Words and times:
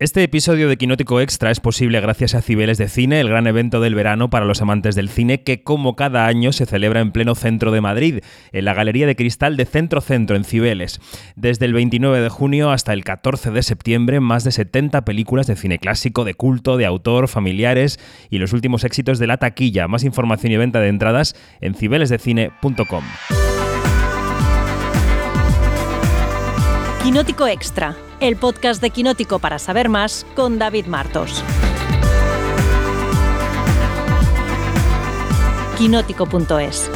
Este 0.00 0.22
episodio 0.22 0.68
de 0.68 0.76
Quinótico 0.76 1.20
Extra 1.20 1.50
es 1.50 1.58
posible 1.58 2.00
gracias 2.00 2.36
a 2.36 2.40
Cibeles 2.40 2.78
de 2.78 2.86
Cine, 2.86 3.18
el 3.18 3.28
gran 3.28 3.48
evento 3.48 3.80
del 3.80 3.96
verano 3.96 4.30
para 4.30 4.46
los 4.46 4.62
amantes 4.62 4.94
del 4.94 5.08
cine 5.08 5.42
que 5.42 5.64
como 5.64 5.96
cada 5.96 6.26
año 6.28 6.52
se 6.52 6.66
celebra 6.66 7.00
en 7.00 7.10
pleno 7.10 7.34
centro 7.34 7.72
de 7.72 7.80
Madrid, 7.80 8.20
en 8.52 8.64
la 8.64 8.74
Galería 8.74 9.08
de 9.08 9.16
Cristal 9.16 9.56
de 9.56 9.64
Centro 9.64 10.00
Centro 10.00 10.36
en 10.36 10.44
Cibeles. 10.44 11.00
Desde 11.34 11.64
el 11.64 11.72
29 11.72 12.20
de 12.20 12.28
junio 12.28 12.70
hasta 12.70 12.92
el 12.92 13.02
14 13.02 13.50
de 13.50 13.64
septiembre, 13.64 14.20
más 14.20 14.44
de 14.44 14.52
70 14.52 15.04
películas 15.04 15.48
de 15.48 15.56
cine 15.56 15.80
clásico, 15.80 16.24
de 16.24 16.34
culto, 16.34 16.76
de 16.76 16.86
autor, 16.86 17.26
familiares 17.26 17.98
y 18.30 18.38
los 18.38 18.52
últimos 18.52 18.84
éxitos 18.84 19.18
de 19.18 19.26
la 19.26 19.38
taquilla. 19.38 19.88
Más 19.88 20.04
información 20.04 20.52
y 20.52 20.58
venta 20.58 20.78
de 20.78 20.90
entradas 20.90 21.34
en 21.60 21.74
cibelesdecine.com. 21.74 23.02
Quinótico 27.02 27.46
Extra, 27.46 27.96
el 28.20 28.36
podcast 28.36 28.82
de 28.82 28.90
Quinótico 28.90 29.38
para 29.38 29.58
saber 29.58 29.88
más 29.88 30.26
con 30.34 30.58
David 30.58 30.86
Martos. 30.86 31.42
Quinótico.es 35.78 36.90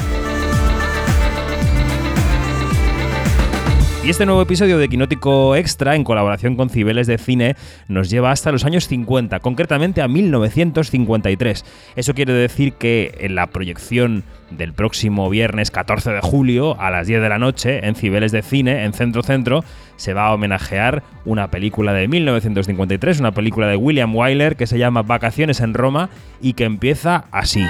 Y 4.05 4.11
este 4.11 4.27
nuevo 4.27 4.43
episodio 4.43 4.79
de 4.79 4.89
Quinótico 4.89 5.55
Extra, 5.55 5.95
en 5.95 6.03
colaboración 6.03 6.57
con 6.57 6.71
Cibeles 6.71 7.07
de 7.07 7.19
Cine, 7.19 7.55
nos 7.87 8.11
lleva 8.11 8.33
hasta 8.33 8.51
los 8.51 8.65
años 8.65 8.89
50, 8.89 9.39
concretamente 9.39 10.03
a 10.03 10.09
1953. 10.09 11.65
Eso 11.95 12.13
quiere 12.13 12.33
decir 12.33 12.73
que 12.73 13.15
en 13.21 13.37
la 13.37 13.47
proyección 13.47 14.25
del 14.51 14.73
próximo 14.73 15.31
viernes 15.31 15.71
14 15.71 16.11
de 16.11 16.21
julio 16.21 16.81
a 16.81 16.91
las 16.91 17.07
10 17.07 17.23
de 17.23 17.29
la 17.29 17.39
noche 17.39 17.87
en 17.87 17.95
Cibeles 17.95 18.33
de 18.33 18.43
Cine, 18.43 18.85
en 18.85 18.93
Centro 18.93 19.23
Centro, 19.23 19.63
se 19.95 20.15
va 20.15 20.27
a 20.27 20.35
homenajear 20.35 21.05
una 21.25 21.53
película 21.53 21.93
de 21.93 22.09
1953, 22.09 23.21
una 23.21 23.31
película 23.31 23.69
de 23.69 23.77
William 23.77 24.17
Wyler 24.17 24.57
que 24.57 24.67
se 24.67 24.79
llama 24.79 25.03
Vacaciones 25.03 25.61
en 25.61 25.75
Roma 25.75 26.11
y 26.41 26.55
que 26.55 26.65
empieza 26.65 27.27
así. 27.31 27.65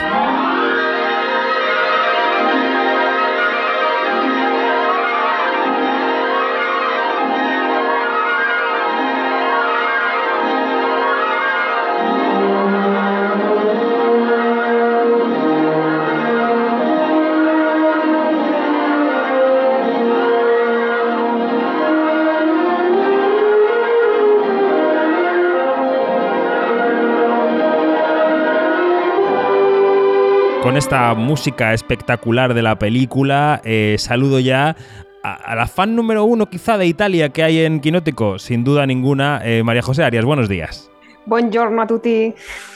Con 30.62 30.76
esta 30.76 31.12
música 31.14 31.74
espectacular 31.74 32.54
de 32.54 32.62
la 32.62 32.78
película, 32.78 33.60
eh, 33.64 33.96
saludo 33.98 34.38
ya 34.38 34.76
a, 35.24 35.56
la 35.56 35.66
fan 35.66 35.96
número 35.96 36.24
uno 36.24 36.46
quizá 36.46 36.78
de 36.78 36.86
Italia 36.86 37.30
que 37.30 37.42
hay 37.42 37.64
en 37.64 37.80
Quinótico, 37.80 38.38
sin 38.38 38.62
duda 38.62 38.86
ninguna, 38.86 39.40
eh, 39.44 39.64
María 39.64 39.82
José 39.82 40.04
Arias. 40.04 40.24
Buenos 40.24 40.48
días. 40.48 40.88
Buongiorno 41.26 41.82
a 41.82 41.86
tutti. 41.88 42.32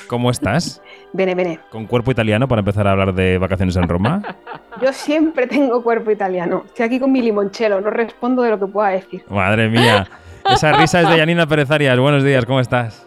¿Cómo 0.09 0.31
estás? 0.31 0.83
Bene, 1.13 1.37
bene. 1.37 1.61
¿Con 1.71 1.87
cuerpo 1.87 2.11
italiano 2.11 2.49
para 2.49 2.59
empezar 2.59 2.89
a 2.89 2.93
hablar 2.93 3.15
de 3.15 3.39
vacaciones 3.39 3.77
en 3.77 3.89
Roma? 3.89 4.21
Yo 4.83 4.93
siempre 4.93 5.47
tengo 5.47 5.83
cuerpo 5.83 6.11
italiano. 6.11 6.65
Estoy 6.67 6.87
aquí 6.87 6.99
con 6.99 7.13
mi 7.13 7.23
limonchelo, 7.23 7.81
no 7.81 7.91
respondo 7.91 8.43
de 8.43 8.51
lo 8.51 8.59
que 8.59 8.67
pueda 8.67 8.89
decir. 8.89 9.25
Madre 9.31 9.69
mía. 9.69 10.09
Esa 10.49 10.73
risa 10.73 11.03
es 11.03 11.09
de 11.09 11.19
Yanina 11.19 11.47
Pérez 11.47 11.71
Arias. 11.71 11.99
Buenos 11.99 12.25
días, 12.25 12.45
¿cómo 12.45 12.59
estás? 12.59 13.07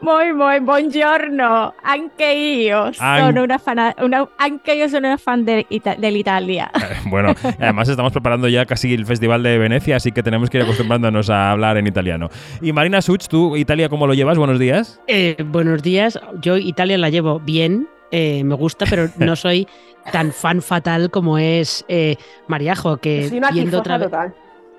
Muy, 0.00 0.32
muy, 0.32 0.60
buongiorno. 0.60 1.74
Anche 1.82 2.34
io 2.34 2.90
sono 2.92 3.42
una 3.42 3.58
fan, 3.58 3.94
una, 4.02 4.26
anche 4.38 4.74
io 4.74 4.88
sono 4.88 5.08
una 5.08 5.18
fan 5.18 5.44
de, 5.44 5.66
dell'Italia. 5.98 6.70
bueno, 7.10 7.34
además 7.58 7.88
estamos 7.88 8.10
preparando 8.12 8.48
ya 8.48 8.64
casi 8.64 8.94
el 8.94 9.04
Festival 9.04 9.42
de 9.42 9.58
Venecia, 9.58 9.96
así 9.96 10.10
que 10.10 10.22
tenemos 10.22 10.48
que 10.48 10.56
ir 10.56 10.64
acostumbrándonos 10.64 11.28
a 11.28 11.50
hablar 11.50 11.76
en 11.76 11.86
italiano. 11.86 12.30
Y 12.62 12.72
Marina 12.72 13.02
Such, 13.02 13.26
¿tú 13.28 13.56
Italia 13.56 13.90
cómo 13.90 14.06
lo 14.06 14.14
llevas? 14.14 14.38
Buenos 14.38 14.58
días. 14.58 15.00
Eh, 15.06 15.36
buenos 15.44 15.82
días. 15.82 16.18
Yo 16.40 16.56
Italia 16.56 16.96
la 16.96 17.10
llevo 17.10 17.38
bien, 17.38 17.86
eh, 18.10 18.42
me 18.42 18.54
gusta, 18.54 18.86
pero 18.88 19.08
no 19.18 19.36
soy 19.36 19.68
tan 20.12 20.32
fan 20.32 20.62
fatal 20.62 21.10
como 21.10 21.36
es 21.36 21.84
eh, 21.88 22.16
Mariajo, 22.48 22.96
que 22.96 23.30
viendo 23.52 23.78
otra 23.78 23.98
vez 23.98 24.10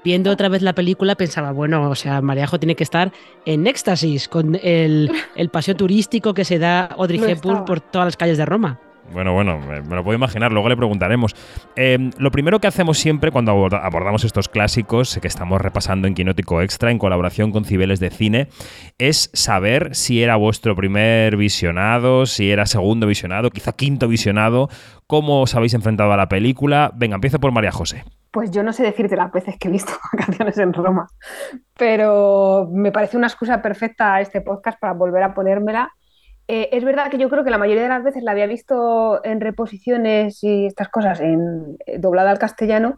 viendo 0.04 0.32
otra 0.32 0.50
vez 0.50 0.62
la 0.62 0.74
película 0.74 1.16
pensaba, 1.16 1.52
bueno, 1.52 1.90
o 1.90 1.96
sea, 1.96 2.22
Mariajo 2.22 2.60
tiene 2.60 2.76
que 2.76 2.84
estar 2.84 3.12
en 3.46 3.68
éxtasis 3.68 4.28
con 4.28 4.60
el, 4.62 5.12
paseo 5.52 5.76
turístico 5.76 6.34
que 6.34 6.46
se 6.46 6.60
da 6.60 6.86
Audrey 6.86 7.22
Hepburn 7.22 7.66
por 7.66 7.82
todas 7.82 8.08
las 8.08 8.18
calles 8.18 8.38
de 8.38 8.46
Roma. 8.46 8.80
Bueno, 9.14 9.34
bueno, 9.34 9.60
me, 9.60 9.82
lo 9.82 10.04
puedo 10.04 10.16
imaginar, 10.16 10.52
luego 10.52 10.70
le 10.70 10.78
preguntaremos. 10.78 11.36
Em, 11.76 12.12
lo 12.18 12.32
primero 12.32 12.60
que 12.60 12.68
hacemos 12.68 12.98
siempre 12.98 13.32
cuando 13.32 13.52
abordamos 13.52 14.24
estos 14.24 14.48
clásicos 14.48 15.20
que 15.22 15.28
estamos 15.28 15.60
repasando 15.60 16.08
en 16.08 16.14
Quinótico 16.16 16.62
Extra 16.62 16.92
en 16.92 16.98
colaboración 16.98 17.52
con 17.52 17.66
Cibeles 17.66 18.00
de 18.00 18.10
Cine 18.10 18.48
es 18.98 19.30
saber 19.34 19.96
si 19.96 20.24
era 20.24 20.38
vuestro 20.38 20.76
primer 20.76 21.36
visionado, 21.36 22.26
si 22.26 22.52
era 22.52 22.66
segundo 22.66 23.06
visionado, 23.08 23.50
quizá 23.50 23.74
quinto 23.74 24.08
visionado, 24.08 24.70
cómo 25.08 25.42
os 25.42 25.56
habéis 25.56 25.74
enfrentado 25.74 26.14
a 26.14 26.18
la 26.18 26.30
película. 26.30 26.92
Venga, 26.96 27.16
empiezo 27.16 27.40
por 27.40 27.52
María 27.52 27.72
José. 27.72 28.06
Pues 28.32 28.50
yo 28.50 28.64
no 28.64 28.72
sé 28.72 28.84
decirte 28.84 29.18
las 29.18 29.32
veces 29.32 29.58
que 29.60 29.68
he 29.68 29.72
visto 29.72 29.92
Vacaciones 30.14 30.58
en 30.58 30.74
Roma, 30.74 31.08
pero 31.78 32.70
me 32.72 32.92
parece 32.92 33.18
una 33.18 33.28
excusa 33.28 33.62
perfecta 33.62 34.22
este 34.22 34.42
podcast 34.42 34.80
para 34.80 34.94
volver 34.94 35.24
a 35.24 35.34
ponérmela. 35.34 35.92
Eh, 36.48 36.70
es 36.72 36.84
verdad 36.84 37.10
que 37.10 37.18
yo 37.18 37.30
creo 37.30 37.44
que 37.44 37.50
la 37.50 37.58
mayoría 37.58 37.84
de 37.84 37.90
las 37.90 38.04
veces 38.04 38.24
la 38.24 38.32
había 38.32 38.48
visto 38.48 39.24
en 39.24 39.42
reposiciones 39.42 40.44
y 40.44 40.66
estas 40.66 40.90
cosas 40.90 41.20
en, 41.20 41.78
eh, 41.86 41.98
doblada 42.00 42.32
al 42.32 42.40
castellano 42.40 42.98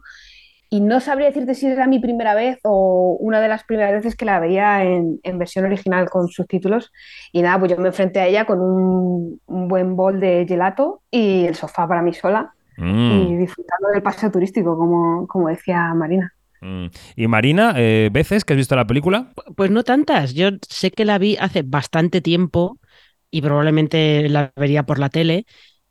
y 0.70 0.80
no 0.80 0.98
sabría 1.00 1.28
decirte 1.28 1.54
si 1.54 1.66
era 1.66 1.86
mi 1.86 2.00
primera 2.00 2.34
vez 2.34 2.58
o 2.64 3.16
una 3.20 3.40
de 3.40 3.48
las 3.48 3.64
primeras 3.64 3.92
veces 3.92 4.16
que 4.16 4.24
la 4.24 4.40
veía 4.40 4.82
en, 4.82 5.20
versión 5.38 5.64
original 5.66 6.10
con 6.10 6.28
subtítulos. 6.28 6.90
Y 7.32 7.42
nada, 7.42 7.58
pues 7.60 7.70
yo 7.70 7.78
me 7.78 7.88
enfrenté 7.88 8.20
a 8.20 8.26
ella 8.26 8.44
con 8.44 8.60
un, 8.60 9.40
un 9.46 9.68
buen 9.68 9.94
bol 9.94 10.18
de 10.18 10.46
gelato 10.48 11.02
y 11.10 11.46
el 11.46 11.54
sofá 11.54 11.86
para 11.86 12.02
mí 12.02 12.12
sola 12.12 12.53
Mm. 12.76 13.12
y 13.12 13.36
disfrutando 13.36 13.88
del 13.92 14.02
paseo 14.02 14.30
turístico, 14.30 14.76
como, 14.76 15.26
como 15.26 15.48
decía 15.48 15.92
Marina. 15.94 16.32
Mm. 16.60 16.86
¿Y 17.16 17.28
Marina, 17.28 17.74
eh, 17.76 18.08
veces 18.12 18.44
que 18.44 18.54
has 18.54 18.56
visto 18.58 18.74
la 18.74 18.86
película? 18.86 19.32
Pues 19.56 19.70
no 19.70 19.84
tantas. 19.84 20.34
Yo 20.34 20.48
sé 20.68 20.90
que 20.90 21.04
la 21.04 21.18
vi 21.18 21.36
hace 21.38 21.62
bastante 21.62 22.20
tiempo 22.20 22.78
y 23.30 23.42
probablemente 23.42 24.28
la 24.28 24.52
vería 24.56 24.84
por 24.84 24.98
la 24.98 25.10
tele. 25.10 25.46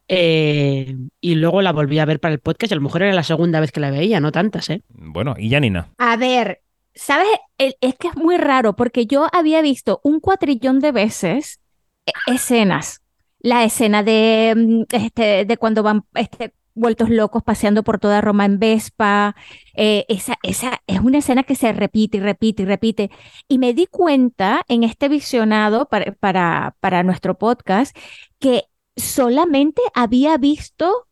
Eh, 0.07 0.95
y 1.21 1.35
luego 1.35 1.61
la 1.61 1.71
volví 1.71 1.99
a 1.99 2.05
ver 2.05 2.19
para 2.19 2.33
el 2.33 2.39
podcast 2.39 2.71
y 2.71 2.73
a 2.73 2.77
lo 2.77 2.81
mejor 2.81 3.03
era 3.03 3.13
la 3.13 3.23
segunda 3.23 3.59
vez 3.59 3.71
que 3.71 3.79
la 3.79 3.91
veía, 3.91 4.19
no 4.19 4.31
tantas, 4.31 4.69
¿eh? 4.69 4.81
Bueno, 4.89 5.35
¿y 5.37 5.49
Janina? 5.49 5.89
A 5.97 6.17
ver, 6.17 6.61
¿sabes? 6.93 7.27
Es 7.57 7.95
que 7.95 8.09
es 8.09 8.15
muy 8.15 8.37
raro 8.37 8.75
porque 8.75 9.05
yo 9.05 9.27
había 9.31 9.61
visto 9.61 10.01
un 10.03 10.19
cuatrillón 10.19 10.79
de 10.79 10.91
veces 10.91 11.59
eh, 12.05 12.11
escenas. 12.27 13.01
La 13.39 13.63
escena 13.63 14.03
de, 14.03 14.53
mm, 14.55 14.95
este, 14.95 15.45
de 15.45 15.57
cuando 15.57 15.83
van 15.83 16.03
este, 16.15 16.53
vueltos 16.75 17.09
locos 17.09 17.43
paseando 17.43 17.83
por 17.83 17.99
toda 17.99 18.21
Roma 18.21 18.45
en 18.45 18.59
Vespa. 18.59 19.35
Eh, 19.75 20.05
esa, 20.09 20.37
esa 20.43 20.81
es 20.87 20.99
una 20.99 21.19
escena 21.19 21.43
que 21.43 21.55
se 21.55 21.71
repite 21.73 22.17
y 22.17 22.21
repite 22.21 22.63
y 22.63 22.65
repite. 22.65 23.11
Y 23.47 23.57
me 23.59 23.73
di 23.73 23.87
cuenta 23.87 24.63
en 24.67 24.83
este 24.83 25.09
visionado 25.09 25.87
para, 25.87 26.13
para, 26.13 26.75
para 26.79 27.03
nuestro 27.03 27.37
podcast 27.37 27.95
que 28.39 28.63
solamente 28.95 29.81
había 29.93 30.37
visto 30.37 31.07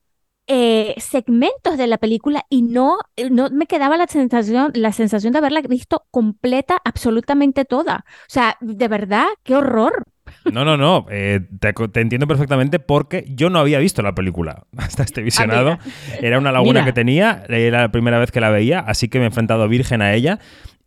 eh, 0.48 0.96
segmentos 0.98 1.78
de 1.78 1.88
la 1.88 1.98
película 1.98 2.46
y 2.50 2.62
no, 2.64 2.98
no 3.30 3.50
me 3.52 3.68
quedaba 3.68 3.96
la 3.96 4.08
sensación, 4.08 4.72
la 4.76 4.92
sensación 4.92 5.32
de 5.32 5.40
haberla 5.40 5.62
visto 5.62 6.06
completa, 6.12 6.82
absolutamente 6.84 7.64
toda. 7.64 8.04
O 8.08 8.28
sea, 8.28 8.58
de 8.60 8.88
verdad, 8.88 9.28
qué 9.44 9.56
horror. 9.56 10.04
No, 10.52 10.66
no, 10.66 10.76
no. 10.76 11.06
Eh, 11.10 11.42
te, 11.60 12.02
entiendo 12.02 12.28
perfectamente 12.28 12.80
porque 12.80 13.26
yo 13.28 13.50
no 13.50 13.60
había 13.60 13.80
visto 13.80 14.02
la 14.02 14.16
película 14.16 14.64
hasta 14.78 15.04
este 15.04 15.22
visionado. 15.22 15.78
Era 16.22 16.40
una 16.40 16.52
laguna 16.52 16.84
que 16.84 16.94
tenía, 16.94 17.44
era 17.48 17.82
la 17.82 17.92
primera 17.92 18.20
vez 18.20 18.32
que 18.32 18.42
la 18.42 18.50
veía, 18.50 18.80
así 18.80 19.08
que 19.08 19.20
me 19.20 19.26
he 19.26 19.28
enfrentado 19.28 19.68
virgen 19.68 20.02
a 20.02 20.14
ella 20.14 20.40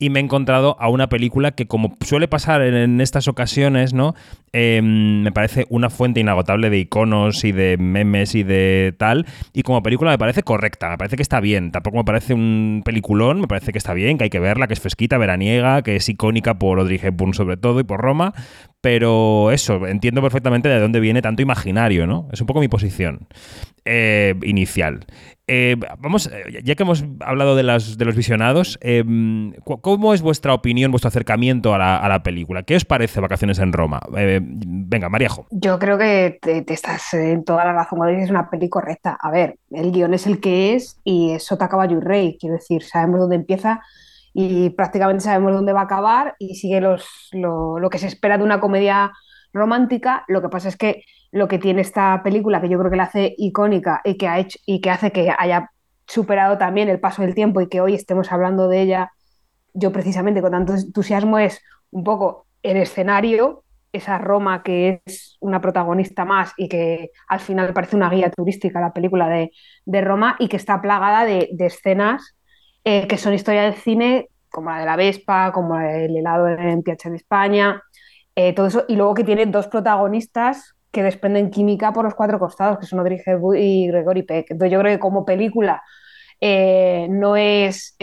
y 0.04 0.10
me 0.10 0.20
he 0.20 0.22
encontrado 0.22 0.76
a 0.80 0.90
una 0.90 1.08
película 1.08 1.52
que, 1.52 1.66
como 1.66 1.96
suele 2.04 2.28
pasar 2.28 2.60
en, 2.60 3.00
estas 3.00 3.26
ocasiones, 3.26 3.94
¿no? 3.94 4.14
Em, 4.52 5.22
me 5.22 5.32
parece 5.32 5.64
una 5.70 5.88
fuente 5.88 6.20
inagotable 6.20 6.68
de 6.68 6.78
iconos 6.78 7.42
y 7.42 7.52
de 7.52 7.78
memes 7.78 8.34
y 8.34 8.42
de 8.42 8.94
tal. 8.98 9.24
Y 9.54 9.62
como 9.62 9.82
película 9.82 10.10
me 10.10 10.18
parece 10.18 10.42
correcta, 10.42 10.90
me 10.90 10.98
parece 10.98 11.16
que 11.16 11.22
está 11.22 11.40
bien. 11.40 11.72
Tampoco 11.72 11.96
me 11.96 12.04
parece 12.04 12.34
un 12.34 12.82
peliculón, 12.84 13.40
me 13.40 13.48
parece 13.48 13.72
que 13.72 13.78
está 13.78 13.94
bien, 13.94 14.18
que 14.18 14.24
hay 14.24 14.30
que 14.30 14.40
verla, 14.40 14.66
que 14.66 14.74
es 14.74 14.80
fresquita, 14.80 15.16
veraniega, 15.16 15.80
que 15.80 15.96
es 15.96 16.06
icónica 16.06 16.58
por 16.58 16.78
Audrey 16.78 17.00
Hepburn 17.02 17.32
sobre 17.32 17.56
todo 17.56 17.80
y 17.80 17.84
por 17.84 18.00
Roma. 18.00 18.34
pero 18.82 19.50
eso, 19.50 19.86
entiendo 19.86 20.20
perfectamente 20.20 20.68
de 20.68 20.78
dónde 20.78 21.00
viene 21.00 21.22
tanto 21.22 21.40
imaginario, 21.40 22.06
¿no? 22.06 22.28
Es 22.30 22.42
un 22.42 22.46
poco 22.46 22.60
mi 22.60 22.68
posición 22.68 23.26
eh, 23.86 24.34
inicial. 24.42 25.06
Eh, 25.46 25.76
vamos, 25.98 26.26
eh, 26.26 26.62
ya 26.64 26.74
que 26.74 26.82
hemos 26.84 27.04
hablado 27.20 27.54
de, 27.54 27.62
los 27.62 28.16
visionados, 28.16 28.78
em, 28.80 29.52
¿cómo 29.62 30.14
es 30.14 30.22
vuestra 30.22 30.54
opinión, 30.54 30.90
vuestro 30.90 31.08
acercamiento 31.08 31.74
a 31.74 32.08
la, 32.08 32.22
película? 32.22 32.62
¿Qué 32.62 32.76
os 32.76 32.84
parece 32.84 33.20
Vacaciones 33.20 33.58
en 33.58 33.72
Roma? 33.72 34.00
venga, 34.10 35.08
Mariajo. 35.08 35.46
Yo 35.50 35.78
creo 35.78 35.98
que 35.98 36.38
te, 36.40 36.64
estás 36.72 37.12
en 37.12 37.44
toda 37.44 37.64
la 37.64 37.72
razón 37.72 37.98
cuando 37.98 38.14
dices 38.14 38.30
una 38.30 38.48
peli 38.48 38.68
correcta. 38.70 39.18
A 39.20 39.30
ver, 39.30 39.58
el 39.70 39.92
guion 39.92 40.14
es 40.14 40.26
el 40.26 40.40
que 40.40 40.74
es 40.74 41.00
y 41.04 41.32
es 41.32 41.44
Sota 41.44 41.68
Caballo 41.68 41.98
y 41.98 42.00
Rey. 42.00 42.36
Quiero 42.40 42.54
decir, 42.56 42.82
sabemos 42.82 43.20
dónde 43.20 43.36
empieza 43.36 43.82
y 44.32 44.70
prácticamente 44.70 45.24
sabemos 45.24 45.52
dónde 45.52 45.72
va 45.72 45.80
a 45.80 45.84
acabar 45.84 46.34
y 46.38 46.56
sigue 46.56 46.80
lo, 46.80 47.90
que 47.90 47.98
se 47.98 48.08
espera 48.08 48.36
de 48.36 48.44
una 48.44 48.60
comedia 48.60 49.12
romántica. 49.52 50.24
Lo 50.26 50.42
que 50.42 50.48
pasa 50.48 50.68
es 50.68 50.76
que 50.76 51.04
lo 51.34 51.48
que 51.48 51.58
tiene 51.58 51.80
esta 51.80 52.22
película, 52.22 52.60
que 52.60 52.68
yo 52.68 52.78
creo 52.78 52.92
que 52.92 52.96
la 52.96 53.04
hace 53.04 53.34
icónica 53.36 54.00
y 54.04 54.16
que, 54.16 54.28
ha 54.28 54.38
hecho, 54.38 54.56
y 54.66 54.80
que 54.80 54.90
hace 54.90 55.10
que 55.10 55.34
haya 55.36 55.68
superado 56.06 56.58
también 56.58 56.88
el 56.88 57.00
paso 57.00 57.22
del 57.22 57.34
tiempo 57.34 57.60
y 57.60 57.68
que 57.68 57.80
hoy 57.80 57.94
estemos 57.94 58.30
hablando 58.30 58.68
de 58.68 58.82
ella, 58.82 59.10
yo 59.72 59.90
precisamente 59.90 60.40
con 60.40 60.52
tanto 60.52 60.74
entusiasmo, 60.74 61.40
es 61.40 61.60
un 61.90 62.04
poco 62.04 62.46
el 62.62 62.76
escenario, 62.76 63.64
esa 63.92 64.16
Roma 64.18 64.62
que 64.62 65.02
es 65.04 65.36
una 65.40 65.60
protagonista 65.60 66.24
más 66.24 66.52
y 66.56 66.68
que 66.68 67.10
al 67.26 67.40
final 67.40 67.72
parece 67.74 67.96
una 67.96 68.10
guía 68.10 68.30
turística 68.30 68.80
la 68.80 68.92
película 68.92 69.28
de, 69.28 69.50
de 69.86 70.00
Roma 70.02 70.36
y 70.38 70.46
que 70.46 70.56
está 70.56 70.80
plagada 70.80 71.24
de, 71.24 71.48
de 71.52 71.66
escenas 71.66 72.36
eh, 72.84 73.08
que 73.08 73.18
son 73.18 73.34
historia 73.34 73.62
del 73.62 73.74
cine, 73.74 74.28
como 74.50 74.70
la 74.70 74.78
de 74.78 74.86
la 74.86 74.96
Vespa, 74.96 75.50
como 75.50 75.80
el 75.80 76.16
helado 76.16 76.46
en 76.46 76.82
Piazza 76.84 77.10
de 77.10 77.16
España, 77.16 77.82
eh, 78.36 78.52
todo 78.52 78.66
eso, 78.68 78.84
y 78.86 78.94
luego 78.94 79.14
que 79.14 79.24
tiene 79.24 79.46
dos 79.46 79.66
protagonistas 79.66 80.74
que 80.94 81.02
desprenden 81.02 81.50
química 81.50 81.92
por 81.92 82.04
los 82.04 82.14
cuatro 82.14 82.38
costados, 82.38 82.78
que 82.78 82.86
son 82.86 83.00
Audrey 83.00 83.20
y 83.58 83.88
Gregory 83.88 84.22
Peck. 84.22 84.46
Entonces 84.52 84.72
yo 84.72 84.80
creo 84.80 84.94
que 84.96 85.00
como 85.00 85.26
película 85.26 85.82
eh, 86.40 87.06
no 87.10 87.36
es 87.36 87.96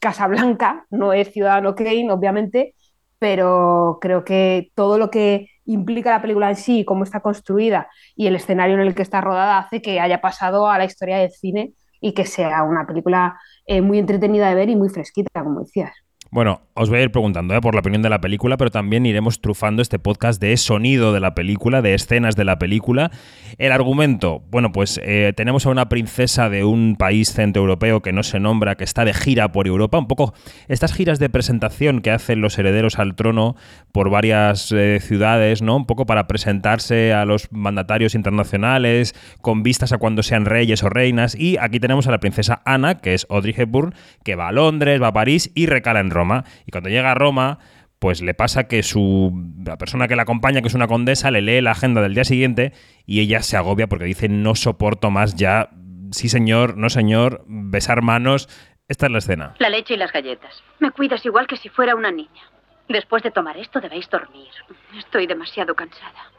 Casablanca, 0.00 0.86
no 0.90 1.12
es 1.12 1.32
Ciudadano 1.32 1.74
Kane, 1.76 2.10
obviamente, 2.10 2.74
pero 3.18 3.98
creo 4.00 4.24
que 4.24 4.72
todo 4.74 4.98
lo 4.98 5.10
que 5.10 5.48
implica 5.64 6.10
la 6.10 6.22
película 6.22 6.50
en 6.50 6.56
sí, 6.56 6.84
cómo 6.84 7.04
está 7.04 7.20
construida 7.20 7.88
y 8.16 8.26
el 8.26 8.36
escenario 8.36 8.74
en 8.74 8.80
el 8.82 8.94
que 8.94 9.02
está 9.02 9.20
rodada 9.20 9.58
hace 9.58 9.80
que 9.80 10.00
haya 10.00 10.20
pasado 10.20 10.68
a 10.68 10.78
la 10.78 10.84
historia 10.84 11.18
del 11.18 11.30
cine 11.30 11.72
y 12.00 12.14
que 12.14 12.26
sea 12.26 12.64
una 12.64 12.86
película 12.86 13.38
eh, 13.66 13.80
muy 13.80 13.98
entretenida 13.98 14.48
de 14.48 14.56
ver 14.56 14.68
y 14.70 14.76
muy 14.76 14.88
fresquita, 14.88 15.42
como 15.44 15.60
decías. 15.60 15.92
Bueno, 16.32 16.62
os 16.72 16.88
voy 16.88 17.00
a 17.00 17.02
ir 17.02 17.12
preguntando 17.12 17.54
¿eh? 17.54 17.60
por 17.60 17.74
la 17.74 17.80
opinión 17.80 18.00
de 18.00 18.08
la 18.08 18.22
película, 18.22 18.56
pero 18.56 18.70
también 18.70 19.04
iremos 19.04 19.42
trufando 19.42 19.82
este 19.82 19.98
podcast 19.98 20.40
de 20.40 20.56
sonido 20.56 21.12
de 21.12 21.20
la 21.20 21.34
película, 21.34 21.82
de 21.82 21.92
escenas 21.92 22.36
de 22.36 22.46
la 22.46 22.58
película. 22.58 23.10
El 23.58 23.70
argumento, 23.70 24.42
bueno, 24.50 24.72
pues 24.72 24.98
eh, 25.04 25.34
tenemos 25.36 25.66
a 25.66 25.68
una 25.68 25.90
princesa 25.90 26.48
de 26.48 26.64
un 26.64 26.96
país 26.96 27.34
centroeuropeo 27.34 28.00
que 28.00 28.14
no 28.14 28.22
se 28.22 28.40
nombra, 28.40 28.76
que 28.76 28.84
está 28.84 29.04
de 29.04 29.12
gira 29.12 29.52
por 29.52 29.66
Europa, 29.66 29.98
un 29.98 30.08
poco 30.08 30.32
estas 30.68 30.94
giras 30.94 31.18
de 31.18 31.28
presentación 31.28 32.00
que 32.00 32.10
hacen 32.10 32.40
los 32.40 32.58
herederos 32.58 32.98
al 32.98 33.14
trono 33.14 33.54
por 33.92 34.08
varias 34.08 34.72
eh, 34.72 35.00
ciudades, 35.02 35.60
¿no? 35.60 35.76
Un 35.76 35.84
poco 35.84 36.06
para 36.06 36.28
presentarse 36.28 37.12
a 37.12 37.26
los 37.26 37.52
mandatarios 37.52 38.14
internacionales, 38.14 39.14
con 39.42 39.62
vistas 39.62 39.92
a 39.92 39.98
cuando 39.98 40.22
sean 40.22 40.46
reyes 40.46 40.82
o 40.82 40.88
reinas. 40.88 41.34
Y 41.34 41.58
aquí 41.58 41.78
tenemos 41.78 42.06
a 42.06 42.10
la 42.10 42.20
princesa 42.20 42.62
Ana, 42.64 43.02
que 43.02 43.12
es 43.12 43.26
Audrey 43.28 43.54
Hepburn, 43.54 43.94
que 44.24 44.34
va 44.34 44.48
a 44.48 44.52
Londres, 44.52 45.02
va 45.02 45.08
a 45.08 45.12
París 45.12 45.50
y 45.54 45.66
recala 45.66 46.00
en 46.00 46.08
Roma. 46.08 46.21
Y 46.66 46.70
cuando 46.70 46.90
llega 46.90 47.10
a 47.10 47.14
Roma, 47.14 47.58
pues 47.98 48.20
le 48.20 48.34
pasa 48.34 48.66
que 48.66 48.82
su 48.82 49.32
la 49.64 49.78
persona 49.78 50.08
que 50.08 50.16
la 50.16 50.22
acompaña, 50.22 50.60
que 50.60 50.68
es 50.68 50.74
una 50.74 50.88
condesa, 50.88 51.30
le 51.30 51.40
lee 51.40 51.60
la 51.60 51.70
agenda 51.70 52.00
del 52.02 52.14
día 52.14 52.24
siguiente 52.24 52.72
y 53.06 53.20
ella 53.20 53.42
se 53.42 53.56
agobia 53.56 53.86
porque 53.86 54.04
dice 54.04 54.28
no 54.28 54.54
soporto 54.54 55.10
más 55.10 55.36
ya, 55.36 55.70
sí 56.10 56.28
señor, 56.28 56.76
no 56.76 56.90
señor, 56.90 57.44
besar 57.46 58.02
manos. 58.02 58.48
Esta 58.88 59.06
es 59.06 59.12
la 59.12 59.18
escena. 59.18 59.54
La 59.58 59.70
leche 59.70 59.94
y 59.94 59.96
las 59.96 60.12
galletas. 60.12 60.62
Me 60.80 60.90
cuidas 60.90 61.24
igual 61.24 61.46
que 61.46 61.56
si 61.56 61.68
fuera 61.68 61.94
una 61.94 62.10
niña. 62.10 62.42
Después 62.88 63.22
de 63.22 63.30
tomar 63.30 63.56
esto 63.56 63.80
debéis 63.80 64.10
dormir. 64.10 64.50
Estoy 64.98 65.26
demasiado 65.26 65.74
cansada. 65.74 66.30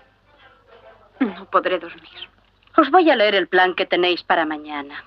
No 1.19 1.49
podré 1.49 1.79
dormir. 1.79 2.29
Os 2.75 2.91
voy 2.91 3.09
a 3.09 3.15
leer 3.15 3.35
el 3.35 3.47
plan 3.47 3.73
que 3.73 3.85
tenéis 3.85 4.21
para 4.23 4.45
mañana. 4.45 5.05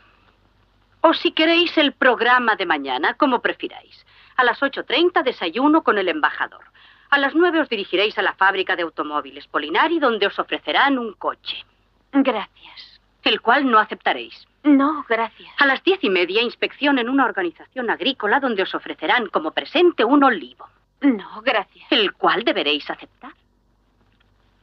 O 1.03 1.13
si 1.15 1.33
queréis 1.33 1.77
el 1.77 1.93
programa 1.93 2.57
de 2.57 2.67
mañana, 2.67 3.15
como 3.15 3.43
prefiráis. 3.43 4.07
A 4.37 4.45
las 4.45 4.61
8.30 4.61 5.23
desayuno 5.23 5.83
con 5.83 5.99
el 5.99 6.09
embajador. 6.09 6.65
A 7.11 7.19
las 7.19 7.35
9 7.35 7.61
os 7.61 7.69
dirigiréis 7.69 8.19
a 8.19 8.23
la 8.23 8.35
fábrica 8.35 8.77
de 8.77 8.83
automóviles 8.83 9.47
Polinari, 9.47 9.99
donde 9.99 10.27
os 10.27 10.39
ofrecerán 10.39 10.99
un 10.99 11.15
coche. 11.15 11.65
Gracias. 12.13 13.01
El 13.23 13.41
cual 13.41 13.71
no 13.71 13.79
aceptaréis. 13.79 14.47
No, 14.63 15.05
gracias. 15.09 15.53
A 15.59 15.67
las 15.67 15.83
diez 15.85 16.03
y 16.03 16.11
media, 16.11 16.43
inspección 16.43 16.99
en 16.99 17.09
una 17.09 17.25
organización 17.25 17.89
agrícola 17.91 18.41
donde 18.41 18.63
os 18.63 18.75
ofrecerán 18.75 19.29
como 19.29 19.53
presente 19.53 20.05
un 20.05 20.25
olivo. 20.25 20.69
No, 21.01 21.41
gracias. 21.43 21.87
El 21.91 22.13
cual 22.15 22.45
deberéis 22.45 22.89
aceptar. 22.91 23.33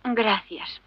Gracias. 0.04 0.81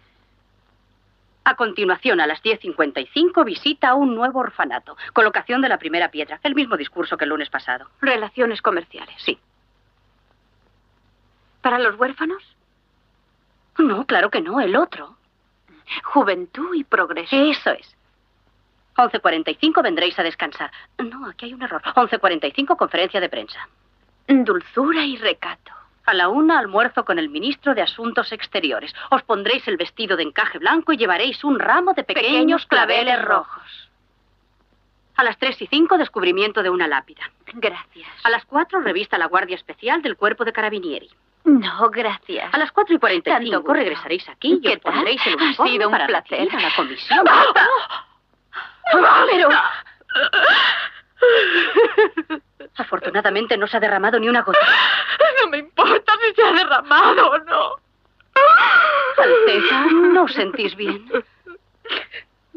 A 1.47 1.55
continuación, 1.55 2.19
a 2.19 2.27
las 2.27 2.43
10.55, 2.43 3.45
visita 3.45 3.87
a 3.87 3.93
un 3.93 4.13
nuevo 4.15 4.41
orfanato. 4.41 4.97
Colocación 5.13 5.61
de 5.61 5.69
la 5.69 5.77
primera 5.77 6.11
piedra. 6.11 6.41
El 6.43 6.55
mismo 6.55 6.75
discurso 6.75 7.15
que 7.15 7.23
el 7.23 7.29
lunes 7.29 7.49
pasado. 7.49 7.87
Relaciones 8.01 8.61
comerciales. 8.61 9.15
Sí. 9.19 9.39
¿Para 11.61 11.79
los 11.79 11.97
huérfanos? 11.97 12.43
No, 13.77 14.05
claro 14.05 14.29
que 14.29 14.41
no, 14.41 14.59
el 14.59 14.75
otro. 14.75 15.15
Juventud 16.03 16.75
y 16.75 16.83
progreso. 16.83 17.33
Eso 17.33 17.71
es. 17.71 17.95
11.45 18.97 19.81
vendréis 19.81 20.19
a 20.19 20.23
descansar. 20.23 20.69
No, 20.97 21.29
aquí 21.29 21.45
hay 21.45 21.53
un 21.53 21.61
error. 21.61 21.81
11.45 21.81 22.75
conferencia 22.75 23.21
de 23.21 23.29
prensa. 23.29 23.69
Dulzura 24.27 25.05
y 25.05 25.15
recato. 25.15 25.76
A 26.07 26.13
la 26.13 26.29
una, 26.29 26.57
almuerzo 26.57 27.03
con 27.03 27.19
el 27.19 27.27
ministro 27.27 27.75
de 27.75 27.81
Asuntos 27.81 28.31
Exteriores. 28.31 28.95
Os 29.11 29.23
pondréis 29.23 29.67
el 29.67 29.75
vestido 29.75 30.15
de 30.15 30.23
encaje 30.23 30.57
blanco 30.57 30.93
y 30.93 30.97
llevaréis 30.97 31.43
un 31.43 31.59
ramo 31.59 31.93
de 31.93 32.05
pequeños, 32.05 32.65
claveles 32.65 33.21
rojos. 33.21 33.89
A 35.17 35.23
las 35.25 35.37
tres 35.37 35.61
y 35.61 35.67
cinco, 35.67 35.97
descubrimiento 35.97 36.63
de 36.63 36.69
una 36.69 36.87
lápida. 36.87 37.29
Gracias. 37.55 38.07
A 38.23 38.29
las 38.29 38.45
cuatro, 38.45 38.79
revista 38.79 39.17
La 39.17 39.25
Guardia 39.25 39.55
Especial 39.57 40.01
del 40.01 40.15
Cuerpo 40.15 40.45
de 40.45 40.53
Carabinieri. 40.53 41.09
No, 41.43 41.89
gracias. 41.89 42.53
A 42.53 42.57
las 42.57 42.71
cuatro 42.71 42.95
y 42.95 42.99
cuarenta 42.99 43.41
y 43.41 43.49
cinco 43.49 43.73
regresaréis 43.73 44.29
aquí 44.29 44.61
y 44.63 44.67
os 44.69 44.79
pondréis 44.79 45.27
el 45.27 45.35
uniforme 45.35 45.71
ha 45.71 45.73
sido 45.73 45.87
un 45.89 45.91
para 45.91 46.07
placer. 46.07 46.47
a 46.55 46.59
la 46.61 46.73
comisión. 46.73 47.25
Pero... 49.29 49.49
Afortunadamente 52.77 53.57
no 53.57 53.67
se 53.67 53.77
ha 53.77 53.79
derramado 53.79 54.19
ni 54.19 54.29
una 54.29 54.41
gota. 54.41 54.59
No 55.41 55.49
me 55.49 55.57
importa 55.57 56.13
si 56.21 56.33
se 56.35 56.43
ha 56.43 56.51
derramado 56.51 57.31
o 57.31 57.37
no. 57.39 57.75
Alteza, 59.17 59.85
¿no 59.91 60.23
os 60.23 60.33
sentís 60.33 60.75
bien? 60.75 61.09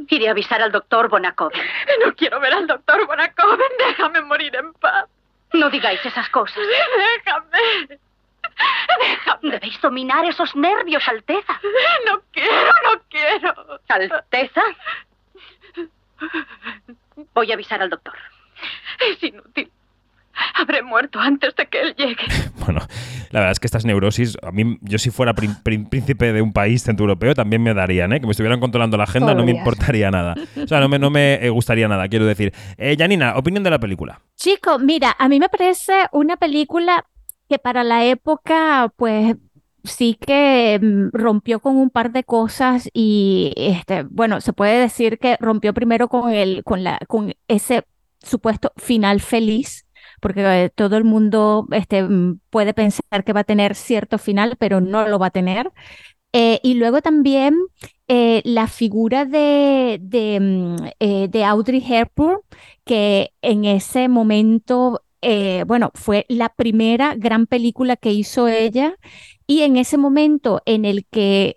Iré 0.09 0.29
a 0.29 0.33
avisar 0.33 0.61
al 0.63 0.73
doctor 0.73 1.09
Bonacoven. 1.09 1.61
No 2.05 2.15
quiero 2.15 2.41
ver 2.41 2.53
al 2.53 2.67
doctor 2.67 3.07
Bonacoven. 3.07 3.71
Déjame 3.79 4.21
morir 4.23 4.55
en 4.57 4.73
paz. 4.75 5.07
No 5.53 5.71
digáis 5.71 6.05
esas 6.05 6.29
cosas. 6.31 6.59
Déjame. 7.25 7.99
Déjame. 8.99 9.51
Debéis 9.53 9.81
dominar 9.81 10.25
esos 10.25 10.55
nervios, 10.55 11.07
Alteza. 11.09 11.61
No 12.07 12.21
quiero, 12.33 12.73
no 12.85 13.03
quiero. 13.09 13.81
Alteza. 13.89 14.63
Voy 17.35 17.51
a 17.51 17.55
avisar 17.55 17.81
al 17.83 17.91
doctor. 17.91 18.17
Es 18.99 19.23
inútil. 19.23 19.71
Habré 20.55 20.83
muerto 20.83 21.19
antes 21.19 21.55
de 21.57 21.67
que 21.67 21.81
él 21.81 21.95
llegue. 21.97 22.17
Bueno, 22.61 22.81
la 23.31 23.41
verdad 23.41 23.53
es 23.53 23.59
que 23.59 23.67
estas 23.67 23.85
neurosis, 23.85 24.37
a 24.43 24.53
mí, 24.53 24.79
yo 24.83 24.99
si 24.99 25.11
fuera 25.11 25.35
príncipe 25.35 26.33
de 26.33 26.43
un 26.43 26.53
país 26.53 26.85
centroeuropeo, 26.85 27.35
también 27.35 27.63
me 27.63 27.73
darían, 27.73 28.13
¿eh? 28.13 28.21
Que 28.21 28.27
me 28.27 28.33
estuvieran 28.33 28.61
controlando 28.61 28.97
la 28.97 29.05
agenda, 29.05 29.35
no 29.35 29.45
me 29.45 29.53
importaría 29.53 30.11
nada. 30.11 30.35
O 30.63 30.67
sea, 30.67 30.79
no 30.79 30.89
me, 30.89 30.99
no 30.99 31.11
me 31.11 31.35
eh, 31.45 31.49
gustaría 31.49 31.89
nada, 31.89 32.07
quiero 32.09 32.27
decir. 32.27 32.53
Eh, 32.77 32.97
Janina, 32.99 33.37
opinión 33.37 33.65
de 33.65 33.71
la 33.71 33.79
película. 33.79 34.21
Chico, 34.37 34.79
mira, 34.79 35.17
a 35.19 35.29
mí 35.29 35.41
me 35.41 35.49
parece 35.49 35.93
una 36.13 36.37
película 36.37 37.05
que 37.49 37.59
para 37.59 37.83
la 37.83 38.05
época, 38.05 38.93
pues 38.97 39.37
sí 39.85 40.17
que 40.21 40.79
mm, 40.81 41.09
rompió 41.13 41.61
con 41.61 41.77
un 41.77 41.91
par 41.91 42.13
de 42.13 42.25
cosas 42.25 42.89
y 42.93 43.53
este, 43.57 44.05
bueno, 44.05 44.41
se 44.41 44.53
puede 44.53 44.79
decir 44.79 45.19
que 45.19 45.37
rompió 45.41 45.75
primero 45.75 46.09
con 46.09 46.31
el, 46.31 46.63
con 46.65 46.85
la, 46.85 46.99
con 47.09 47.35
ese 47.49 47.85
supuesto 48.23 48.73
final 48.77 49.21
feliz, 49.21 49.87
porque 50.21 50.65
eh, 50.65 50.71
todo 50.71 50.97
el 50.97 51.05
mundo 51.05 51.67
este, 51.73 52.03
mm, 52.03 52.41
puede 52.51 52.75
pensar 52.75 53.25
que 53.25 53.33
va 53.33 53.41
a 53.41 53.45
tener 53.45 53.75
cierto 53.75 54.19
final, 54.19 54.57
pero 54.59 54.81
no 54.81 55.09
lo 55.09 55.19
va 55.19 55.27
a 55.27 55.31
tener. 55.31 55.71
Eh, 56.33 56.61
y 56.63 56.75
luego 56.75 57.03
también 57.03 57.57
eh, 58.09 58.43
la 58.45 58.69
figura 58.69 59.25
de, 59.25 59.99
de, 60.01 60.39
mm, 60.41 61.31
de, 61.31 61.45
Audrey 61.45 61.85
Hepburn, 61.87 62.41
que 62.85 63.33
en 63.43 63.65
ese 63.65 64.09
momento, 64.09 65.03
bueno, 65.67 65.91
fue 65.95 66.27
la 66.29 66.51
primera 66.51 67.15
gran 67.17 67.47
película 67.47 67.97
que 67.97 68.13
hizo 68.13 68.49
ella 68.49 68.97
Y 69.47 69.63
en 69.63 69.77
ese 69.77 69.99
momento 69.99 70.63
en 70.67 70.85
el 70.85 71.05
que 71.07 71.57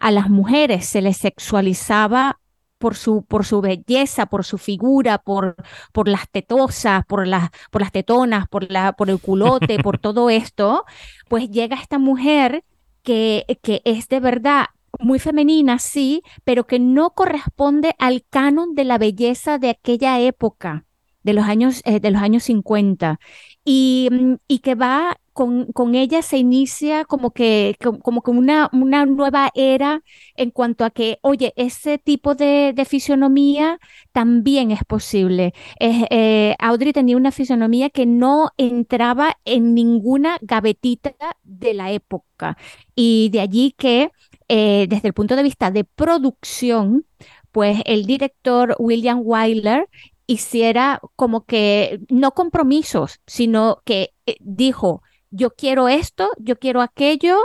a 0.00 0.10
las 0.10 0.30
mujeres 0.30 0.86
se 0.86 1.02
les 1.02 1.16
sexualizaba 1.18 2.40
por 2.78 2.96
su, 2.96 3.22
por 3.24 3.44
su 3.44 3.60
belleza, 3.60 4.26
por 4.26 4.44
su 4.44 4.58
figura, 4.58 5.18
por, 5.18 5.56
por 5.92 6.08
las 6.08 6.28
tetosas, 6.30 7.04
por, 7.06 7.26
las, 7.26 7.50
por 7.70 7.82
las 7.82 7.92
tetonas, 7.92 8.48
por, 8.48 8.70
la, 8.70 8.92
por 8.92 9.10
el 9.10 9.20
culote, 9.20 9.78
por 9.82 9.98
todo 10.00 10.30
esto, 10.30 10.84
pues 11.28 11.50
llega 11.50 11.76
esta 11.76 11.98
mujer 11.98 12.64
que, 13.02 13.58
que 13.62 13.82
es 13.84 14.08
de 14.08 14.20
verdad 14.20 14.66
muy 14.98 15.18
femenina, 15.18 15.78
sí, 15.78 16.22
pero 16.44 16.66
que 16.66 16.78
no 16.78 17.10
corresponde 17.10 17.94
al 17.98 18.24
canon 18.28 18.74
de 18.74 18.84
la 18.84 18.98
belleza 18.98 19.58
de 19.58 19.70
aquella 19.70 20.20
época, 20.20 20.84
de 21.22 21.32
los 21.34 21.44
años, 21.44 21.82
eh, 21.84 22.00
de 22.00 22.10
los 22.10 22.22
años 22.22 22.44
50, 22.44 23.20
y, 23.64 24.08
mm, 24.10 24.34
y 24.48 24.58
que 24.60 24.74
va 24.74 25.18
con, 25.38 25.94
ella 25.94 26.20
se 26.22 26.36
inicia 26.36 27.04
como 27.04 27.30
que, 27.30 27.76
como 27.78 28.22
una, 28.26 28.68
una 28.72 29.06
nueva 29.06 29.50
era 29.54 30.02
en 30.34 30.50
cuanto 30.50 30.84
a 30.84 30.90
que, 30.90 31.20
oye, 31.22 31.52
ese 31.54 31.98
tipo 31.98 32.34
de, 32.34 32.74
fisionomía 32.88 33.78
también 34.10 34.72
es 34.72 34.82
posible. 34.84 35.54
Eh, 35.78 36.56
Audrey 36.58 36.92
tenía 36.92 37.16
una 37.16 37.30
fisionomía 37.30 37.88
que 37.90 38.04
no 38.04 38.50
entraba 38.56 39.38
en 39.44 39.74
ninguna 39.74 40.38
gavetita 40.40 41.14
de 41.44 41.74
la 41.74 41.92
época. 41.92 42.56
Y 42.96 43.28
de 43.30 43.40
allí 43.40 43.74
que, 43.78 44.10
eh, 44.48 44.86
desde 44.88 45.06
el 45.06 45.14
punto 45.14 45.36
de 45.36 45.44
vista 45.44 45.70
de 45.70 45.84
producción, 45.84 47.06
pues 47.52 47.80
el 47.84 48.06
director 48.06 48.74
William 48.80 49.20
Wyler 49.22 49.88
hiciera 50.26 51.00
como 51.14 51.44
que 51.46 52.00
no 52.08 52.32
compromisos, 52.32 53.20
sino 53.26 53.82
que 53.84 54.14
eh, 54.26 54.36
dijo, 54.40 55.02
yo 55.30 55.50
quiero 55.50 55.88
esto, 55.88 56.30
yo 56.38 56.58
quiero 56.58 56.80
aquello, 56.82 57.38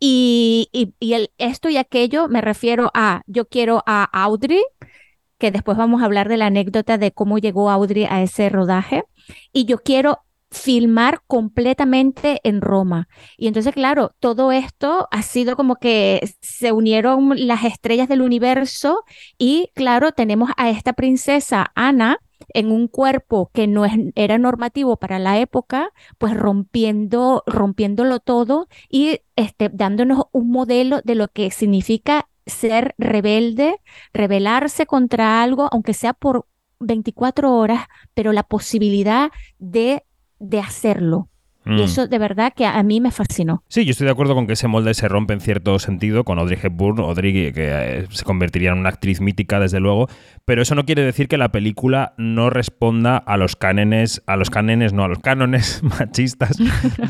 y, 0.00 0.68
el, 1.00 1.30
esto 1.38 1.68
y 1.68 1.76
aquello 1.76 2.28
me 2.28 2.40
refiero 2.40 2.90
a, 2.94 3.22
yo 3.26 3.46
quiero 3.48 3.82
a 3.86 4.04
Audrey, 4.04 4.62
que 5.38 5.50
después 5.50 5.76
vamos 5.78 6.02
a 6.02 6.04
hablar 6.04 6.28
de 6.28 6.36
la 6.36 6.46
anécdota 6.46 6.98
de 6.98 7.12
cómo 7.12 7.38
llegó 7.38 7.70
Audrey 7.70 8.04
a 8.04 8.22
ese 8.22 8.48
rodaje, 8.48 9.04
y 9.52 9.64
yo 9.64 9.78
quiero 9.78 10.20
filmar 10.50 11.20
completamente 11.26 12.40
en 12.42 12.60
Roma. 12.60 13.08
Y 13.36 13.48
entonces, 13.48 13.74
claro, 13.74 14.14
todo 14.18 14.50
esto 14.52 15.06
ha 15.10 15.22
sido 15.22 15.56
como 15.56 15.76
que 15.76 16.34
se 16.40 16.72
unieron 16.72 17.46
las 17.46 17.64
estrellas 17.64 18.08
del 18.08 18.22
universo 18.22 19.04
y, 19.36 19.70
claro, 19.74 20.12
tenemos 20.12 20.50
a 20.56 20.70
esta 20.70 20.94
princesa 20.94 21.70
Ana, 21.74 22.18
en 22.54 22.70
un 22.70 22.88
cuerpo 22.88 23.50
que 23.52 23.66
no 23.66 23.84
era 24.14 24.38
normativo 24.38 24.96
para 24.96 25.18
la 25.18 25.38
época, 25.38 25.92
pues 26.18 26.36
rompiendo, 26.36 27.42
rompiéndolo 27.46 28.20
todo 28.20 28.68
y 28.88 29.20
este, 29.36 29.70
dándonos 29.72 30.24
un 30.32 30.50
modelo 30.50 31.00
de 31.04 31.14
lo 31.14 31.28
que 31.28 31.50
significa 31.50 32.28
ser 32.46 32.94
rebelde, 32.98 33.80
rebelarse 34.12 34.86
contra 34.86 35.42
algo, 35.42 35.68
aunque 35.70 35.94
sea 35.94 36.14
por 36.14 36.46
24 36.80 37.54
horas, 37.54 37.86
pero 38.14 38.32
la 38.32 38.42
posibilidad 38.42 39.30
de, 39.58 40.04
de 40.38 40.60
hacerlo. 40.60 41.28
Y 41.68 41.72
mm. 41.72 41.80
eso 41.80 42.06
de 42.06 42.18
verdad 42.18 42.52
que 42.56 42.64
a 42.64 42.82
mí 42.82 43.00
me 43.00 43.10
fascinó. 43.10 43.62
Sí, 43.68 43.84
yo 43.84 43.90
estoy 43.90 44.06
de 44.06 44.12
acuerdo 44.12 44.34
con 44.34 44.46
que 44.46 44.54
ese 44.54 44.68
molde 44.68 44.94
se 44.94 45.06
rompe 45.06 45.34
en 45.34 45.40
cierto 45.40 45.78
sentido 45.78 46.24
con 46.24 46.38
Audrey 46.38 46.58
Hepburn, 46.62 47.00
Audrey 47.00 47.52
que 47.52 47.52
eh, 47.56 48.06
se 48.10 48.24
convertiría 48.24 48.72
en 48.72 48.78
una 48.78 48.88
actriz 48.88 49.20
mítica 49.20 49.60
desde 49.60 49.78
luego, 49.78 50.08
pero 50.46 50.62
eso 50.62 50.74
no 50.74 50.86
quiere 50.86 51.02
decir 51.02 51.28
que 51.28 51.36
la 51.36 51.52
película 51.52 52.14
no 52.16 52.48
responda 52.48 53.18
a 53.18 53.36
los 53.36 53.54
cánones, 53.54 54.22
a 54.26 54.36
los 54.36 54.48
cánones, 54.48 54.94
no, 54.94 55.04
a 55.04 55.08
los 55.08 55.18
cánones 55.18 55.82
machistas 56.00 56.56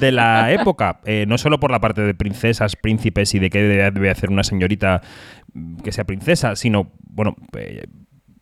de 0.00 0.12
la 0.12 0.52
época, 0.52 1.00
eh, 1.04 1.24
no 1.28 1.38
solo 1.38 1.60
por 1.60 1.70
la 1.70 1.80
parte 1.80 2.02
de 2.02 2.14
princesas, 2.14 2.74
príncipes 2.74 3.34
y 3.34 3.38
de 3.38 3.50
qué 3.50 3.62
debe 3.62 4.10
hacer 4.10 4.30
una 4.30 4.42
señorita 4.42 5.02
que 5.84 5.92
sea 5.92 6.04
princesa, 6.04 6.56
sino, 6.56 6.90
bueno, 7.04 7.36
eh, 7.56 7.84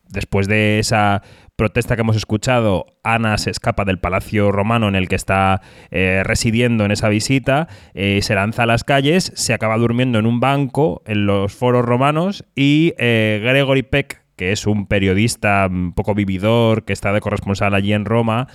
después 0.09 0.49
de 0.49 0.79
esa 0.79 1.23
protesta 1.57 1.97
que 1.97 2.03
hemos 2.03 2.17
escuchado, 2.17 2.87
Ana 3.03 3.39
se 3.39 3.51
escapa 3.51 3.87
del 3.87 3.99
palacio 3.99 4.53
romano 4.53 4.89
en 4.89 4.95
el 4.95 5.09
que 5.09 5.17
está 5.17 5.63
eh, 5.91 6.23
residiendo 6.23 6.85
en 6.85 6.91
esa 6.91 7.09
visita, 7.09 7.67
eh, 7.95 8.21
se 8.23 8.35
lanza 8.35 8.65
a 8.65 8.67
las 8.67 8.85
calles, 8.85 9.33
se 9.35 9.55
acaba 9.55 9.79
durmiendo 9.79 10.19
en 10.19 10.27
un 10.27 10.39
banco 10.39 11.03
en 11.07 11.25
los 11.25 11.55
foros 11.55 11.85
romanos 11.85 12.45
y 12.55 12.93
eh, 12.99 13.41
Gregory 13.43 13.83
Peck, 13.83 14.23
que 14.37 14.53
es 14.53 14.67
un 14.67 14.87
periodista 14.87 15.67
un 15.71 15.95
poco 15.95 16.15
vividor, 16.15 16.85
que 16.85 16.93
está 16.93 17.15
de 17.15 17.21
corresponsal 17.21 17.75
allí 17.75 17.95
en 17.95 18.05
Roma, 18.05 18.49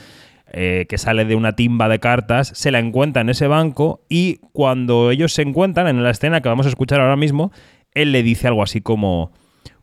que 0.53 0.97
sale 0.97 1.23
de 1.23 1.35
una 1.35 1.55
timba 1.55 1.87
de 1.87 1.99
cartas, 1.99 2.51
se 2.53 2.71
la 2.71 2.79
encuentra 2.79 3.21
en 3.21 3.29
ese 3.29 3.47
banco 3.47 4.03
y 4.09 4.41
cuando 4.51 5.09
ellos 5.09 5.31
se 5.31 5.43
encuentran 5.43 5.87
en 5.87 6.03
la 6.03 6.09
escena 6.09 6.41
que 6.41 6.49
vamos 6.49 6.65
a 6.65 6.69
escuchar 6.69 6.99
ahora 6.99 7.15
mismo, 7.15 7.53
él 7.93 8.11
le 8.11 8.21
dice 8.21 8.49
algo 8.49 8.61
así 8.61 8.81
como 8.81 9.31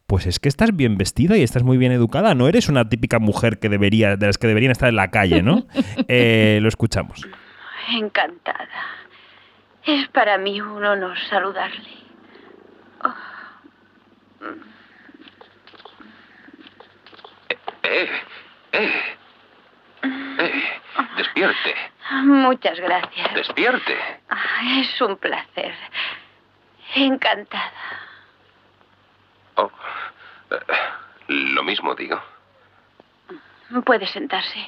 pues 0.08 0.26
es 0.26 0.40
que 0.40 0.48
estás 0.48 0.74
bien 0.74 0.96
vestida 0.96 1.36
y 1.36 1.42
estás 1.42 1.62
muy 1.62 1.76
bien 1.76 1.92
educada. 1.92 2.34
No 2.34 2.48
eres 2.48 2.70
una 2.70 2.88
típica 2.88 3.18
mujer 3.18 3.58
que 3.58 3.68
debería, 3.68 4.16
de 4.16 4.26
las 4.26 4.38
que 4.38 4.46
deberían 4.46 4.72
estar 4.72 4.88
en 4.88 4.96
la 4.96 5.10
calle, 5.10 5.42
¿no? 5.42 5.66
Eh, 6.08 6.58
lo 6.62 6.68
escuchamos. 6.68 7.28
Encantada. 7.90 8.68
Es 9.84 10.08
para 10.08 10.38
mí 10.38 10.60
un 10.62 10.82
honor 10.82 11.16
saludarle. 11.28 11.90
Oh. 13.04 13.14
Eh, 17.82 18.08
eh, 18.72 19.02
eh, 20.02 20.62
despierte. 21.18 21.74
Muchas 22.24 22.80
gracias. 22.80 23.34
Despierte. 23.34 23.96
Ah, 24.30 24.80
es 24.80 25.00
un 25.02 25.18
placer. 25.18 25.74
Encantada. 26.94 28.07
Oh, 29.58 29.70
eh, 30.50 30.56
lo 31.28 31.62
mismo 31.64 31.94
digo. 31.94 32.20
Puede 33.84 34.06
sentarse. 34.06 34.66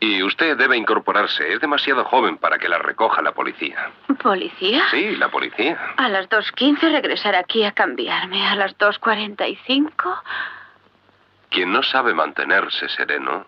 Y 0.00 0.22
usted 0.22 0.56
debe 0.56 0.76
incorporarse. 0.76 1.52
Es 1.52 1.60
demasiado 1.60 2.04
joven 2.04 2.38
para 2.38 2.58
que 2.58 2.68
la 2.68 2.78
recoja 2.78 3.20
la 3.22 3.32
policía. 3.32 3.90
¿Policía? 4.22 4.84
Sí, 4.90 5.16
la 5.16 5.28
policía. 5.28 5.94
A 5.96 6.08
las 6.08 6.28
2.15 6.28 6.92
regresar 6.92 7.34
aquí 7.34 7.64
a 7.64 7.72
cambiarme. 7.72 8.46
A 8.46 8.54
las 8.54 8.76
2.45. 8.78 10.20
Quien 11.50 11.72
no 11.72 11.82
sabe 11.82 12.14
mantenerse 12.14 12.88
sereno 12.90 13.46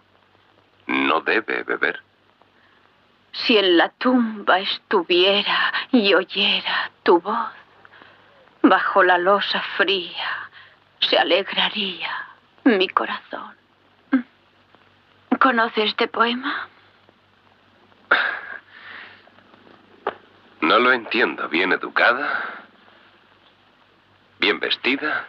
no 0.86 1.20
debe 1.20 1.62
beber. 1.62 2.00
Si 3.32 3.58
en 3.58 3.76
la 3.76 3.90
tumba 3.90 4.58
estuviera 4.60 5.72
y 5.92 6.14
oyera 6.14 6.90
tu 7.02 7.20
voz, 7.20 7.52
Bajo 8.68 9.04
la 9.04 9.16
losa 9.16 9.62
fría 9.76 10.50
se 10.98 11.16
alegraría 11.16 12.10
mi 12.64 12.88
corazón. 12.88 13.54
¿Conoce 15.38 15.84
este 15.84 16.08
poema? 16.08 16.68
No 20.62 20.80
lo 20.80 20.92
entiendo. 20.92 21.48
Bien 21.48 21.70
educada, 21.70 22.64
bien 24.40 24.58
vestida 24.58 25.28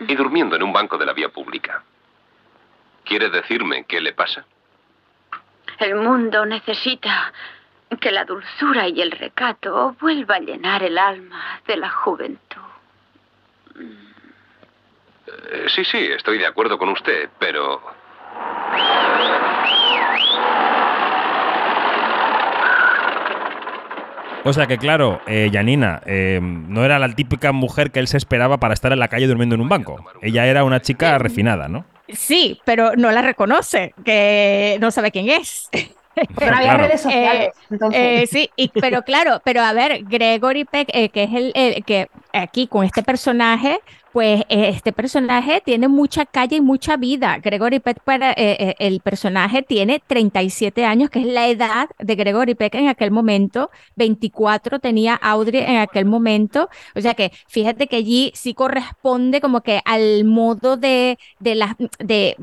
y 0.00 0.14
durmiendo 0.14 0.56
en 0.56 0.62
un 0.62 0.74
banco 0.74 0.98
de 0.98 1.06
la 1.06 1.14
vía 1.14 1.30
pública. 1.30 1.82
¿Quiere 3.04 3.30
decirme 3.30 3.86
qué 3.86 3.98
le 3.98 4.12
pasa? 4.12 4.44
El 5.78 5.94
mundo 5.94 6.44
necesita 6.44 7.32
que 7.98 8.10
la 8.10 8.24
dulzura 8.24 8.88
y 8.88 9.00
el 9.00 9.10
recato 9.10 9.96
vuelva 10.00 10.36
a 10.36 10.40
llenar 10.40 10.82
el 10.82 10.98
alma 10.98 11.60
de 11.66 11.76
la 11.76 11.90
juventud. 11.90 12.60
Eh, 15.26 15.66
sí, 15.68 15.84
sí, 15.84 15.98
estoy 15.98 16.38
de 16.38 16.46
acuerdo 16.46 16.78
con 16.78 16.88
usted, 16.90 17.28
pero... 17.38 17.80
O 24.42 24.52
sea 24.54 24.66
que 24.66 24.78
claro, 24.78 25.20
eh, 25.26 25.50
Janina 25.52 26.00
eh, 26.06 26.40
no 26.42 26.84
era 26.84 26.98
la 26.98 27.14
típica 27.14 27.52
mujer 27.52 27.90
que 27.90 28.00
él 28.00 28.08
se 28.08 28.16
esperaba 28.16 28.58
para 28.58 28.72
estar 28.72 28.90
en 28.90 28.98
la 28.98 29.08
calle 29.08 29.26
durmiendo 29.26 29.54
en 29.54 29.60
un 29.60 29.68
banco. 29.68 30.02
Ella 30.22 30.46
era 30.46 30.64
una 30.64 30.80
chica 30.80 31.18
refinada, 31.18 31.68
¿no? 31.68 31.84
Sí, 32.08 32.60
pero 32.64 32.96
no 32.96 33.10
la 33.10 33.20
reconoce, 33.20 33.94
que 34.02 34.78
no 34.80 34.90
sabe 34.90 35.10
quién 35.10 35.28
es. 35.28 35.68
Pero 36.36 36.56
había 36.56 36.76
redes 36.76 37.00
sociales. 37.00 37.50
Eh, 37.92 38.22
eh, 38.22 38.26
sí, 38.26 38.50
pero 38.80 39.02
claro, 39.02 39.40
pero 39.44 39.62
a 39.62 39.72
ver, 39.72 40.04
Gregory 40.04 40.64
Peck, 40.64 40.90
eh, 40.92 41.08
que 41.08 41.24
es 41.24 41.30
el, 41.54 41.84
que 41.84 42.08
aquí 42.32 42.66
con 42.66 42.84
este 42.84 43.02
personaje, 43.02 43.80
pues 44.12 44.42
este 44.48 44.92
personaje 44.92 45.62
tiene 45.64 45.86
mucha 45.86 46.26
calle 46.26 46.56
y 46.56 46.60
mucha 46.60 46.96
vida. 46.96 47.38
Gregory 47.38 47.78
Peck, 47.78 48.00
para, 48.02 48.32
el 48.32 49.00
personaje 49.00 49.62
tiene 49.62 50.02
37 50.04 50.84
años, 50.84 51.10
que 51.10 51.20
es 51.20 51.26
la 51.26 51.46
edad 51.46 51.88
de 51.98 52.16
Gregory 52.16 52.54
Peck 52.54 52.74
en 52.74 52.88
aquel 52.88 53.12
momento. 53.12 53.70
24 53.96 54.80
tenía 54.80 55.14
Audrey 55.14 55.62
en 55.62 55.76
aquel 55.76 56.06
momento. 56.06 56.68
O 56.96 57.00
sea 57.00 57.14
que 57.14 57.30
fíjate 57.46 57.86
que 57.86 57.96
allí 57.96 58.32
sí 58.34 58.52
corresponde 58.52 59.40
como 59.40 59.60
que 59.60 59.80
al 59.84 60.24
modo 60.24 60.76
de, 60.76 61.18
de 61.38 61.54
las... 61.54 61.76
De, 61.98 62.36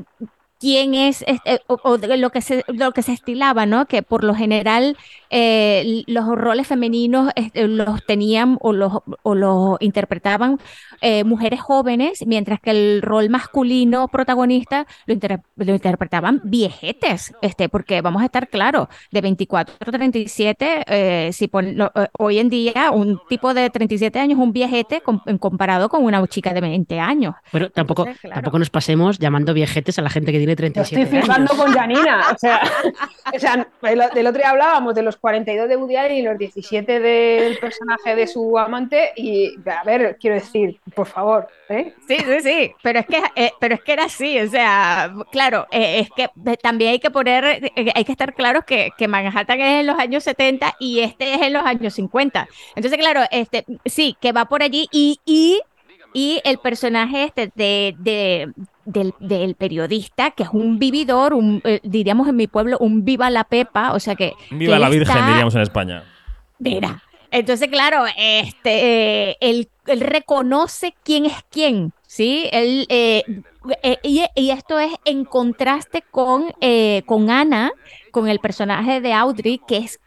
quién 0.58 0.94
es, 0.94 1.24
este, 1.26 1.62
o, 1.66 1.96
lo, 1.96 2.30
que 2.30 2.40
se, 2.40 2.64
lo 2.68 2.92
que 2.92 3.02
se 3.02 3.12
estilaba, 3.12 3.66
¿no? 3.66 3.86
Que 3.86 4.02
por 4.02 4.24
lo 4.24 4.34
general 4.34 4.96
eh, 5.30 6.02
los 6.06 6.26
roles 6.26 6.66
femeninos 6.66 7.30
este, 7.36 7.68
los 7.68 8.04
tenían 8.06 8.58
o 8.60 8.72
los, 8.72 8.92
o 9.22 9.34
los 9.34 9.76
interpretaban 9.80 10.58
eh, 11.00 11.24
mujeres 11.24 11.60
jóvenes, 11.60 12.24
mientras 12.26 12.60
que 12.60 12.70
el 12.70 13.02
rol 13.02 13.30
masculino 13.30 14.08
protagonista 14.08 14.86
lo, 15.06 15.16
lo, 15.56 15.74
interpretaban 15.74 16.40
viejetes, 16.44 17.34
este, 17.42 17.68
porque 17.68 18.00
vamos 18.00 18.22
a 18.22 18.26
estar 18.26 18.48
claros, 18.48 18.88
de 19.10 19.20
24 19.20 19.74
a 19.80 19.92
37, 19.92 20.84
eh, 20.86 21.30
si 21.32 21.50
hoy 22.18 22.38
en 22.38 22.48
día 22.48 22.90
un 22.92 23.20
tipo 23.28 23.54
de 23.54 23.70
37 23.70 24.18
años 24.18 24.38
es 24.38 24.44
un 24.44 24.52
viejete 24.52 25.02
comparado 25.40 25.88
con 25.88 26.04
una 26.04 26.26
chica 26.26 26.52
de 26.52 26.60
20 26.60 27.00
años. 27.00 27.34
Pero 27.50 27.70
tampoco, 27.70 28.06
tampoco 28.22 28.58
nos 28.58 28.70
pasemos 28.70 29.18
llamando 29.18 29.54
viejetes 29.54 29.98
a 29.98 30.02
la 30.02 30.10
gente 30.10 30.32
que 30.32 30.38
tiene 30.38 30.56
37 30.56 30.98
estoy 31.02 31.20
flipando 31.20 31.56
con 31.56 31.72
Janina. 31.72 32.22
O 32.34 32.38
sea, 32.38 32.60
o 33.34 33.38
sea, 33.38 33.68
del 33.82 34.26
otro 34.26 34.38
día 34.38 34.50
hablábamos 34.50 34.94
de 34.94 35.02
los 35.02 35.16
42 35.16 35.68
de 35.68 35.76
Woody 35.76 35.96
Allen 35.96 36.16
y 36.18 36.22
los 36.22 36.38
17 36.38 37.00
del 37.00 37.58
personaje 37.58 38.16
de 38.16 38.26
su 38.26 38.58
amante. 38.58 39.12
Y 39.16 39.54
a 39.66 39.84
ver, 39.84 40.16
quiero 40.20 40.36
decir, 40.36 40.78
por 40.94 41.06
favor. 41.06 41.48
¿eh? 41.68 41.94
Sí, 42.06 42.16
sí, 42.18 42.40
sí. 42.42 42.72
Pero 42.82 43.00
es 43.00 43.06
que, 43.06 43.22
eh, 43.36 43.52
pero 43.60 43.74
es 43.74 43.82
que 43.82 43.92
era 43.92 44.04
así. 44.04 44.38
O 44.40 44.48
sea, 44.48 45.12
claro, 45.30 45.66
eh, 45.70 46.00
es 46.00 46.10
que 46.10 46.30
también 46.62 46.92
hay 46.92 46.98
que 46.98 47.10
poner, 47.10 47.72
hay 47.94 48.04
que 48.04 48.12
estar 48.12 48.34
claros 48.34 48.64
que, 48.64 48.90
que 48.96 49.08
Manhattan 49.08 49.60
es 49.60 49.80
en 49.80 49.86
los 49.86 49.98
años 49.98 50.24
70 50.24 50.76
y 50.80 51.00
este 51.00 51.34
es 51.34 51.42
en 51.42 51.52
los 51.52 51.64
años 51.64 51.94
50. 51.94 52.48
Entonces, 52.76 52.98
claro, 52.98 53.22
este, 53.30 53.64
sí, 53.84 54.16
que 54.20 54.32
va 54.32 54.46
por 54.46 54.62
allí 54.62 54.88
y, 54.92 55.20
y 55.24 55.60
y 56.12 56.40
el 56.44 56.58
personaje 56.58 57.24
este 57.24 57.52
de, 57.54 57.94
de, 57.98 58.52
del, 58.86 59.54
periodista, 59.54 60.30
que 60.30 60.44
es 60.44 60.48
un 60.52 60.78
vividor, 60.78 61.34
un, 61.34 61.60
eh, 61.64 61.80
diríamos 61.82 62.28
en 62.28 62.36
mi 62.36 62.46
pueblo, 62.46 62.78
un 62.78 63.04
viva 63.04 63.30
la 63.30 63.44
pepa, 63.44 63.92
o 63.92 64.00
sea 64.00 64.14
que... 64.14 64.32
Viva 64.50 64.78
la 64.78 64.88
Virgen, 64.88 65.26
diríamos 65.26 65.54
en 65.54 65.60
España. 65.60 66.04
Mira, 66.58 67.02
entonces 67.30 67.68
claro, 67.68 68.04
este, 68.16 69.36
él, 69.40 69.68
reconoce 69.86 70.94
quién 71.02 71.26
es 71.26 71.36
quién, 71.50 71.92
¿sí? 72.06 72.48
Él, 72.52 72.86
eh, 72.88 73.22
eh, 73.82 73.98
y, 74.02 74.50
esto 74.50 74.78
es 74.78 74.92
en 75.04 75.24
contraste 75.24 76.02
con, 76.10 76.52
con 77.06 77.30
Ana, 77.30 77.72
con 78.10 78.28
el 78.28 78.38
personaje 78.38 79.00
de 79.00 79.12
Audrey, 79.12 79.60
que 79.66 79.78
es 79.78 80.00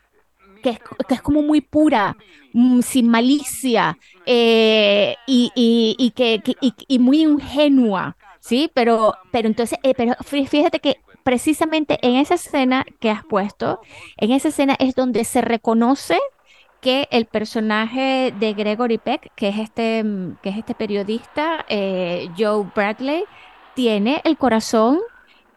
que 0.61 0.69
es, 0.69 0.79
que 1.07 1.15
es, 1.15 1.21
como 1.21 1.41
muy 1.41 1.61
pura, 1.61 2.15
mm, 2.53 2.81
sin 2.81 3.09
malicia 3.09 3.97
y, 4.25 5.17
y, 5.55 6.11
que, 6.15 6.41
y, 6.87 6.99
muy 6.99 7.21
ingenua. 7.21 8.15
Sí, 8.41 8.71
pero, 8.73 9.15
pero 9.31 9.47
entonces, 9.47 9.77
eh, 9.83 9.93
pero 9.95 10.15
fíjate 10.23 10.79
que 10.79 10.97
precisamente 11.23 11.99
en 12.01 12.15
esa 12.15 12.33
escena 12.33 12.83
que 12.99 13.11
has 13.11 13.23
puesto, 13.23 13.79
en 14.17 14.31
esa 14.31 14.49
escena 14.49 14.75
es 14.79 14.95
donde 14.95 15.23
se 15.25 15.41
reconoce 15.41 16.19
que 16.81 17.07
el 17.11 17.25
personaje 17.25 18.33
de 18.37 18.53
Gregory 18.53 18.97
Peck, 18.97 19.31
que 19.35 19.49
es 19.49 19.59
este, 19.59 20.03
que 20.41 20.49
es 20.49 20.57
este 20.57 20.75
periodista, 20.75 21.65
eh, 21.69 22.29
Joe 22.37 22.67
Bradley, 22.75 23.23
tiene 23.75 24.21
el 24.25 24.37
corazón 24.37 24.99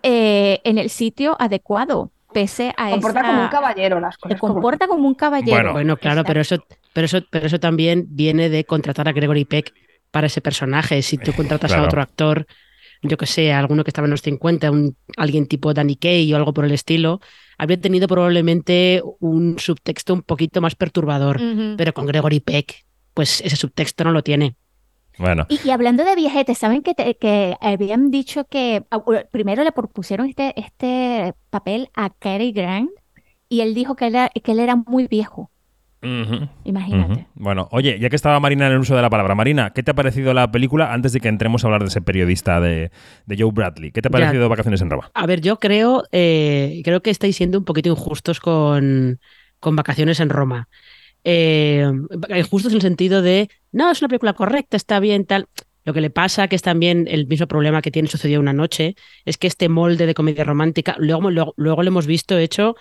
eh, 0.03 0.61
en 0.65 0.79
el 0.79 0.91
sitio 0.91 1.37
adecuado. 1.39 2.11
Pese 2.33 2.75
a 2.77 2.91
comporta 2.91 3.23
como 3.23 3.43
un 3.43 3.49
caballero 3.49 4.01
las 4.01 4.19
cosas. 4.19 4.37
Se 4.37 4.41
comporta 4.41 4.89
como, 4.89 5.07
un 5.07 5.15
caballero. 5.15 5.73
Bueno, 5.73 5.97
claro, 5.97 6.25
pero 6.25 6.41
eso, 6.41 6.57
pero 6.93 7.05
eso, 7.05 7.21
pero 7.31 7.47
eso 7.47 7.61
también 7.61 8.07
viene 8.09 8.49
de 8.49 8.65
contratar 8.65 9.07
a 9.07 9.13
Gregory 9.13 9.45
Peck 9.45 9.73
para 10.11 10.27
ese 10.27 10.41
personaje. 10.41 11.01
Si 11.03 11.17
tú 11.17 11.33
contratas 11.33 11.73
a 11.73 11.83
otro 11.83 12.03
actor 12.03 12.47
yo 13.05 13.17
que 13.17 13.27
sé, 13.27 13.53
alguno 13.53 13.85
que 13.85 13.91
estaba 13.91 14.07
en 14.07 14.13
los 14.13 14.23
50, 14.23 14.71
un, 14.71 14.97
alguien 15.17 15.47
tipo 15.47 15.75
Danny 15.75 15.97
Kay 15.97 16.33
o 16.33 16.37
algo 16.37 16.53
por 16.53 16.65
el 16.65 16.73
estilo, 16.73 17.21
habría 17.59 17.81
tenido 17.81 18.09
probablemente 18.09 19.03
un 19.21 19.59
subtexto 19.59 20.15
un 20.15 20.23
poquito 20.23 20.61
más 20.61 20.75
perturbador. 20.75 21.41
Pero 21.77 21.95
con 21.95 22.07
Gregory 22.07 22.41
Peck, 22.41 22.85
pues 23.15 23.41
ese 23.41 23.57
subtexto 23.57 24.05
no 24.05 24.13
lo 24.13 24.23
tiene. 24.23 24.57
Bueno. 25.19 25.47
Y, 25.49 25.71
hablando 25.71 26.05
de 26.05 26.17
viejetes, 26.17 26.59
¿saben 26.59 26.83
que, 26.83 26.95
que 26.95 27.57
habían 27.61 28.11
dicho 28.11 28.45
que 28.47 28.85
primero 29.31 29.63
le 29.63 29.73
propusieron 29.73 30.29
este, 30.29 30.59
este 30.59 31.35
papel 31.51 31.89
a 31.95 32.11
Cary 32.11 32.53
Grant 32.53 32.91
y 33.49 33.61
él 33.61 33.75
dijo 33.75 33.95
que, 33.95 34.11
que 34.43 34.53
él 34.53 34.59
era 34.59 34.77
muy 34.77 35.07
viejo? 35.07 35.51
Imagínate. 36.65 37.27
Bueno, 37.35 37.69
oye, 37.73 37.99
ya 37.99 38.11
que 38.11 38.17
estaba 38.17 38.39
Marina 38.41 38.67
en 38.67 38.73
el 38.73 38.79
uso 38.79 38.95
de 38.95 39.03
la 39.03 39.11
palabra, 39.11 39.35
Marina, 39.35 39.71
¿qué 39.71 39.83
te 39.83 39.91
ha 39.91 39.95
parecido 39.95 40.35
la 40.35 40.51
película 40.51 40.93
antes 40.93 41.13
de 41.13 41.21
que 41.21 41.29
entremos 41.29 41.65
a 41.65 41.69
hablar 41.69 41.83
de 41.83 41.89
ese 41.89 42.03
periodista 42.03 42.61
de, 42.61 42.91
Joe 43.27 43.51
Bradley? 43.53 43.93
¿Qué 43.93 44.03
te 44.03 44.09
ha 44.09 44.11
parecido 44.11 44.49
Vacaciones 44.49 44.81
en 44.83 44.91
Roma? 44.91 45.11
A 45.15 45.27
ver, 45.27 45.41
yo 45.41 45.59
creo, 45.59 46.05
eh, 46.13 46.81
creo 46.85 47.03
que 47.03 47.11
estáis 47.11 47.37
siendo 47.37 47.59
un 47.59 47.65
poquito 47.65 47.89
injustos 47.89 48.41
con, 48.41 49.19
Vacaciones 49.61 50.21
en 50.21 50.29
Roma. 50.29 50.69
Eh, 51.25 51.91
injustos 52.29 52.73
en 52.73 52.77
el 52.77 52.83
sentido 52.83 53.23
de, 53.23 53.49
no, 53.73 53.91
es 53.91 54.03
una 54.03 54.09
película 54.09 54.35
correcta, 54.35 54.77
está 54.77 55.01
bien, 55.01 55.25
tal. 55.25 55.49
Lo 55.85 55.93
que 55.93 56.01
le 56.01 56.11
pasa, 56.11 56.49
que 56.49 56.57
es 56.57 56.63
también 56.63 57.07
el 57.11 57.27
mismo 57.27 57.47
problema 57.47 57.83
que 57.83 57.91
tiene 57.91 58.09
Sucedió 58.09 58.41
una 58.41 58.55
noche, 58.55 58.95
es 59.25 59.37
que 59.37 59.47
este 59.47 59.69
molde 59.69 60.07
de 60.07 60.15
comedia 60.15 60.45
romántica, 60.45 60.97
luego, 60.99 61.31
luego, 61.31 61.55
luego 61.57 61.83
lo 61.83 61.89
hemos 61.89 62.07
visto 62.07 62.39
hecho 62.39 62.75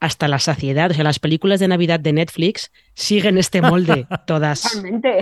hasta 0.00 0.28
la 0.28 0.38
saciedad. 0.38 0.90
O 0.90 0.94
sea, 0.94 1.04
las 1.04 1.18
películas 1.18 1.60
de 1.60 1.68
Navidad 1.68 2.00
de 2.00 2.12
Netflix 2.12 2.70
siguen 2.94 3.38
este 3.38 3.62
molde, 3.62 4.06
todas. 4.26 4.62
Totalmente. 4.62 5.20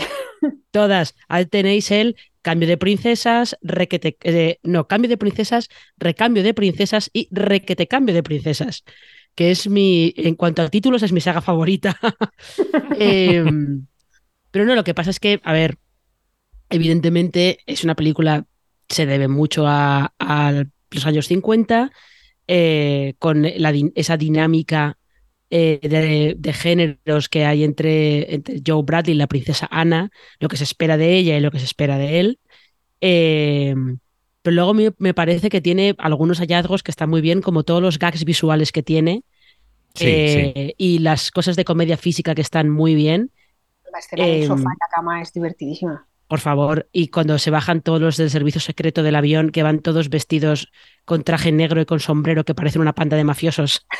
Todas. 0.71 1.15
Ahí 1.29 1.47
tenéis 1.47 1.91
el 1.91 2.17
cambio 2.43 2.69
de 2.69 2.77
princesas, 2.77 3.57
requete, 3.63 4.17
eh, 4.23 4.59
no, 4.63 4.87
cambio 4.87 5.09
de 5.09 5.17
princesas, 5.17 5.69
recambio 5.97 6.43
de 6.43 6.55
princesas 6.55 7.11
y 7.13 7.29
requete 7.31 7.87
cambio 7.87 8.15
de 8.15 8.23
princesas. 8.23 8.85
Que 9.35 9.51
es 9.51 9.69
mi, 9.69 10.13
en 10.17 10.37
cuanto 10.37 10.63
a 10.63 10.69
títulos, 10.69 11.03
es 11.03 11.13
mi 11.13 11.21
saga 11.21 11.41
favorita. 11.41 11.99
Em, 12.99 13.87
pero 14.51 14.65
no, 14.65 14.75
lo 14.75 14.85
que 14.85 14.95
pasa 14.95 15.11
es 15.11 15.19
que, 15.19 15.41
a 15.43 15.53
ver, 15.53 15.79
evidentemente 16.71 17.59
es 17.67 17.83
una 17.83 17.97
película, 17.97 18.47
se 18.89 19.07
debe 19.07 19.27
mucho 19.27 19.67
a, 19.67 20.15
a 20.19 20.65
los 20.91 21.07
años 21.07 21.27
50 21.27 21.91
eh, 22.47 23.15
con 23.19 23.45
esa 23.47 24.17
dinámica 24.17 24.99
eh, 25.51 26.35
de, 26.39 26.53
géneros 26.53 27.29
que 27.29 27.45
hay 27.45 27.65
entre, 27.65 28.43
Joe 28.67 28.83
Bradley 28.83 29.15
y 29.15 29.19
la 29.19 29.27
princesa 29.27 29.69
Anna, 29.71 30.11
lo 30.41 30.49
que 30.49 30.57
se 30.57 30.65
espera 30.65 30.97
de 30.97 31.17
ella 31.17 31.37
y 31.37 31.41
lo 31.41 31.51
que 31.51 31.59
se 31.59 31.65
espera 31.65 31.99
de 31.99 32.21
él. 32.21 32.39
Eh, 33.01 33.75
pero 34.43 34.55
luego 34.55 34.75
me, 34.99 35.15
parece 35.15 35.49
que 35.49 35.61
tiene 35.61 35.95
algunos 35.99 36.39
hallazgos 36.39 36.83
que 36.83 36.91
están 36.91 37.09
muy 37.09 37.21
bien, 37.21 37.41
como 37.41 37.63
todos 37.63 37.81
los 37.81 37.99
gags 37.99 38.25
visuales 38.25 38.73
que 38.73 38.83
tiene. 38.83 39.23
Y 39.97 40.99
las 40.99 41.31
cosas 41.31 41.57
de 41.57 41.65
comedia 41.65 41.97
física 41.97 42.35
que 42.35 42.43
están 42.43 42.69
muy 42.69 42.95
bien. 42.95 43.31
La 43.93 44.01
escena 44.01 44.27
del 44.27 44.47
sofá 44.47 44.63
en 44.63 44.65
la 44.65 44.95
cama 44.95 45.23
es 45.23 45.33
divertidísima 45.33 46.07
por 46.27 46.41
favor, 46.41 46.89
y 46.93 47.09
cuando 47.09 47.39
se 47.39 47.51
bajan 47.51 47.83
todos 47.83 48.01
los 48.01 48.17
del 48.17 48.31
servicio 48.31 48.61
secreto 48.61 49.03
del 49.03 49.15
avión, 49.15 49.51
que 49.51 49.63
van 49.63 49.81
todos 49.81 50.09
vestidos 50.09 50.73
con 51.05 51.23
traje 51.23 51.53
negro 51.53 51.81
y 51.81 51.85
con 51.85 52.01
sombrero, 52.01 52.45
que 52.45 52.55
parecen 52.55 52.81
una 52.83 52.95
panda 52.95 53.17
de 53.17 53.25
mafiosos. 53.25 53.87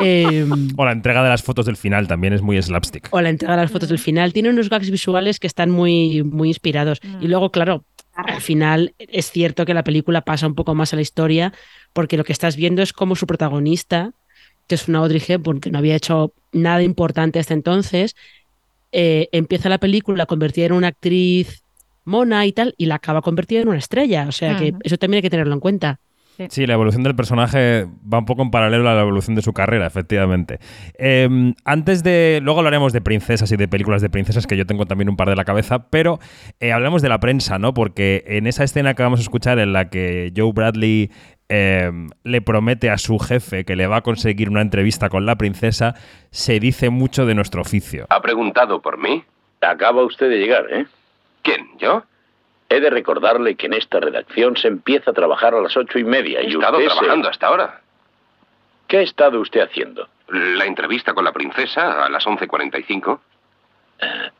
Em, 0.00 0.68
o 0.78 0.84
la 0.86 0.92
entrega 0.92 1.22
de 1.22 1.28
las 1.28 1.42
fotos 1.42 1.66
del 1.66 1.76
final 1.76 2.08
también 2.08 2.32
es 2.32 2.40
muy 2.40 2.60
slapstick. 2.62 3.08
O 3.10 3.20
la 3.20 3.28
entrega 3.28 3.56
de 3.56 3.62
las 3.62 3.70
fotos 3.70 3.90
del 3.90 3.98
final. 3.98 4.32
Tiene 4.32 4.48
unos 4.48 4.70
gags 4.70 4.90
visuales 4.90 5.38
que 5.38 5.46
están 5.46 5.70
muy, 5.70 6.22
muy 6.22 6.48
inspirados. 6.48 7.00
Y 7.20 7.28
luego, 7.28 7.50
claro, 7.50 7.84
al 8.14 8.40
final 8.40 8.94
es 8.98 9.30
cierto 9.30 9.66
que 9.66 9.74
la 9.74 9.84
película 9.84 10.22
pasa 10.22 10.46
un 10.46 10.54
poco 10.54 10.74
más 10.74 10.92
a 10.92 10.96
la 10.96 11.02
historia, 11.02 11.52
porque 11.92 12.16
lo 12.16 12.24
que 12.24 12.32
estás 12.32 12.56
viendo 12.56 12.80
es 12.80 12.94
como 12.94 13.16
su 13.16 13.26
protagonista, 13.26 14.12
que 14.66 14.76
es 14.76 14.88
una 14.88 15.00
Audrey 15.00 15.22
Hepburn, 15.26 15.60
que 15.60 15.70
no 15.70 15.78
había 15.78 15.96
hecho 15.96 16.32
nada 16.52 16.82
importante 16.82 17.38
hasta 17.38 17.54
entonces, 17.54 18.16
eh, 18.92 19.28
empieza 19.32 19.68
la 19.68 19.78
película 19.78 20.26
convertida 20.26 20.66
en 20.66 20.72
una 20.72 20.88
actriz 20.88 21.64
mona 22.04 22.46
y 22.46 22.52
tal, 22.52 22.74
y 22.76 22.86
la 22.86 22.96
acaba 22.96 23.22
convertida 23.22 23.60
en 23.60 23.68
una 23.68 23.78
estrella. 23.78 24.26
O 24.28 24.32
sea 24.32 24.56
que 24.56 24.74
eso 24.82 24.96
también 24.96 25.18
hay 25.18 25.22
que 25.22 25.30
tenerlo 25.30 25.54
en 25.54 25.60
cuenta. 25.60 26.00
Sí, 26.48 26.66
la 26.66 26.74
evolución 26.74 27.02
del 27.02 27.14
personaje 27.14 27.86
va 28.12 28.18
un 28.18 28.24
poco 28.24 28.40
en 28.42 28.50
paralelo 28.50 28.88
a 28.88 28.94
la 28.94 29.02
evolución 29.02 29.36
de 29.36 29.42
su 29.42 29.52
carrera, 29.52 29.86
efectivamente. 29.86 30.58
Em, 30.94 31.54
antes 31.64 32.02
de. 32.02 32.40
Luego 32.42 32.60
hablaremos 32.60 32.92
de 32.92 33.02
princesas 33.02 33.52
y 33.52 33.56
de 33.56 33.68
películas 33.68 34.00
de 34.00 34.08
princesas, 34.08 34.46
que 34.46 34.56
yo 34.56 34.66
tengo 34.66 34.86
también 34.86 35.10
un 35.10 35.16
par 35.16 35.28
de 35.28 35.36
la 35.36 35.44
cabeza, 35.44 35.90
pero 35.90 36.18
eh, 36.58 36.72
hablemos 36.72 37.02
de 37.02 37.10
la 37.10 37.20
prensa, 37.20 37.58
¿no? 37.58 37.74
Porque 37.74 38.24
en 38.26 38.46
esa 38.46 38.64
escena 38.64 38.94
que 38.94 39.02
vamos 39.02 39.20
a 39.20 39.22
escuchar, 39.22 39.58
en 39.58 39.72
la 39.74 39.90
que 39.90 40.32
Joe 40.34 40.52
Bradley 40.52 41.10
em, 41.50 42.08
le 42.24 42.40
promete 42.40 42.88
a 42.88 42.96
su 42.96 43.18
jefe 43.18 43.64
que 43.64 43.76
le 43.76 43.86
va 43.86 43.96
a 43.96 44.00
conseguir 44.00 44.48
una 44.48 44.62
entrevista 44.62 45.08
con 45.08 45.26
la 45.26 45.36
princesa, 45.36 45.94
se 46.30 46.60
dice 46.60 46.88
mucho 46.88 47.26
de 47.26 47.34
nuestro 47.34 47.60
oficio. 47.60 48.06
¿Ha 48.08 48.22
preguntado 48.22 48.80
por 48.80 48.96
mí? 48.96 49.24
Acaba 49.60 50.02
usted 50.04 50.30
de 50.30 50.38
llegar, 50.38 50.66
¿eh? 50.70 50.86
¿Quién? 51.42 51.68
¿Yo? 51.78 52.04
He 52.68 52.80
de 52.80 52.88
recordarle 52.88 53.56
que 53.56 53.66
en 53.66 53.74
esta 53.74 53.98
redacción 54.00 54.56
se 54.56 54.68
empieza 54.68 55.10
a 55.10 55.14
trabajar 55.14 55.54
a 55.54 55.60
las 55.60 55.76
ocho 55.76 55.98
y 55.98 56.04
media. 56.04 56.40
He 56.40 56.44
y 56.44 56.54
estado 56.54 56.78
trabajando 56.78 57.28
hasta 57.28 57.48
ahora. 57.48 57.80
¿Qué 58.86 58.98
ha 58.98 59.02
estado 59.02 59.40
usted 59.40 59.60
haciendo? 59.60 60.08
La 60.28 60.64
entrevista 60.64 61.12
con 61.12 61.24
la 61.24 61.32
princesa 61.32 62.04
a 62.04 62.08
las 62.08 62.24
11.45. 62.24 63.18
Eh, 64.00 64.30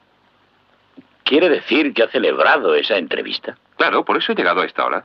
¿Quiere 1.25 1.49
decir 1.49 1.92
que 1.92 2.05
ha 2.05 2.09
celebrado 2.09 2.75
esa 2.75 2.96
entrevista? 2.96 3.57
Claro, 3.77 4.05
por 4.05 4.16
eso 4.16 4.33
he 4.33 4.35
llegado 4.35 4.61
a 4.62 4.66
esta 4.66 4.85
hora. 4.85 5.05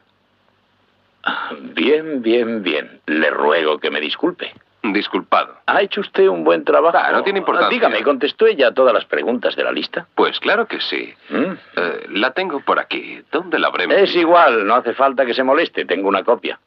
Bien, 1.74 2.22
bien, 2.22 2.64
bien. 2.64 3.02
Le 3.08 3.30
ruego 3.30 3.80
que 3.80 3.90
me 3.90 4.00
disculpe. 4.00 4.54
Disculpado. 4.84 5.56
¿Ha 5.66 5.82
hecho 5.82 6.02
usted 6.02 6.28
un 6.28 6.44
buen 6.44 6.64
trabajo? 6.64 6.98
Ah, 6.98 7.12
no 7.12 7.24
tiene 7.24 7.40
importancia. 7.40 7.74
Dígame, 7.74 8.04
¿contestó 8.04 8.46
ella 8.46 8.68
a 8.68 8.74
todas 8.74 8.94
las 8.94 9.06
preguntas 9.06 9.56
de 9.56 9.64
la 9.64 9.72
lista? 9.72 10.08
Pues 10.14 10.40
claro 10.40 10.68
que 10.68 10.80
sí. 10.80 11.14
¿Mm? 11.30 11.54
Eh, 11.76 12.06
la 12.10 12.32
tengo 12.32 12.60
por 12.60 12.80
aquí. 12.80 13.22
¿Dónde 13.32 13.58
la 13.58 13.68
habré 13.68 14.04
Es 14.04 14.16
igual, 14.16 14.68
no 14.68 14.76
hace 14.76 14.94
falta 14.94 15.26
que 15.26 15.34
se 15.34 15.44
moleste. 15.44 15.86
Tengo 15.86 16.08
una 16.08 16.24
copia. 16.24 16.60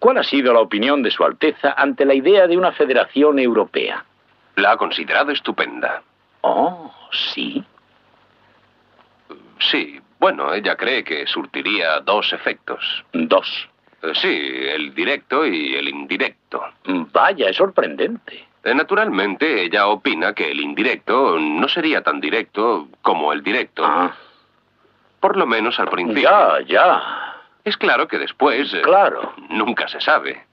¿Cuál 0.00 0.18
ha 0.18 0.24
sido 0.24 0.52
la 0.52 0.60
opinión 0.60 1.02
de 1.02 1.10
Su 1.10 1.24
Alteza 1.24 1.74
ante 1.76 2.04
la 2.04 2.14
idea 2.14 2.46
de 2.46 2.56
una 2.56 2.72
federación 2.72 3.38
europea? 3.38 4.04
La 4.56 4.72
ha 4.72 4.76
considerado 4.76 5.30
estupenda. 5.30 6.02
Oh, 6.40 6.92
¿sí? 7.12 7.62
Sí, 9.58 10.00
bueno, 10.20 10.52
ella 10.52 10.76
cree 10.76 11.02
que 11.02 11.26
surtiría 11.26 12.00
dos 12.00 12.32
efectos. 12.34 13.04
¿Dos? 13.14 13.68
Eh, 14.02 14.12
sí, 14.14 14.28
el 14.28 14.94
directo 14.94 15.46
y 15.46 15.74
el 15.74 15.88
indirecto. 15.88 16.62
Vaya, 16.84 17.48
es 17.48 17.56
sorprendente. 17.56 18.46
Eh, 18.62 18.74
naturalmente, 18.74 19.62
ella 19.62 19.86
opina 19.86 20.34
que 20.34 20.50
el 20.50 20.60
indirecto 20.60 21.38
no 21.38 21.66
sería 21.68 22.02
tan 22.02 22.20
directo 22.20 22.88
como 23.00 23.32
el 23.32 23.42
directo. 23.42 23.82
Ah. 23.82 24.14
Por 25.20 25.38
lo 25.38 25.46
menos 25.46 25.80
al 25.80 25.88
principio. 25.88 26.22
Ya, 26.22 26.60
ya. 26.66 27.36
Es 27.64 27.78
claro 27.78 28.06
que 28.06 28.18
después... 28.18 28.74
Eh, 28.74 28.82
claro. 28.82 29.32
Nunca 29.48 29.88
se 29.88 30.02
sabe. 30.02 30.44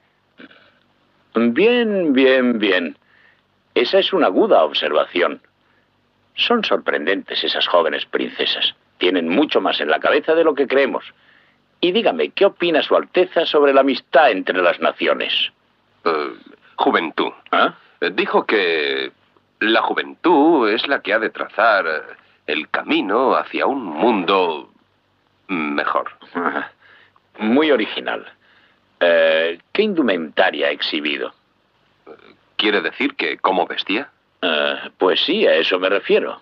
Bien, 1.34 2.14
bien, 2.14 2.58
bien. 2.58 2.96
Esa 3.74 3.98
es 3.98 4.14
una 4.14 4.28
aguda 4.28 4.64
observación. 4.64 5.42
Son 6.34 6.64
sorprendentes 6.64 7.44
esas 7.44 7.66
jóvenes 7.66 8.06
princesas. 8.06 8.74
Tienen 8.98 9.28
mucho 9.28 9.60
más 9.60 9.80
en 9.80 9.90
la 9.90 10.00
cabeza 10.00 10.34
de 10.34 10.44
lo 10.44 10.54
que 10.54 10.66
creemos. 10.66 11.04
Y 11.80 11.92
dígame, 11.92 12.30
¿qué 12.30 12.44
opina 12.44 12.82
Su 12.82 12.96
Alteza 12.96 13.46
sobre 13.46 13.72
la 13.72 13.82
amistad 13.82 14.30
entre 14.30 14.60
las 14.60 14.80
naciones? 14.80 15.52
Eh, 16.04 16.32
juventud. 16.76 17.32
¿Ah? 17.52 17.74
Eh, 18.00 18.10
dijo 18.12 18.44
que 18.44 19.12
la 19.60 19.82
juventud 19.82 20.68
es 20.68 20.88
la 20.88 21.00
que 21.00 21.12
ha 21.12 21.18
de 21.18 21.30
trazar 21.30 22.16
el 22.46 22.68
camino 22.68 23.36
hacia 23.36 23.66
un 23.66 23.84
mundo 23.84 24.70
mejor. 25.48 26.10
Muy 27.38 27.70
original. 27.70 28.26
Eh, 29.00 29.58
¿Qué 29.72 29.82
indumentaria 29.82 30.68
ha 30.68 30.70
exhibido? 30.70 31.32
¿Quiere 32.56 32.80
decir 32.80 33.14
que 33.14 33.38
cómo 33.38 33.66
vestía? 33.66 34.10
pues 34.98 35.20
sí, 35.24 35.44
a 35.48 35.54
eso 35.56 35.80
me 35.80 35.88
refiero. 35.88 36.40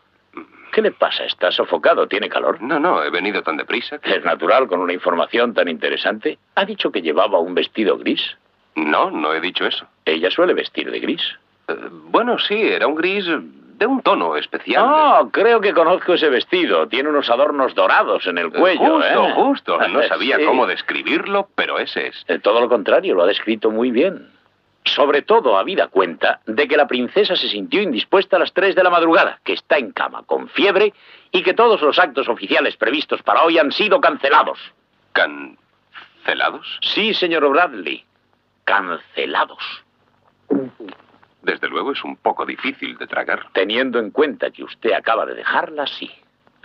¿Qué 0.76 0.82
le 0.82 0.90
pasa? 0.90 1.24
¿Está 1.24 1.50
sofocado? 1.50 2.06
¿Tiene 2.06 2.28
calor? 2.28 2.60
No, 2.60 2.78
no, 2.78 3.02
he 3.02 3.08
venido 3.08 3.40
tan 3.40 3.56
deprisa. 3.56 3.98
Es 4.02 4.22
natural 4.26 4.68
con 4.68 4.78
una 4.80 4.92
información 4.92 5.54
tan 5.54 5.68
interesante. 5.68 6.36
¿Ha 6.54 6.66
dicho 6.66 6.92
que 6.92 7.00
llevaba 7.00 7.38
un 7.38 7.54
vestido 7.54 7.96
gris? 7.96 8.36
No, 8.74 9.10
no 9.10 9.32
he 9.32 9.40
dicho 9.40 9.64
eso. 9.64 9.86
¿Ella 10.04 10.30
suele 10.30 10.52
vestir 10.52 10.90
de 10.90 11.00
gris? 11.00 11.22
Eh, 11.68 11.74
bueno, 12.10 12.38
sí, 12.38 12.60
era 12.60 12.86
un 12.86 12.94
gris 12.94 13.24
de 13.24 13.86
un 13.86 14.02
tono 14.02 14.36
especial. 14.36 14.84
Oh, 14.86 15.30
creo 15.30 15.62
que 15.62 15.72
conozco 15.72 16.12
ese 16.12 16.28
vestido. 16.28 16.86
Tiene 16.88 17.08
unos 17.08 17.30
adornos 17.30 17.74
dorados 17.74 18.26
en 18.26 18.36
el 18.36 18.52
cuello. 18.52 18.96
Justo, 18.96 19.24
¿eh? 19.28 19.32
justo. 19.32 19.78
No 19.88 20.02
sabía 20.02 20.44
cómo 20.44 20.66
describirlo, 20.66 21.48
pero 21.54 21.78
ese 21.78 22.08
es. 22.08 22.22
Eh, 22.28 22.38
todo 22.38 22.60
lo 22.60 22.68
contrario, 22.68 23.14
lo 23.14 23.22
ha 23.22 23.26
descrito 23.26 23.70
muy 23.70 23.90
bien. 23.90 24.28
Sobre 24.86 25.22
todo 25.22 25.58
habida 25.58 25.88
cuenta 25.88 26.40
de 26.46 26.68
que 26.68 26.76
la 26.76 26.86
princesa 26.86 27.34
se 27.34 27.48
sintió 27.48 27.82
indispuesta 27.82 28.36
a 28.36 28.38
las 28.38 28.52
3 28.52 28.74
de 28.74 28.84
la 28.84 28.90
madrugada, 28.90 29.40
que 29.44 29.52
está 29.52 29.78
en 29.78 29.90
cama 29.90 30.22
con 30.22 30.48
fiebre 30.48 30.94
y 31.32 31.42
que 31.42 31.54
todos 31.54 31.82
los 31.82 31.98
actos 31.98 32.28
oficiales 32.28 32.76
previstos 32.76 33.22
para 33.22 33.42
hoy 33.42 33.58
han 33.58 33.72
sido 33.72 34.00
cancelados. 34.00 34.58
¿Cancelados? 35.12 36.78
Sí, 36.82 37.14
señor 37.14 37.48
Bradley. 37.50 38.04
Cancelados. 38.64 39.84
Desde 41.42 41.68
luego 41.68 41.92
es 41.92 42.02
un 42.04 42.16
poco 42.16 42.46
difícil 42.46 42.96
de 42.96 43.08
tragar. 43.08 43.48
Teniendo 43.52 43.98
en 43.98 44.10
cuenta 44.12 44.50
que 44.50 44.62
usted 44.62 44.92
acaba 44.92 45.26
de 45.26 45.34
dejarla, 45.34 45.86
sí. 45.86 46.10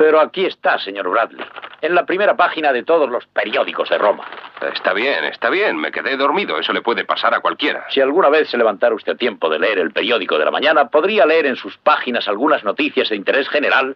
Pero 0.02 0.20
aquí 0.20 0.48
está, 0.48 0.80
señor 0.80 1.08
Bradley, 1.10 1.46
en 1.80 1.94
la 1.94 2.08
primera 2.08 2.36
página 2.36 2.74
de 2.74 2.82
todos 2.82 3.08
los 3.08 3.28
periódicos 3.28 3.88
de 3.88 4.00
Roma. 4.00 4.26
Está 4.74 4.94
bien, 4.94 5.26
está 5.26 5.52
bien, 5.52 5.78
me 5.78 5.92
quedé 5.92 6.18
dormido, 6.18 6.58
eso 6.58 6.74
le 6.74 6.82
puede 6.82 7.06
pasar 7.06 7.36
a 7.36 7.40
cualquiera. 7.40 7.86
Si 7.92 8.02
alguna 8.02 8.30
vez 8.30 8.50
se 8.50 8.58
levantara 8.58 8.96
usted 8.96 9.12
a 9.12 9.16
tiempo 9.16 9.48
de 9.48 9.60
leer 9.60 9.78
el 9.78 9.92
periódico 9.92 10.40
de 10.40 10.46
la 10.46 10.50
mañana, 10.50 10.90
podría 10.90 11.28
leer 11.28 11.46
en 11.46 11.56
sus 11.56 11.78
páginas 11.78 12.28
algunas 12.28 12.64
noticias 12.64 13.10
de 13.10 13.16
interés 13.16 13.48
general 13.48 13.96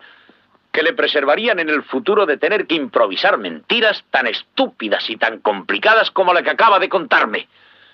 que 0.72 0.84
le 0.84 0.94
preservarían 0.94 1.58
en 1.58 1.70
el 1.70 1.82
futuro 1.82 2.28
de 2.28 2.38
tener 2.38 2.68
que 2.68 2.76
improvisar 2.76 3.40
mentiras 3.40 4.04
tan 4.12 4.28
estúpidas 4.28 5.10
y 5.10 5.18
tan 5.18 5.40
complicadas 5.40 6.12
como 6.12 6.36
la 6.36 6.44
que 6.44 6.52
acaba 6.52 6.78
de 6.78 6.88
contarme. 6.88 7.48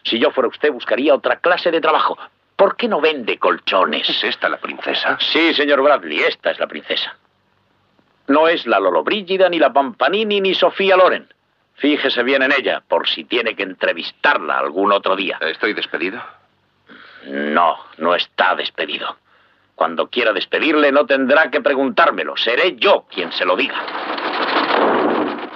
Si 0.03 0.19
yo 0.19 0.31
fuera 0.31 0.49
usted, 0.49 0.69
buscaría 0.73 1.15
otra 1.15 1.37
clase 1.37 1.71
de 1.71 1.79
trabajo. 1.79 2.17
¿Por 2.57 2.75
qué 2.75 2.89
no 2.89 2.99
vende 2.99 3.39
colchones? 3.39 4.09
¿Es 4.09 4.21
esta 4.25 4.49
la 4.49 4.57
princesa? 4.57 5.17
Sí, 5.21 5.53
señor 5.53 5.81
Bradley, 5.81 6.19
esta 6.19 6.51
es 6.51 6.59
la 6.59 6.67
princesa. 6.67 7.15
No 8.27 8.47
es 8.47 8.65
la 8.65 8.79
Lollobrigida, 8.79 9.49
ni 9.49 9.59
la 9.59 9.73
Pampanini, 9.73 10.41
ni 10.41 10.53
Sofía 10.53 10.95
Loren. 10.95 11.27
Fíjese 11.75 12.23
bien 12.23 12.43
en 12.43 12.51
ella, 12.51 12.83
por 12.87 13.09
si 13.09 13.23
tiene 13.23 13.55
que 13.55 13.63
entrevistarla 13.63 14.59
algún 14.59 14.91
otro 14.91 15.15
día. 15.15 15.39
¿Estoy 15.41 15.73
despedido? 15.73 16.21
No, 17.25 17.77
no 17.97 18.15
está 18.15 18.55
despedido. 18.55 19.17
Cuando 19.75 20.07
quiera 20.07 20.31
despedirle 20.31 20.91
no 20.91 21.05
tendrá 21.05 21.49
que 21.49 21.61
preguntármelo. 21.61 22.37
Seré 22.37 22.75
yo 22.75 23.05
quien 23.09 23.31
se 23.31 23.45
lo 23.45 23.55
diga. 23.55 24.20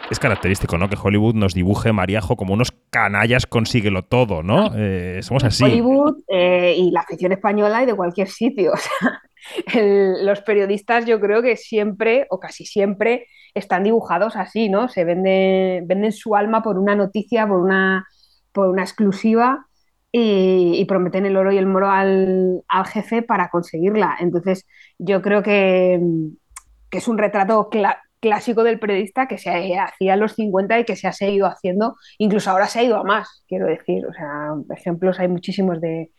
Es 0.09 0.19
característico, 0.19 0.77
¿no? 0.77 0.87
Que 0.87 0.97
Hollywood 1.01 1.33
nos 1.33 1.53
dibuje 1.53 1.91
Mariajo 1.91 2.35
como 2.35 2.53
unos 2.53 2.71
canallas 2.89 3.45
consíguelo 3.47 4.03
todo, 4.03 4.43
¿no? 4.43 4.71
Eh, 4.75 5.19
somos 5.23 5.43
así. 5.43 5.63
Hollywood 5.63 6.21
eh, 6.27 6.75
y 6.77 6.91
la 6.91 7.01
afición 7.01 7.31
española 7.31 7.83
y 7.83 7.85
de 7.85 7.95
cualquier 7.95 8.29
sitio. 8.29 8.73
O 9.67 9.71
sea, 9.71 9.83
los 10.23 10.41
periodistas 10.41 11.05
yo 11.05 11.19
creo 11.19 11.43
que 11.43 11.55
siempre 11.55 12.25
o 12.31 12.39
casi 12.39 12.65
siempre 12.65 13.27
están 13.53 13.83
dibujados 13.83 14.35
así, 14.35 14.69
¿no? 14.69 14.89
Se 14.89 15.03
venden, 15.05 15.85
venden 15.87 16.11
su 16.11 16.35
alma 16.35 16.63
por 16.63 16.79
una 16.79 16.95
noticia, 16.95 17.47
por 17.47 17.59
una, 17.59 18.07
por 18.51 18.69
una 18.69 18.81
exclusiva 18.81 19.67
y, 20.17 20.85
prometen 20.85 21.25
el 21.25 21.35
oro 21.35 21.51
y 21.51 21.57
el 21.57 21.65
moro 21.65 21.89
al, 21.89 22.63
jefe 22.87 23.21
para 23.21 23.49
conseguirla. 23.49 24.15
Entonces 24.19 24.65
yo 24.97 25.21
creo 25.21 25.43
que, 25.43 25.99
es 26.91 27.07
un 27.09 27.17
retrato 27.17 27.69
clásico 28.25 28.63
del 28.63 28.79
periodista 28.79 29.27
que 29.27 29.37
se 29.37 29.51
hacía 29.51 30.15
en 30.15 30.19
los 30.19 30.33
50 30.33 30.79
y 30.79 30.83
que 30.83 30.95
se 30.95 31.07
ha 31.07 31.13
seguido 31.13 31.45
haciendo, 31.45 31.95
incluso 32.17 32.49
ahora 32.49 32.65
se 32.65 32.79
ha 32.79 32.83
ido 32.83 32.97
a 32.97 33.03
más, 33.03 33.43
quiero 33.47 33.67
decir. 33.67 34.03
O 34.07 34.13
sea, 34.13 34.55
ejemplos 34.75 35.19
hay 35.19 35.27
muchísimos 35.27 35.79
de, 35.79 36.11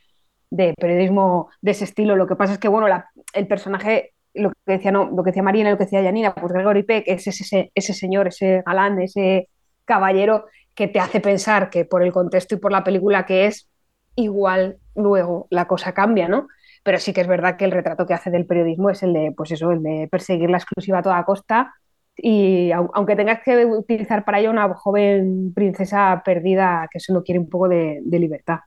de 0.50 0.72
periodismo 0.78 1.50
de 1.60 1.72
ese 1.72 1.82
estilo. 1.82 2.14
Lo 2.14 2.28
que 2.28 2.36
pasa 2.36 2.52
es 2.52 2.58
que, 2.60 2.68
bueno, 2.68 2.86
el 3.32 3.46
personaje, 3.48 4.14
lo 4.34 4.50
que 4.50 4.74
decía, 4.74 4.92
no, 4.92 5.06
lo 5.06 5.24
que 5.24 5.30
decía 5.30 5.42
Marina, 5.42 5.68
lo 5.68 5.78
que 5.78 5.84
decía 5.84 6.00
Janina, 6.00 6.32
pues 6.32 6.52
Gregory 6.52 6.84
Peck 6.84 7.04
es 7.08 7.26
ese, 7.26 7.72
ese 7.74 7.92
señor, 7.92 8.28
ese 8.28 8.62
galán, 8.64 9.00
ese 9.00 9.48
caballero 9.84 10.44
que 10.76 10.86
te 10.86 11.00
hace 11.00 11.20
pensar 11.20 11.70
que 11.70 11.84
por 11.84 12.04
el 12.04 12.12
contexto 12.12 12.54
y 12.54 12.58
por 12.58 12.70
la 12.70 12.84
película 12.84 13.26
que 13.26 13.46
es, 13.46 13.68
igual 14.14 14.78
luego 14.94 15.48
la 15.50 15.66
cosa 15.66 15.92
cambia, 15.92 16.28
¿no? 16.28 16.46
Pero 16.84 17.00
sí 17.00 17.12
que 17.12 17.22
es 17.22 17.26
verdad 17.26 17.56
que 17.56 17.64
el 17.64 17.72
retrato 17.72 18.06
que 18.06 18.14
hace 18.14 18.30
del 18.30 18.46
periodismo 18.46 18.90
es 18.90 19.02
el 19.02 19.12
de, 19.12 19.34
pues 19.36 19.50
eso, 19.50 19.72
el 19.72 19.82
de 19.82 20.06
perseguir 20.08 20.50
la 20.50 20.58
exclusiva 20.58 21.00
a 21.00 21.02
toda 21.02 21.24
costa 21.24 21.74
y 22.16 22.70
aunque 22.72 23.14
tengas 23.14 23.42
que 23.42 23.64
utilizar 23.66 24.24
para 24.24 24.40
ello 24.40 24.50
una 24.50 24.72
joven 24.74 25.52
princesa 25.54 26.22
perdida 26.24 26.88
que 26.90 26.98
solo 26.98 27.22
quiere 27.22 27.38
un 27.38 27.48
poco 27.48 27.68
de 27.68 28.00
libertad. 28.18 28.60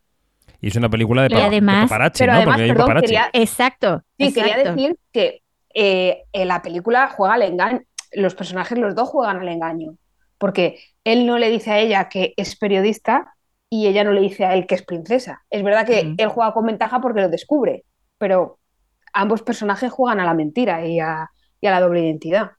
Y 0.62 0.68
es 0.68 0.76
una 0.76 0.90
película 0.90 1.28
de, 1.28 1.36
además, 1.36 1.90
paparazzi, 1.90 2.20
pero 2.20 2.34
¿no? 2.34 2.38
Además, 2.40 2.58
perdón, 2.60 3.02
quería, 3.02 3.30
exacto. 3.34 4.04
Sí, 4.18 4.34
quería 4.34 4.58
decir 4.58 4.98
que 5.12 5.42
eh, 5.74 6.24
en 6.34 6.48
la 6.48 6.62
película 6.62 7.08
juega 7.10 7.36
al 7.36 7.44
engaño. 7.44 7.82
Los 8.12 8.36
personajes, 8.36 8.78
los 8.78 8.96
dos 8.96 9.08
juegan 9.10 9.38
al 9.38 9.48
engaño. 9.48 9.96
Porque 10.38 10.80
él 11.04 11.26
no 11.26 11.38
le 11.38 11.50
dice 11.50 11.72
a 11.72 11.80
ella 11.80 12.10
que 12.10 12.34
es 12.36 12.58
periodista 12.58 13.34
y 13.70 13.88
ella 13.88 14.04
no 14.04 14.12
le 14.12 14.22
dice 14.22 14.46
a 14.46 14.54
él 14.56 14.68
que 14.68 14.76
es 14.76 14.84
princesa. 14.84 15.44
Es 15.50 15.64
verdad 15.64 15.86
que 15.86 16.16
él 16.18 16.28
juega 16.28 16.54
con 16.54 16.66
ventaja 16.66 17.00
porque 17.00 17.22
lo 17.22 17.30
descubre, 17.30 17.84
pero 18.18 18.58
ambos 19.14 19.44
personajes 19.44 19.92
juegan 19.92 20.20
a 20.20 20.26
la 20.26 20.34
mentira 20.34 20.86
y 20.86 21.00
a, 21.00 21.30
y 21.62 21.68
a 21.68 21.72
la 21.72 21.82
doble 21.82 22.02
identidad. 22.02 22.52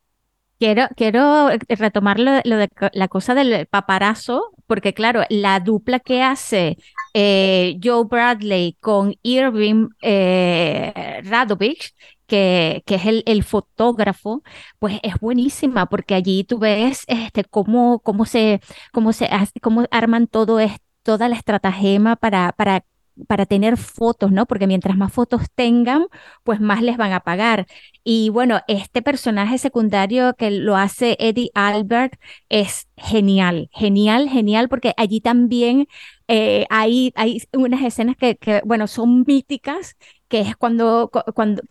Quiero, 0.60 0.88
quiero 0.94 1.48
retomar 1.68 2.20
lo, 2.20 2.32
de 2.32 2.68
la 2.92 3.08
cosa 3.08 3.34
del 3.34 3.66
paparazo, 3.66 4.52
porque 4.66 4.92
claro, 4.92 5.22
la 5.30 5.58
dupla 5.58 6.00
que 6.00 6.22
hace 6.22 6.76
eh, 7.14 7.78
Joe 7.82 8.04
Bradley 8.04 8.76
con 8.78 9.14
Irving 9.22 9.88
eh, 10.02 11.22
Radovich, 11.24 11.94
que, 12.26 12.82
que, 12.84 12.96
es 12.96 13.06
el, 13.06 13.22
el, 13.24 13.42
fotógrafo, 13.42 14.42
pues 14.78 15.00
es 15.02 15.14
buenísima, 15.18 15.86
porque 15.86 16.14
allí 16.14 16.44
tú 16.44 16.58
ves 16.58 17.04
este, 17.06 17.44
cómo, 17.44 18.00
cómo, 18.00 18.26
se, 18.26 18.60
cómo, 18.92 19.14
se, 19.14 19.30
cómo 19.62 19.86
arman 19.90 20.26
todo 20.26 20.60
esto, 20.60 20.84
toda 21.02 21.30
la 21.30 21.36
estratagema 21.36 22.16
para, 22.16 22.52
para 22.52 22.84
para 23.26 23.46
tener 23.46 23.76
fotos, 23.76 24.32
¿no? 24.32 24.46
Porque 24.46 24.66
mientras 24.66 24.96
más 24.96 25.12
fotos 25.12 25.42
tengan, 25.54 26.06
pues 26.44 26.60
más 26.60 26.82
les 26.82 26.96
van 26.96 27.12
a 27.12 27.20
pagar. 27.20 27.66
Y 28.04 28.30
bueno, 28.30 28.60
este 28.68 29.02
personaje 29.02 29.58
secundario 29.58 30.34
que 30.34 30.50
lo 30.50 30.76
hace 30.76 31.16
Eddie 31.20 31.50
Albert 31.54 32.14
es 32.48 32.88
genial, 32.96 33.68
genial, 33.72 34.28
genial, 34.28 34.68
porque 34.68 34.94
allí 34.96 35.20
también 35.20 35.86
eh, 36.28 36.66
hay, 36.70 37.12
hay 37.16 37.42
unas 37.52 37.82
escenas 37.82 38.16
que, 38.16 38.62
bueno, 38.64 38.86
son 38.86 39.24
míticas, 39.26 39.96
que 40.28 40.40
es 40.40 40.56
cuando, 40.56 41.10
cuando 41.34 41.62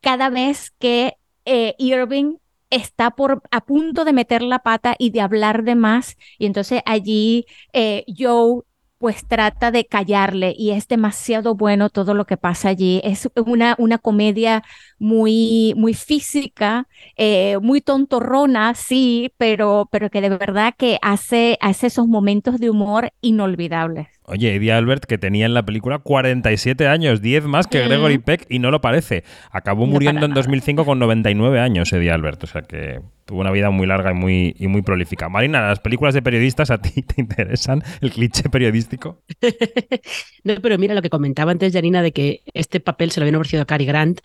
cada 0.00 0.30
vez 0.30 0.70
que 0.78 1.14
eh, 1.44 1.74
Irving 1.78 2.36
está 2.70 3.10
por, 3.12 3.42
a 3.50 3.64
punto 3.64 4.04
de 4.04 4.12
meter 4.12 4.42
la 4.42 4.60
pata 4.60 4.96
y 4.98 5.10
de 5.10 5.20
hablar 5.20 5.64
de 5.64 5.74
más, 5.74 6.16
y 6.38 6.46
entonces 6.46 6.82
allí 6.86 7.46
eh, 7.72 8.04
Joe 8.08 8.62
pues 9.04 9.26
trata 9.28 9.70
de 9.70 9.84
callarle 9.84 10.54
y 10.56 10.70
es 10.70 10.88
demasiado 10.88 11.54
bueno 11.54 11.90
todo 11.90 12.14
lo 12.14 12.24
que 12.24 12.38
pasa 12.38 12.70
allí. 12.70 13.02
Es 13.04 13.28
una, 13.44 13.74
una 13.78 13.98
comedia 13.98 14.64
muy, 14.98 15.74
muy 15.76 15.92
física, 15.92 16.88
eh, 17.18 17.58
muy 17.60 17.82
tontorrona, 17.82 18.74
sí, 18.74 19.30
pero, 19.36 19.90
pero 19.92 20.08
que 20.08 20.22
de 20.22 20.30
verdad 20.30 20.72
que 20.78 20.98
hace, 21.02 21.58
hace 21.60 21.88
esos 21.88 22.06
momentos 22.06 22.58
de 22.58 22.70
humor 22.70 23.12
inolvidables. 23.20 24.13
Oye, 24.26 24.54
Eddie 24.54 24.72
Albert, 24.72 25.04
que 25.04 25.18
tenía 25.18 25.44
en 25.44 25.52
la 25.52 25.66
película 25.66 25.98
47 25.98 26.86
años, 26.86 27.20
10 27.20 27.44
más 27.44 27.66
que 27.66 27.84
Gregory 27.84 28.16
Peck, 28.16 28.46
y 28.48 28.58
no 28.58 28.70
lo 28.70 28.80
parece. 28.80 29.22
Acabó 29.50 29.84
muriendo 29.84 30.24
en 30.24 30.32
2005 30.32 30.86
con 30.86 30.98
99 30.98 31.60
años, 31.60 31.92
Eddie 31.92 32.10
Albert. 32.10 32.42
O 32.42 32.46
sea 32.46 32.62
que 32.62 33.02
tuvo 33.26 33.42
una 33.42 33.50
vida 33.50 33.68
muy 33.68 33.86
larga 33.86 34.12
y 34.12 34.14
muy, 34.14 34.56
y 34.58 34.66
muy 34.66 34.80
prolífica. 34.80 35.28
Marina, 35.28 35.60
¿las 35.68 35.80
películas 35.80 36.14
de 36.14 36.22
periodistas 36.22 36.70
a 36.70 36.80
ti 36.80 37.02
te 37.02 37.20
interesan? 37.20 37.82
¿El 38.00 38.12
cliché 38.12 38.48
periodístico? 38.48 39.22
no, 40.44 40.54
pero 40.62 40.78
mira 40.78 40.94
lo 40.94 41.02
que 41.02 41.10
comentaba 41.10 41.52
antes 41.52 41.74
Janina 41.74 42.00
de 42.00 42.12
que 42.12 42.40
este 42.54 42.80
papel 42.80 43.10
se 43.10 43.20
lo 43.20 43.24
habían 43.24 43.36
ofrecido 43.36 43.62
a 43.62 43.66
Cary 43.66 43.84
Grant. 43.84 44.20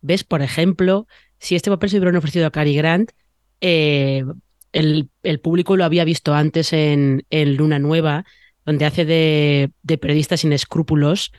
¿Ves, 0.00 0.22
por 0.22 0.42
ejemplo, 0.42 1.08
si 1.40 1.56
este 1.56 1.70
papel 1.70 1.90
se 1.90 1.98
hubiera 1.98 2.16
ofrecido 2.16 2.46
a 2.46 2.52
Cary 2.52 2.76
Grant, 2.76 3.10
eh, 3.60 4.24
el, 4.72 5.10
público 5.42 5.76
lo 5.76 5.84
había 5.84 6.04
visto 6.04 6.34
antes 6.34 6.72
en, 6.72 7.24
en 7.30 7.56
Luna 7.56 7.80
Nueva 7.80 8.24
donde 8.70 8.86
hace 8.86 9.04
de, 9.04 9.98
periodista 9.98 10.36
sin 10.36 10.52
escrúpulos. 10.52 11.32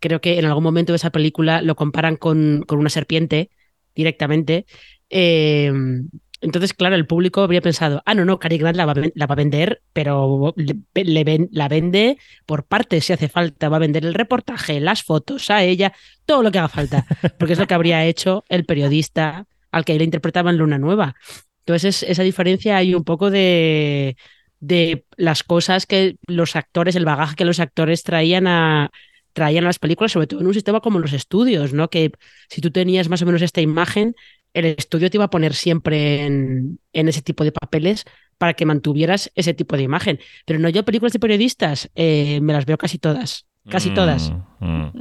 Creo 0.00 0.20
que 0.20 0.38
en 0.38 0.44
algún 0.44 0.62
momento 0.62 0.92
de 0.92 0.96
esa 0.96 1.08
película 1.08 1.62
lo 1.62 1.76
comparan 1.76 2.16
con, 2.16 2.66
una 2.68 2.90
serpiente 2.90 3.50
directamente. 3.94 4.66
Em, 5.08 6.10
entonces, 6.42 6.74
claro, 6.74 6.94
el 6.94 7.06
público 7.06 7.40
habría 7.40 7.62
pensado, 7.62 8.02
ah, 8.04 8.14
no, 8.14 8.26
no, 8.26 8.38
Cary 8.38 8.58
Grant 8.58 8.76
la 8.76 8.84
va, 8.84 8.92
a 8.92 9.34
vender, 9.34 9.80
pero 9.94 10.54
le, 10.94 11.48
la 11.50 11.68
vende 11.68 12.18
por 12.44 12.66
partes 12.66 13.06
si 13.06 13.14
hace 13.14 13.28
falta. 13.30 13.70
Va 13.70 13.76
a 13.78 13.80
vender 13.80 14.04
el 14.04 14.12
reportaje, 14.12 14.78
las 14.78 15.02
fotos, 15.02 15.48
a 15.48 15.62
ella, 15.62 15.94
todo 16.26 16.42
lo 16.42 16.52
que 16.52 16.58
haga 16.58 16.68
falta. 16.68 17.06
Porque 17.38 17.54
es 17.54 17.58
lo 17.58 17.66
que 17.66 17.72
habría 17.72 18.04
hecho 18.04 18.44
el 18.50 18.66
periodista 18.66 19.46
al 19.70 19.86
que 19.86 19.96
le 19.96 20.04
interpretaba 20.04 20.50
en 20.50 20.58
Luna 20.58 20.76
Nueva. 20.76 21.14
Entonces, 21.60 22.02
esa 22.02 22.22
diferencia 22.22 22.76
hay 22.76 22.94
un 22.94 23.04
poco 23.04 23.30
de, 23.30 24.18
de 24.66 25.04
las 25.16 25.42
cosas 25.42 25.86
que 25.86 26.16
los 26.26 26.56
actores, 26.56 26.96
el 26.96 27.04
bagaje 27.04 27.36
que 27.36 27.44
los 27.44 27.60
actores 27.60 28.02
traían 28.02 28.46
a, 28.46 28.90
traían 29.34 29.64
a 29.64 29.68
las 29.68 29.78
películas, 29.78 30.12
sobre 30.12 30.26
todo 30.26 30.40
en 30.40 30.46
un 30.46 30.54
sistema 30.54 30.80
como 30.80 30.98
los 30.98 31.12
estudios, 31.12 31.72
¿no? 31.74 31.90
Que 31.90 32.12
si 32.48 32.60
tú 32.60 32.70
tenías 32.70 33.08
más 33.08 33.20
o 33.20 33.26
menos 33.26 33.42
esta 33.42 33.60
imagen, 33.60 34.14
el 34.54 34.64
estudio 34.66 35.10
te 35.10 35.18
iba 35.18 35.24
a 35.24 35.30
poner 35.30 35.54
siempre 35.54 36.24
en, 36.24 36.78
ese 36.92 37.20
tipo 37.20 37.44
de 37.44 37.52
papeles 37.52 38.04
para 38.38 38.54
que 38.54 38.64
mantuvieras 38.64 39.30
ese 39.34 39.52
tipo 39.52 39.76
de 39.76 39.82
imagen. 39.82 40.18
Pero 40.46 40.58
no, 40.58 40.68
yo 40.70 40.84
películas 40.84 41.12
de 41.12 41.18
periodistas 41.18 41.90
eh, 41.94 42.40
me 42.40 42.52
las 42.52 42.64
veo 42.64 42.78
casi 42.78 42.98
todas. 42.98 43.46
Casi 43.68 43.90
todas. 43.90 44.30
Mm, 44.60 44.66
mm. 44.66 44.92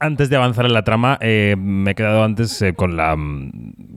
Antes 0.00 0.30
de 0.30 0.36
avanzar 0.36 0.64
en 0.64 0.74
la 0.74 0.84
trama, 0.84 1.18
eh, 1.20 1.56
me 1.58 1.90
he 1.90 1.94
quedado 1.96 2.22
antes 2.22 2.62
eh, 2.62 2.72
con, 2.74 2.96
la, 2.96 3.16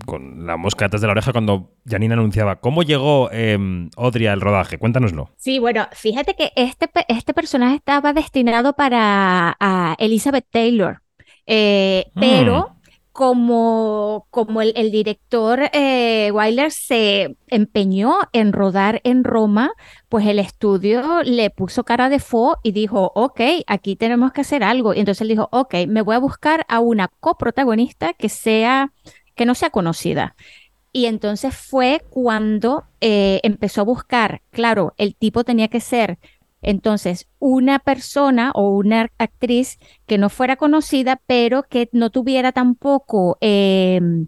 con 0.07 0.47
la 0.47 0.57
mosca 0.57 0.85
detrás 0.85 1.01
de 1.01 1.07
la 1.07 1.11
oreja 1.11 1.31
cuando 1.31 1.75
Janina 1.87 2.15
anunciaba 2.15 2.59
cómo 2.59 2.81
llegó 2.81 3.29
eh, 3.31 3.57
Audrey 3.97 4.25
al 4.25 4.41
rodaje. 4.41 4.79
Cuéntanoslo. 4.79 5.29
Sí, 5.37 5.59
bueno, 5.59 5.87
fíjate 5.91 6.35
que 6.35 6.53
este, 6.55 6.89
este 7.07 7.35
personaje 7.35 7.75
estaba 7.75 8.13
destinado 8.13 8.73
para 8.73 9.55
Elizabeth 9.99 10.47
Taylor, 10.49 11.01
pero 11.45 12.69
mm 12.69 12.70
como, 13.11 14.27
como 14.29 14.61
el, 14.61 14.91
director 14.91 15.69
eh, 15.73 16.31
Weiler 16.33 16.71
se 16.71 17.35
empeñó 17.47 18.19
en 18.31 18.53
rodar 18.53 19.01
en 19.03 19.23
Roma, 19.23 19.71
pues 20.09 20.25
el 20.27 20.39
estudio 20.39 21.21
le 21.23 21.49
puso 21.49 21.83
cara 21.83 22.09
de 22.09 22.19
fo 22.19 22.57
y 22.63 22.71
dijo, 22.71 23.11
ok, 23.15 23.41
aquí 23.67 23.95
tenemos 23.95 24.31
que 24.31 24.41
hacer 24.41 24.63
algo. 24.63 24.93
Y 24.93 24.99
entonces 24.99 25.21
él 25.21 25.27
dijo, 25.29 25.49
ok, 25.51 25.75
me 25.87 26.01
voy 26.01 26.15
a 26.15 26.19
buscar 26.19 26.65
a 26.69 26.79
una 26.79 27.09
coprotagonista 27.19 28.13
que 28.13 28.29
sea, 28.29 28.93
que 29.35 29.45
no 29.45 29.55
sea 29.55 29.69
conocida. 29.69 30.35
Y 30.93 31.05
entonces 31.05 31.55
fue 31.55 32.01
cuando 32.09 32.85
eh, 32.99 33.39
empezó 33.43 33.81
a 33.81 33.85
buscar, 33.85 34.41
claro, 34.51 34.93
el 34.97 35.15
tipo 35.15 35.43
tenía 35.43 35.69
que 35.69 35.79
ser 35.79 36.19
entonces, 36.61 37.27
una 37.39 37.79
persona 37.79 38.51
o 38.53 38.69
una 38.69 39.09
actriz 39.17 39.79
que 40.05 40.17
no 40.17 40.29
fuera 40.29 40.55
conocida, 40.55 41.21
pero 41.25 41.63
que 41.63 41.89
no 41.91 42.09
tuviera 42.11 42.51
tampoco 42.51 43.37
em, 43.41 44.27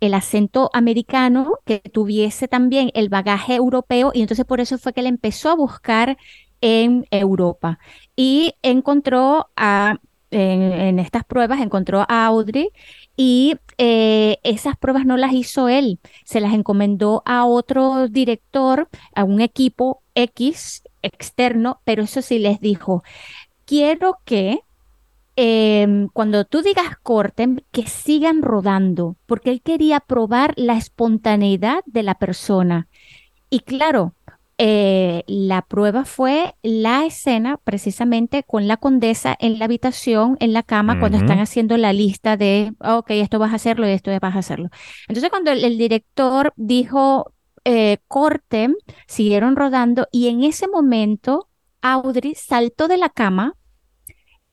el 0.00 0.14
acento 0.14 0.70
americano, 0.72 1.58
que 1.64 1.80
tuviese 1.80 2.48
también 2.48 2.90
el 2.94 3.08
bagaje 3.08 3.54
europeo, 3.56 4.12
y 4.14 4.22
entonces 4.22 4.44
por 4.44 4.60
eso 4.60 4.78
fue 4.78 4.92
que 4.92 5.00
él 5.00 5.06
empezó 5.06 5.50
a 5.50 5.56
buscar 5.56 6.16
en 6.60 7.06
Europa. 7.10 7.78
Y 8.16 8.54
encontró 8.62 9.48
a, 9.56 9.98
en, 10.30 10.98
estas 10.98 11.24
pruebas, 11.24 11.60
encontró 11.60 12.06
a 12.08 12.26
Audrey 12.26 12.70
y 13.16 13.56
eh, 13.78 14.38
esas 14.44 14.76
pruebas 14.76 15.04
no 15.04 15.16
las 15.16 15.32
hizo 15.32 15.68
él, 15.68 15.98
se 16.24 16.40
las 16.40 16.54
encomendó 16.54 17.22
a 17.26 17.44
otro 17.44 18.08
director, 18.08 18.88
a 19.14 19.24
un 19.24 19.40
equipo 19.40 20.02
X 20.14 20.82
externo, 21.02 21.80
pero 21.84 22.02
eso 22.02 22.22
sí 22.22 22.38
les 22.38 22.60
dijo, 22.60 23.02
quiero 23.64 24.18
que 24.24 24.60
em, 25.36 26.08
cuando 26.08 26.44
tú 26.44 26.62
digas 26.62 26.96
corten, 27.02 27.64
que 27.72 27.86
sigan 27.86 28.42
rodando, 28.42 29.16
porque 29.26 29.50
él 29.50 29.62
quería 29.62 30.00
probar 30.00 30.54
la 30.56 30.76
espontaneidad 30.76 31.82
de 31.86 32.02
la 32.02 32.14
persona. 32.14 32.88
Y 33.50 33.60
claro, 33.60 34.14
eh, 34.58 35.24
la 35.26 35.62
prueba 35.62 36.04
fue 36.04 36.54
la 36.62 37.04
escena 37.04 37.58
precisamente 37.64 38.44
con 38.44 38.68
la 38.68 38.76
condesa 38.76 39.36
en 39.40 39.58
la 39.58 39.64
habitación, 39.64 40.36
en 40.40 40.52
la 40.52 40.62
cama, 40.62 41.00
cuando 41.00 41.18
están 41.18 41.40
haciendo 41.40 41.76
la 41.76 41.92
lista 41.92 42.36
de, 42.36 42.72
ok, 42.78 43.10
esto 43.10 43.38
vas 43.38 43.52
a 43.52 43.56
hacerlo 43.56 43.88
y 43.88 43.92
esto 43.92 44.10
vas 44.20 44.36
a 44.36 44.38
hacerlo. 44.38 44.68
Entonces, 45.08 45.30
cuando 45.30 45.50
el 45.50 45.78
director 45.78 46.52
dijo, 46.56 47.32
eh, 47.64 47.98
siguieron 49.06 49.56
rodando 49.56 50.06
y 50.12 50.28
en 50.28 50.42
ese 50.44 50.68
momento 50.68 51.48
Audrey 51.80 52.34
saltó 52.34 52.88
de 52.88 52.96
la 52.96 53.08
cama 53.08 53.54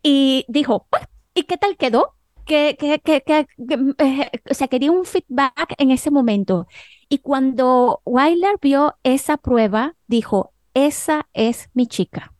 y 0.01 0.45
dijo, 0.47 0.87
¿y 1.33 1.43
qué 1.43 1.57
tal 1.57 1.77
quedó? 1.77 2.15
Que, 2.45 2.75
que, 2.79 2.99
que, 2.99 3.45
o 4.49 4.53
sea, 4.53 4.67
quería 4.67 4.91
un 4.91 5.05
feedback 5.05 5.75
en 5.77 5.91
ese 5.91 6.09
momento. 6.09 6.67
Y 7.07 7.19
cuando 7.19 8.01
Wyler 8.05 8.57
vio 8.59 8.95
esa 9.03 9.37
prueba, 9.37 9.95
dijo, 10.07 10.53
esa 10.73 11.27
es 11.33 11.69
mi 11.73 11.85
chica. 11.85 12.33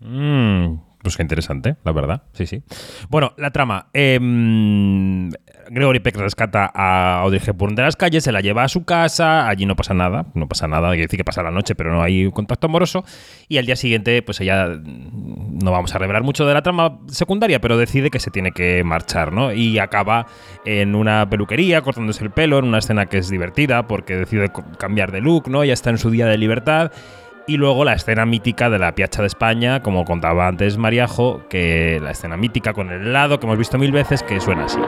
Mm, 0.00 0.76
pues 1.02 1.16
qué 1.16 1.22
interesante, 1.22 1.76
la 1.84 1.92
verdad. 1.92 2.22
Sí, 2.32 2.46
sí. 2.46 2.62
Bueno, 3.08 3.32
la 3.38 3.50
trama. 3.50 3.88
Em, 3.92 5.30
Gregory 5.70 6.00
Peck 6.00 6.16
rescata 6.16 6.70
a 6.74 7.20
Audrey 7.20 7.40
Hepburn 7.44 7.74
de 7.74 7.82
las 7.82 7.96
calles, 7.96 8.24
se 8.24 8.32
la 8.32 8.40
lleva 8.40 8.64
a 8.64 8.68
su 8.68 8.84
casa, 8.84 9.48
allí 9.48 9.66
no 9.66 9.76
pasa 9.76 9.94
nada, 9.94 10.26
no 10.34 10.48
pasa 10.48 10.66
nada, 10.66 10.88
quiere 10.88 11.02
decir 11.02 11.16
que 11.16 11.24
pasa 11.24 11.42
la 11.42 11.50
noche, 11.50 11.74
pero 11.74 11.92
no 11.92 12.02
hay 12.02 12.30
contacto 12.32 12.66
amoroso. 12.66 13.04
Y 13.48 13.58
al 13.58 13.66
día 13.66 13.76
siguiente, 13.76 14.20
pues 14.22 14.40
ella, 14.40 14.66
no 14.68 15.70
vamos 15.70 15.94
a 15.94 15.98
revelar 15.98 16.22
mucho 16.22 16.44
de 16.44 16.54
la 16.54 16.62
trama 16.62 16.98
secundaria, 17.06 17.60
pero 17.60 17.78
decide 17.78 18.10
que 18.10 18.18
se 18.18 18.30
tiene 18.30 18.52
que 18.52 18.82
marchar, 18.84 19.32
¿no? 19.32 19.52
Y 19.52 19.78
acaba 19.78 20.26
en 20.64 20.94
una 20.94 21.30
peluquería, 21.30 21.80
cortándose 21.82 22.24
el 22.24 22.30
pelo, 22.30 22.58
en 22.58 22.64
una 22.64 22.78
escena 22.78 23.06
que 23.06 23.18
es 23.18 23.30
divertida, 23.30 23.86
porque 23.86 24.16
decide 24.16 24.50
cambiar 24.78 25.12
de 25.12 25.20
look, 25.20 25.48
¿no? 25.48 25.64
Ya 25.64 25.72
está 25.72 25.90
en 25.90 25.98
su 25.98 26.10
día 26.10 26.26
de 26.26 26.36
libertad 26.36 26.92
y 27.50 27.56
luego 27.56 27.84
la 27.84 27.94
escena 27.94 28.26
mítica 28.26 28.70
de 28.70 28.78
la 28.78 28.94
Piazza 28.94 29.22
de 29.22 29.26
España, 29.26 29.82
como 29.82 30.04
contaba 30.04 30.46
antes 30.46 30.78
Mariajo, 30.78 31.42
que 31.50 31.98
la 32.00 32.12
escena 32.12 32.36
mítica 32.36 32.72
con 32.72 32.90
el 32.90 33.08
helado 33.08 33.40
que 33.40 33.46
hemos 33.46 33.58
visto 33.58 33.76
mil 33.76 33.90
veces, 33.90 34.22
que 34.22 34.38
suena 34.38 34.66
así. 34.66 34.78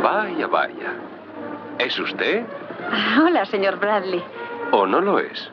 Vaya, 0.00 0.46
vaya. 0.46 0.94
¿Es 1.80 1.98
usted? 1.98 2.44
Hola, 3.20 3.44
señor 3.44 3.80
Bradley. 3.80 4.22
¿O 4.70 4.86
no 4.86 5.00
lo 5.00 5.18
es? 5.18 5.50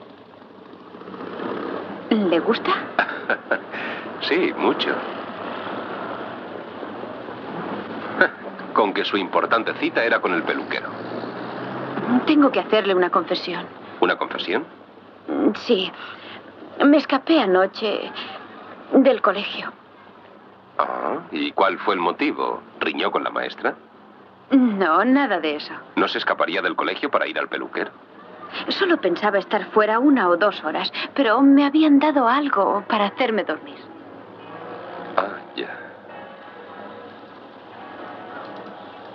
¿Le 2.12 2.40
gusta? 2.40 2.70
sí, 4.22 4.54
mucho. 4.60 4.92
con 8.74 8.94
que 8.94 9.04
su 9.06 9.18
importante 9.18 9.74
cita 9.80 10.06
era 10.06 10.20
con 10.20 10.36
el 10.36 10.44
peluquero. 10.44 10.90
Tengo 12.28 12.52
que 12.52 12.60
hacerle 12.60 12.94
una 12.94 13.10
confesión. 13.10 13.66
¿Una 14.02 14.16
confesión? 14.18 14.66
Sí. 15.66 15.92
Me 16.86 16.98
escapé 16.98 17.40
anoche 17.40 18.12
del 18.94 19.22
colegio. 19.22 19.72
Ah, 20.78 21.18
¿y 21.32 21.52
cuál 21.52 21.78
fue 21.80 21.96
el 21.96 22.00
motivo? 22.00 22.62
¿Riñó 22.80 23.12
con 23.12 23.24
la 23.24 23.32
maestra? 23.32 23.76
No, 24.52 25.04
nada 25.04 25.40
de 25.40 25.56
eso. 25.56 25.74
¿No 25.96 26.08
se 26.08 26.20
escaparía 26.20 26.62
del 26.62 26.76
colegio 26.76 27.10
para 27.10 27.28
ir 27.28 27.38
al 27.40 27.50
peluquero? 27.50 27.92
Solo 28.70 28.98
pensaba 28.98 29.40
estar 29.40 29.66
fuera 29.72 30.00
una 30.00 30.30
o 30.30 30.38
dos 30.38 30.64
horas, 30.64 30.92
pero 31.14 31.42
me 31.42 31.66
habían 31.66 32.00
dado 32.00 32.28
algo 32.28 32.84
para 32.88 33.08
hacerme 33.08 33.44
dormir. 33.44 33.78
Ah, 35.18 35.38
ya. 35.56 35.78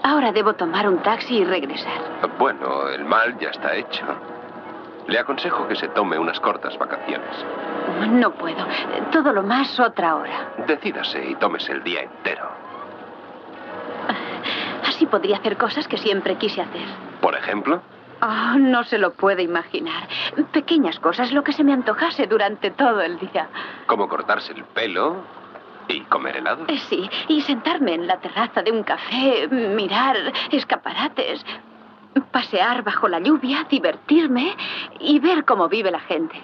Ahora 0.03 0.33
debo 0.33 0.55
tomar 0.55 0.89
un 0.89 0.99
taxi 0.99 1.39
y 1.39 1.45
regresar. 1.45 2.29
Bueno, 2.39 2.89
el 2.89 3.05
mal 3.05 3.39
ya 3.39 3.51
está 3.51 3.75
hecho. 3.77 4.05
Le 5.09 5.19
aconsejo 5.19 5.67
que 5.69 5.77
se 5.77 5.89
tome 5.89 6.19
unas 6.19 6.39
cortas 6.41 6.79
vacaciones. 6.79 7.29
No 8.11 8.33
puedo. 8.33 8.67
Todo 9.11 9.33
lo 9.33 9.43
más 9.43 9.79
otra 9.81 10.17
hora. 10.17 10.53
Decídase 10.67 11.31
y 11.31 11.35
tómese 11.37 11.73
el 11.73 11.83
día 11.83 12.03
entero. 12.03 12.49
Así 14.87 15.07
podría 15.07 15.37
hacer 15.37 15.57
cosas 15.57 15.89
que 15.89 15.97
siempre 15.99 16.37
quise 16.37 16.61
hacer. 16.61 16.87
¿Por 17.21 17.35
ejemplo? 17.35 17.83
Oh, 18.21 18.59
no 18.59 18.85
se 18.85 18.99
lo 18.99 19.15
puede 19.15 19.43
imaginar. 19.43 20.07
Pequeñas 20.53 21.01
cosas, 21.01 21.33
lo 21.33 21.43
que 21.43 21.53
se 21.53 21.65
me 21.65 21.73
antojase 21.73 22.27
durante 22.27 22.71
todo 22.71 23.01
el 23.01 23.19
día. 23.19 23.49
¿Como 23.87 24.09
cortarse 24.09 24.53
el 24.53 24.65
pelo 24.65 25.17
y 25.89 26.03
comer 26.03 26.37
helado? 26.37 26.65
Eh, 26.69 26.79
sí, 26.89 27.11
y 27.27 27.41
sentarme 27.43 27.95
en 27.95 28.07
la 28.07 28.19
terraza 28.19 28.63
de 28.63 28.71
un 28.71 28.85
café, 28.85 29.49
mirar 29.49 30.17
escaparates, 30.53 31.45
pasear 32.31 32.83
bajo 32.83 33.09
la 33.09 33.21
lluvia, 33.21 33.65
divertirme 33.69 34.57
y 35.01 35.19
ver 35.19 35.45
cómo 35.45 35.69
vive 35.69 35.91
la 35.91 36.01
gente. 36.01 36.43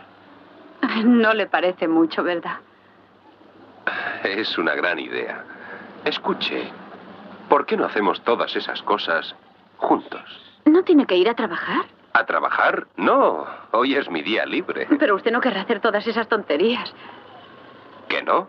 No 1.05 1.35
le 1.35 1.47
parece 1.47 1.89
mucho, 1.89 2.23
¿verdad? 2.23 2.59
Es 4.23 4.59
una 4.59 4.75
gran 4.75 4.99
idea. 4.99 5.45
Escuche, 6.05 6.71
¿por 7.49 7.67
qué 7.67 7.77
no 7.77 7.85
hacemos 7.85 8.21
todas 8.23 8.55
esas 8.57 8.83
cosas 8.83 9.35
juntos? 9.77 10.23
¿No 10.65 10.83
tiene 10.85 11.07
que 11.07 11.17
ir 11.17 11.29
a 11.29 11.35
trabajar? 11.35 11.85
¿A 12.13 12.25
trabajar? 12.27 12.87
No, 12.97 13.47
hoy 13.73 13.95
es 13.95 14.11
mi 14.11 14.23
día 14.23 14.45
libre. 14.47 14.87
Pero 14.99 15.15
usted 15.17 15.31
no 15.33 15.41
querrá 15.41 15.63
hacer 15.63 15.81
todas 15.81 16.07
esas 16.07 16.29
tonterías. 16.29 16.93
¿Qué 18.09 18.23
no? 18.23 18.49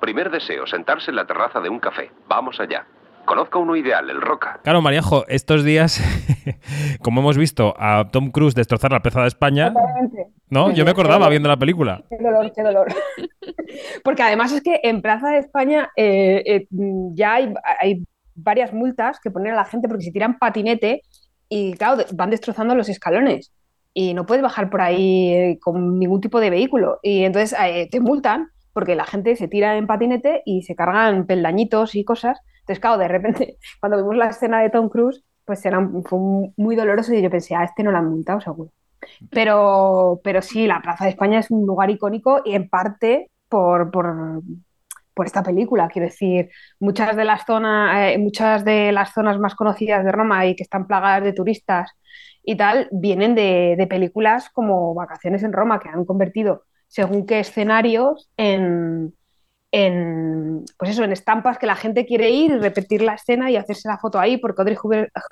Primer 0.00 0.30
deseo, 0.30 0.66
sentarse 0.66 1.10
en 1.10 1.16
la 1.16 1.26
terraza 1.26 1.60
de 1.60 1.68
un 1.68 1.78
café. 1.78 2.10
Vamos 2.26 2.58
allá. 2.60 2.86
Conozco 3.30 3.60
uno 3.60 3.76
ideal, 3.76 4.10
el 4.10 4.20
Roca. 4.20 4.58
Claro, 4.64 4.82
Mariajo, 4.82 5.24
estos 5.28 5.62
días, 5.62 6.02
como 7.00 7.20
hemos 7.20 7.38
visto 7.38 7.74
a 7.78 8.08
Tom 8.10 8.32
Cruise 8.32 8.56
destrozar 8.56 8.90
la 8.90 9.02
Plaza 9.02 9.20
de 9.20 9.28
España, 9.28 9.72
¿no? 10.48 10.72
Yo 10.72 10.84
me 10.84 10.90
acordaba 10.90 11.28
viendo 11.28 11.48
la 11.48 11.56
película. 11.56 12.02
Qué 12.10 12.16
dolor, 12.18 12.52
qué 12.52 12.62
dolor. 12.64 12.88
Porque 14.02 14.24
además 14.24 14.50
es 14.50 14.62
que 14.62 14.80
en 14.82 15.00
Plaza 15.00 15.28
de 15.28 15.38
España 15.38 15.90
eh, 15.96 16.42
eh, 16.44 16.66
ya 17.14 17.34
hay, 17.34 17.54
hay 17.78 18.04
varias 18.34 18.72
multas 18.72 19.20
que 19.20 19.30
ponen 19.30 19.52
a 19.52 19.56
la 19.56 19.64
gente 19.64 19.86
porque 19.86 20.02
si 20.02 20.10
tiran 20.10 20.36
patinete 20.36 21.02
y 21.48 21.74
claro, 21.74 22.02
van 22.12 22.30
destrozando 22.30 22.74
los 22.74 22.88
escalones 22.88 23.52
y 23.94 24.12
no 24.12 24.26
puedes 24.26 24.42
bajar 24.42 24.70
por 24.70 24.80
ahí 24.80 25.32
eh, 25.32 25.58
con 25.60 26.00
ningún 26.00 26.20
tipo 26.20 26.40
de 26.40 26.50
vehículo. 26.50 26.98
Y 27.00 27.22
entonces 27.22 27.56
eh, 27.64 27.88
te 27.92 28.00
multan 28.00 28.48
porque 28.72 28.96
la 28.96 29.04
gente 29.04 29.36
se 29.36 29.46
tira 29.46 29.76
en 29.76 29.86
patinete 29.86 30.42
y 30.44 30.62
se 30.62 30.74
cargan 30.74 31.26
peldañitos 31.26 31.94
y 31.94 32.04
cosas. 32.04 32.40
Entonces, 32.70 32.82
claro, 32.82 32.98
de 32.98 33.08
repente, 33.08 33.58
cuando 33.80 33.98
vimos 33.98 34.16
la 34.16 34.28
escena 34.28 34.60
de 34.60 34.70
Tom 34.70 34.88
Cruise, 34.88 35.24
pues 35.44 35.64
era, 35.66 35.84
fue 36.04 36.18
muy 36.56 36.76
doloroso 36.76 37.12
y 37.12 37.20
yo 37.20 37.28
pensé, 37.28 37.56
a 37.56 37.64
este 37.64 37.82
no 37.82 37.90
lo 37.90 37.98
han 37.98 38.08
multado 38.08 38.40
seguro. 38.40 38.70
Pero, 39.30 40.20
pero 40.22 40.40
sí, 40.40 40.68
la 40.68 40.80
Plaza 40.80 41.04
de 41.04 41.10
España 41.10 41.40
es 41.40 41.50
un 41.50 41.66
lugar 41.66 41.90
icónico 41.90 42.42
y 42.44 42.54
en 42.54 42.68
parte 42.68 43.28
por, 43.48 43.90
por, 43.90 44.42
por 45.14 45.26
esta 45.26 45.42
película. 45.42 45.88
Quiero 45.88 46.06
decir, 46.06 46.50
muchas 46.78 47.16
de 47.16 47.24
las 47.24 47.44
zonas, 47.44 48.14
eh, 48.14 48.18
muchas 48.18 48.64
de 48.64 48.92
las 48.92 49.12
zonas 49.12 49.40
más 49.40 49.56
conocidas 49.56 50.04
de 50.04 50.12
Roma 50.12 50.46
y 50.46 50.54
que 50.54 50.62
están 50.62 50.86
plagadas 50.86 51.24
de 51.24 51.32
turistas 51.32 51.90
y 52.44 52.56
tal, 52.56 52.88
vienen 52.92 53.34
de, 53.34 53.74
de 53.76 53.86
películas 53.88 54.48
como 54.50 54.94
Vacaciones 54.94 55.42
en 55.42 55.52
Roma, 55.52 55.80
que 55.80 55.88
han 55.88 56.04
convertido 56.04 56.66
según 56.86 57.26
qué 57.26 57.40
escenarios 57.40 58.30
en, 58.36 59.12
en, 59.72 60.64
pues 60.78 60.90
eso, 60.90 61.04
en 61.04 61.12
estampas 61.12 61.58
que 61.58 61.66
la 61.66 61.76
gente 61.76 62.06
quiere 62.06 62.30
ir 62.30 62.52
y 62.52 62.58
repetir 62.58 63.02
la 63.02 63.14
escena 63.14 63.50
y 63.50 63.56
hacerse 63.56 63.88
la 63.88 63.98
foto 63.98 64.18
ahí, 64.18 64.36
porque 64.36 64.62
Audrey 64.62 64.76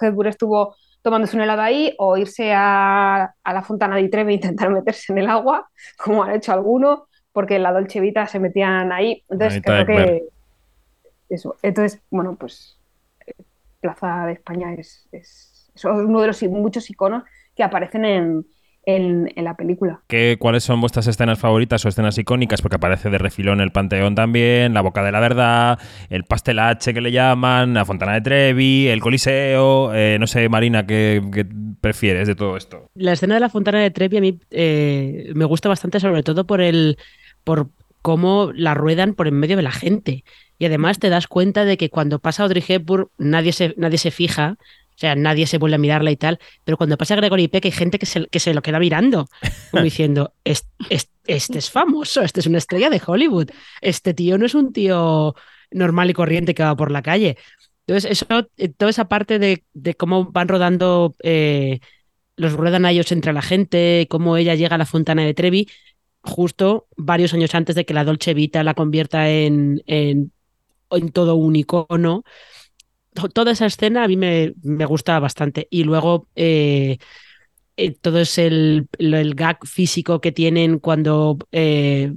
Hepburn 0.01 0.29
estuvo 0.29 0.77
tomándose 1.03 1.37
un 1.37 1.43
helado 1.43 1.63
ahí, 1.63 1.95
o 1.99 2.17
irse 2.17 2.53
a, 2.55 3.35
a 3.43 3.53
la 3.53 3.63
Fontana 3.63 3.97
di 3.97 4.09
Trevi 4.09 4.33
e 4.33 4.37
intentar 4.37 4.71
meterse 4.71 5.13
en 5.13 5.19
el 5.19 5.29
agua, 5.29 5.69
como 5.99 6.23
han 6.23 6.35
hecho 6.35 6.53
algunos, 6.53 7.03
porque 7.33 7.59
la 7.59 7.73
Dolce 7.73 8.01
Vita 8.01 8.27
se 8.27 8.39
metían 8.39 8.93
ahí. 8.93 9.25
Entonces, 9.29 9.63
creo 9.63 9.87
que. 9.87 10.25
Eso. 11.29 11.57
Entonces, 11.63 12.01
bueno, 12.11 12.37
pues. 12.37 12.79
Eh, 13.27 13.33
Plaza 13.81 14.27
de 14.27 14.33
España 14.33 14.75
es, 14.75 15.09
es, 15.13 15.71
uno 15.85 16.21
de 16.21 16.27
los 16.27 16.43
muchos 16.45 16.91
iconos 16.91 17.23
que 17.55 17.63
aparecen 17.63 18.05
en, 18.05 18.47
en, 18.89 19.29
la 19.37 19.55
película. 19.55 20.01
¿Qué, 20.07 20.37
¿Cuáles 20.39 20.65
son 20.65 20.81
vuestras 20.81 21.07
escenas 21.07 21.39
favoritas 21.39 21.85
o 21.85 21.89
escenas 21.89 22.17
icónicas? 22.17 22.63
Porque 22.63 22.77
aparece 22.77 23.11
de 23.11 23.19
refilón 23.19 23.61
el 23.61 23.71
Panteón 23.71 24.15
también, 24.15 24.73
la 24.73 24.81
Boca 24.81 25.03
de 25.03 25.13
la 25.13 25.21
Verdad, 25.21 25.79
el 26.09 26.25
Pastelache 26.25 26.95
que 26.95 27.03
le 27.03 27.13
llaman, 27.13 27.75
la 27.75 27.85
Fontana 27.85 28.15
de 28.15 28.23
Trevi, 28.23 28.89
el 28.89 29.01
Coliseo. 29.01 29.93
Eh, 29.95 30.17
no 30.19 30.27
sé, 30.27 30.49
Marina, 30.49 30.87
¿qué, 30.87 31.23
prefieres 31.83 32.27
de 32.27 32.35
todo 32.35 32.57
esto? 32.57 32.89
La 32.95 33.13
escena 33.13 33.35
de 33.35 33.41
la 33.41 33.51
Fontana 33.51 33.81
de 33.81 33.91
Trevi 33.91 34.17
a 34.17 34.21
mí 34.23 34.41
eh, 34.51 35.33
me 35.35 35.45
gusta 35.45 35.69
bastante, 35.69 36.01
sobre 36.01 36.23
todo 36.23 36.47
por 36.47 36.63
el 36.63 36.97
por 37.45 37.69
cómo 38.01 38.53
la 38.55 38.73
ruedan 38.73 39.13
por 39.13 39.29
en 39.29 39.35
medio 39.35 39.57
de 39.57 39.63
la 39.63 39.73
gente. 39.73 40.25
Y 40.59 40.65
además 40.65 40.99
te 40.99 41.11
das 41.11 41.27
cuenta 41.27 41.67
de 41.67 41.77
que 41.77 41.91
cuando 41.91 42.21
pasa 42.21 42.43
Audrey 42.43 42.65
Hepburn 42.67 43.09
nadie 43.19 43.53
se, 43.53 43.75
nadie 43.77 43.99
se 43.99 44.11
fija, 44.11 44.57
o 44.99 45.01
sea, 45.01 45.15
nadie 45.15 45.47
se 45.47 45.59
vuelve 45.59 45.77
a 45.77 45.79
mirarla 45.79 46.11
y 46.11 46.17
tal, 46.17 46.41
pero 46.65 46.77
cuando 46.77 46.99
pasa 46.99 47.15
Gregory 47.15 47.47
Peck 47.47 47.67
hay 47.67 47.71
gente 47.71 48.01
que 48.01 48.07
se, 48.07 48.27
que 48.27 48.41
se 48.41 48.53
lo 48.53 48.63
queda 48.63 48.81
mirando, 48.81 49.29
como 49.71 49.85
diciendo, 49.85 50.35
este, 50.43 50.69
este 51.25 51.59
es 51.59 51.71
famoso, 51.71 52.21
este 52.23 52.41
es 52.41 52.47
una 52.47 52.59
estrella 52.59 52.91
de 52.91 53.01
Hollywood, 53.07 53.49
este 53.81 54.13
tío 54.13 54.39
no 54.39 54.47
es 54.47 54.57
un 54.57 54.73
tío 54.73 55.37
normal 55.71 56.11
y 56.11 56.15
corriente 56.15 56.53
que 56.53 56.65
va 56.65 56.77
por 56.77 56.91
la 56.91 57.03
calle. 57.03 57.37
Entonces, 57.87 58.11
eso, 58.11 58.49
eh, 58.57 58.71
toda 58.71 58.91
esa 58.91 59.07
parte 59.07 59.39
de, 59.39 59.63
de 59.73 59.95
cómo 59.95 60.33
van 60.33 60.49
rodando, 60.49 61.15
eh, 61.23 61.79
los 62.35 62.55
ruedan 62.55 62.85
a 62.85 62.91
ellos 62.91 63.13
entre 63.13 63.33
la 63.33 63.43
gente, 63.43 64.09
cómo 64.11 64.37
ella 64.37 64.57
llega 64.57 64.75
a 64.75 64.79
la 64.79 64.85
fontana 64.85 65.25
de 65.25 65.33
Trevi, 65.33 65.69
justo 66.23 66.89
varios 66.97 67.35
años 67.35 67.55
antes 67.55 67.77
de 67.77 67.87
que 67.87 67.95
la 67.95 68.05
Dolce 68.05 68.35
Vita 68.35 68.65
la 68.65 68.75
convierta 68.75 69.31
en, 69.31 69.81
en, 69.87 70.33
en 70.91 71.13
todo 71.13 71.37
un 71.37 71.55
icono. 71.55 72.25
Toda 73.33 73.53
esa 73.53 73.67
escena 73.67 74.05
a 74.05 74.09
mí 74.09 74.17
me, 74.17 74.55
me 74.63 74.85
gusta 74.85 75.19
bastante. 75.19 75.67
Y 75.71 75.85
luego 75.85 76.27
eh, 76.37 76.99
eh, 77.77 77.95
todo 78.01 78.19
es 78.21 78.39
el, 78.39 78.89
el, 78.99 79.35
gag 79.35 79.65
físico 79.65 80.21
que 80.21 80.33
tienen 80.33 80.81
cuando 80.81 81.39
eh, 81.53 82.13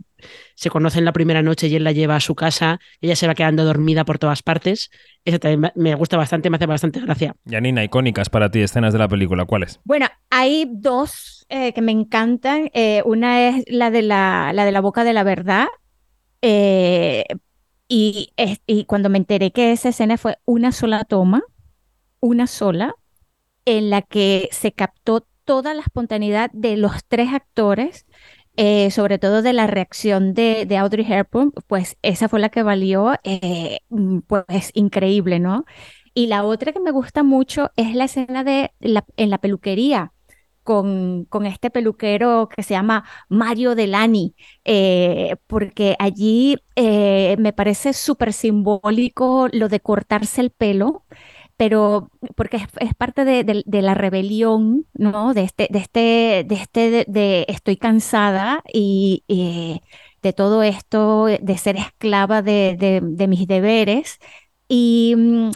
se 0.55 0.69
conocen 0.69 1.05
la 1.05 1.13
primera 1.13 1.41
noche 1.43 1.67
y 1.67 1.75
él 1.75 1.83
la 1.83 1.91
lleva 1.91 2.15
a 2.15 2.19
su 2.19 2.33
casa, 2.33 2.79
ella 2.99 3.15
se 3.15 3.27
va 3.27 3.35
quedando 3.35 3.63
dormida 3.63 4.03
por 4.03 4.17
todas 4.17 4.41
partes. 4.41 4.89
Eso 5.23 5.39
también 5.39 5.71
me 5.75 5.93
gusta 5.95 6.17
bastante, 6.17 6.49
me 6.49 6.57
hace 6.57 6.65
bastante 6.65 6.99
gracia. 6.99 7.35
Yanina, 7.45 7.83
icónicas 7.83 8.29
para 8.29 8.49
ti, 8.49 8.61
escenas 8.61 8.93
de 8.93 8.99
la 8.99 9.07
película, 9.07 9.45
¿cuáles? 9.45 9.79
Bueno, 9.83 10.07
hay 10.31 10.65
dos 10.67 11.45
eh, 11.49 11.73
que 11.73 11.81
me 11.81 11.91
encantan. 11.91 12.71
Eh, 12.73 13.03
una 13.05 13.49
es 13.49 13.63
la 13.67 13.91
de 13.91 14.01
la, 14.01 14.51
la 14.53 14.65
de 14.65 14.71
la 14.71 14.81
boca 14.81 15.03
de 15.03 15.13
la 15.13 15.23
verdad. 15.23 15.67
Y, 17.93 18.31
cuando 18.87 19.09
me 19.09 19.17
enteré 19.17 19.51
que 19.51 19.73
esa 19.73 19.89
escena 19.89 20.17
fue 20.17 20.37
una 20.45 20.71
sola 20.71 21.03
toma, 21.03 21.43
una 22.21 22.47
sola, 22.47 22.95
en 23.65 23.89
la 23.89 24.01
que 24.01 24.47
se 24.53 24.71
captó 24.71 25.27
toda 25.43 25.73
la 25.73 25.81
espontaneidad 25.81 26.51
de 26.53 26.77
los 26.77 27.03
tres 27.05 27.33
actores 27.33 28.05
eh, 28.57 28.91
sobre 28.91 29.17
todo 29.17 29.41
de 29.41 29.53
la 29.53 29.67
reacción 29.67 30.33
de, 30.33 30.65
de, 30.65 30.77
Audrey 30.77 31.05
Hepburn, 31.09 31.51
pues 31.67 31.97
esa 32.01 32.27
fue 32.29 32.39
la 32.39 32.49
que 32.49 32.63
valió, 32.63 33.13
eh, 33.23 33.79
mm, 33.89 34.19
pues 34.19 34.71
increíble, 34.73 35.39
¿no? 35.39 35.65
Y 36.13 36.27
la 36.27 36.43
otra 36.43 36.73
que 36.73 36.81
me 36.81 36.91
gusta 36.91 37.23
mucho 37.23 37.71
es 37.77 37.95
la 37.95 38.05
escena 38.05 38.43
de 38.43 38.71
la, 38.79 39.05
en 39.15 39.29
la 39.29 39.37
peluquería. 39.37 40.13
Con, 40.63 41.25
con, 41.25 41.47
este 41.47 41.71
peluquero 41.71 42.47
que 42.47 42.61
se 42.61 42.75
llama 42.75 43.03
Mario 43.29 43.73
Delani, 43.73 44.35
eh, 44.63 45.35
porque 45.47 45.95
allí 45.97 46.57
me 46.75 47.53
parece 47.53 47.93
súper 47.93 48.31
simbólico 48.31 49.47
lo 49.51 49.69
de 49.69 49.79
cortarse 49.79 50.41
el 50.41 50.51
pelo, 50.51 51.05
pero 51.61 52.09
porque 52.35 52.57
es, 52.57 52.95
parte 52.95 53.23
de, 53.23 53.81
la 53.83 53.93
rebelión, 53.93 54.87
¿no? 54.95 55.35
De 55.35 55.43
este, 55.43 55.67
de 55.69 55.77
este, 55.77 56.43
de 56.47 56.55
este, 56.55 57.05
de, 57.07 57.45
estoy 57.49 57.77
cansada 57.77 58.63
y, 58.73 59.23
de 60.23 60.33
todo 60.33 60.63
esto, 60.63 61.25
de 61.25 61.57
ser 61.59 61.77
esclava 61.77 62.41
de, 62.41 63.27
mis 63.29 63.45
deberes. 63.45 64.19
Y, 64.67 65.13
mm, 65.15 65.51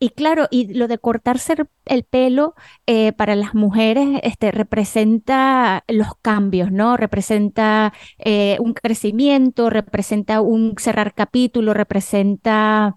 y 0.00 0.10
claro, 0.10 0.46
y 0.50 0.74
lo 0.74 0.86
de 0.86 0.98
cortarse 0.98 1.56
el 1.84 2.04
pelo 2.04 2.54
eh, 2.86 3.12
para 3.12 3.34
las 3.34 3.54
mujeres 3.54 4.20
este, 4.22 4.52
representa 4.52 5.84
los 5.88 6.08
cambios, 6.22 6.70
¿no? 6.70 6.96
Representa 6.96 7.92
eh, 8.18 8.58
un 8.60 8.74
crecimiento, 8.74 9.70
representa 9.70 10.40
un 10.40 10.74
cerrar 10.78 11.14
capítulo, 11.14 11.74
representa 11.74 12.94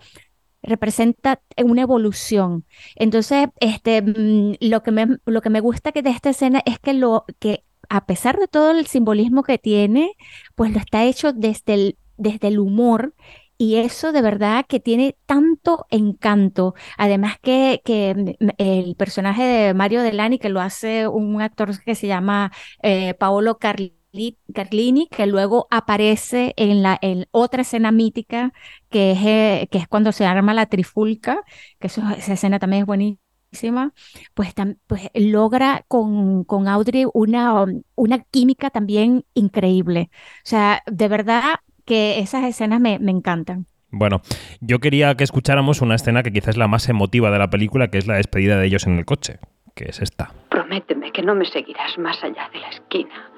representa 0.63 1.41
una 1.63 1.81
evolución. 1.81 2.65
Entonces, 2.95 3.47
este, 3.59 4.01
mm, 4.03 4.57
lo, 4.61 4.83
que 4.83 4.91
me, 4.91 5.07
lo 5.25 5.41
que 5.41 5.49
me 5.49 5.59
gusta 5.59 5.91
que 5.91 6.03
de 6.03 6.11
esta 6.11 6.29
escena 6.29 6.61
es 6.65 6.79
que, 6.79 6.93
lo, 6.93 7.25
que 7.39 7.63
a 7.89 8.05
pesar 8.05 8.37
de 8.37 8.47
todo 8.47 8.71
el 8.71 8.85
simbolismo 8.87 9.43
que 9.43 9.57
tiene, 9.57 10.15
pues 10.55 10.71
lo 10.71 10.79
está 10.79 11.03
hecho 11.05 11.33
desde 11.33 11.73
el, 11.73 11.97
desde 12.17 12.49
el 12.49 12.59
humor 12.59 13.15
y 13.61 13.75
eso 13.75 14.11
de 14.11 14.21
verdad 14.23 14.65
que 14.67 14.79
tiene 14.79 15.15
tanto 15.27 15.85
encanto. 15.91 16.73
Además 16.97 17.37
que, 17.41 17.81
que 17.85 18.37
el 18.57 18.95
personaje 18.95 19.43
de 19.43 19.73
Mario 19.75 20.01
Delani, 20.01 20.39
que 20.39 20.49
lo 20.49 20.61
hace 20.61 21.07
un 21.07 21.41
actor 21.41 21.79
que 21.83 21.93
se 21.95 22.07
llama 22.07 22.51
eh, 22.81 23.13
Paolo 23.13 23.59
Carlini, 23.59 25.07
que 25.11 25.25
luego 25.27 25.67
aparece 25.69 26.53
en 26.57 26.81
la 26.83 26.97
en 27.01 27.27
otra 27.31 27.61
escena 27.61 27.91
mítica, 27.91 28.51
que 28.89 29.11
es, 29.11 29.19
eh, 29.25 29.67
que 29.71 29.77
es 29.77 29.87
cuando 29.87 30.11
se 30.11 30.25
arma 30.25 30.53
la 30.53 30.65
trifulca, 30.65 31.43
que 31.79 31.87
esa 31.87 32.15
escena 32.15 32.59
también 32.59 32.81
es 32.83 32.87
buenísima, 32.87 33.93
pues, 34.33 34.53
pues 34.87 35.09
logra 35.13 35.85
con, 35.87 36.43
con 36.45 36.67
Audrey 36.67 37.05
una, 37.13 37.65
una 37.95 38.19
química 38.23 38.69
también 38.69 39.25
increíble. 39.33 40.09
O 40.45 40.49
sea, 40.49 40.81
de 40.87 41.07
verdad 41.07 41.43
que 41.91 42.19
esas 42.19 42.45
escenas 42.45 42.79
me, 42.79 42.93
encantan. 42.93 43.65
Bueno, 43.89 44.21
yo 44.61 44.79
quería 44.79 45.13
que 45.15 45.25
escucháramos 45.25 45.81
una 45.81 45.95
escena 45.95 46.23
que 46.23 46.31
quizás 46.31 46.51
es 46.51 46.57
la 46.57 46.69
más 46.69 46.87
emotiva 46.87 47.29
de 47.31 47.37
la 47.37 47.49
película, 47.49 47.89
que 47.89 47.97
es 47.97 48.07
la 48.07 48.15
despedida 48.15 48.57
de 48.57 48.65
ellos 48.65 48.87
en 48.87 48.97
el 48.97 49.03
coche, 49.03 49.39
que 49.75 49.89
es 49.89 50.01
esta. 50.01 50.31
Prométeme 50.47 51.11
que 51.11 51.21
no 51.21 51.35
me 51.35 51.43
seguirás 51.43 51.97
más 51.97 52.23
allá 52.23 52.49
de 52.53 52.59
la 52.61 52.69
esquina, 52.69 53.29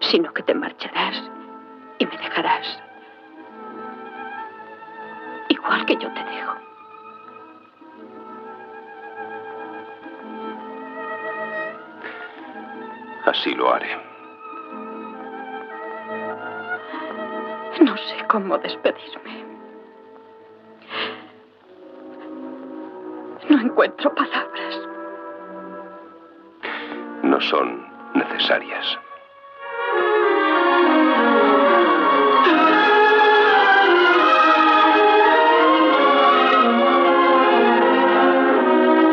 sino 0.00 0.32
que 0.32 0.42
te 0.44 0.54
marcharás 0.54 1.30
y 1.98 2.06
me 2.06 2.16
dejarás. 2.16 2.80
Igual 5.50 5.84
que 5.84 5.92
yo 5.96 6.10
te 6.14 6.24
dejo. 6.24 6.56
Así 13.26 13.54
lo 13.54 13.74
haré. 13.74 14.11
No 17.80 17.96
sé 17.96 18.16
cómo 18.28 18.58
despedirme. 18.58 19.44
No 23.48 23.60
encuentro 23.60 24.14
palabras. 24.14 24.88
No 27.22 27.40
son 27.40 27.86
necesarias. 28.14 28.98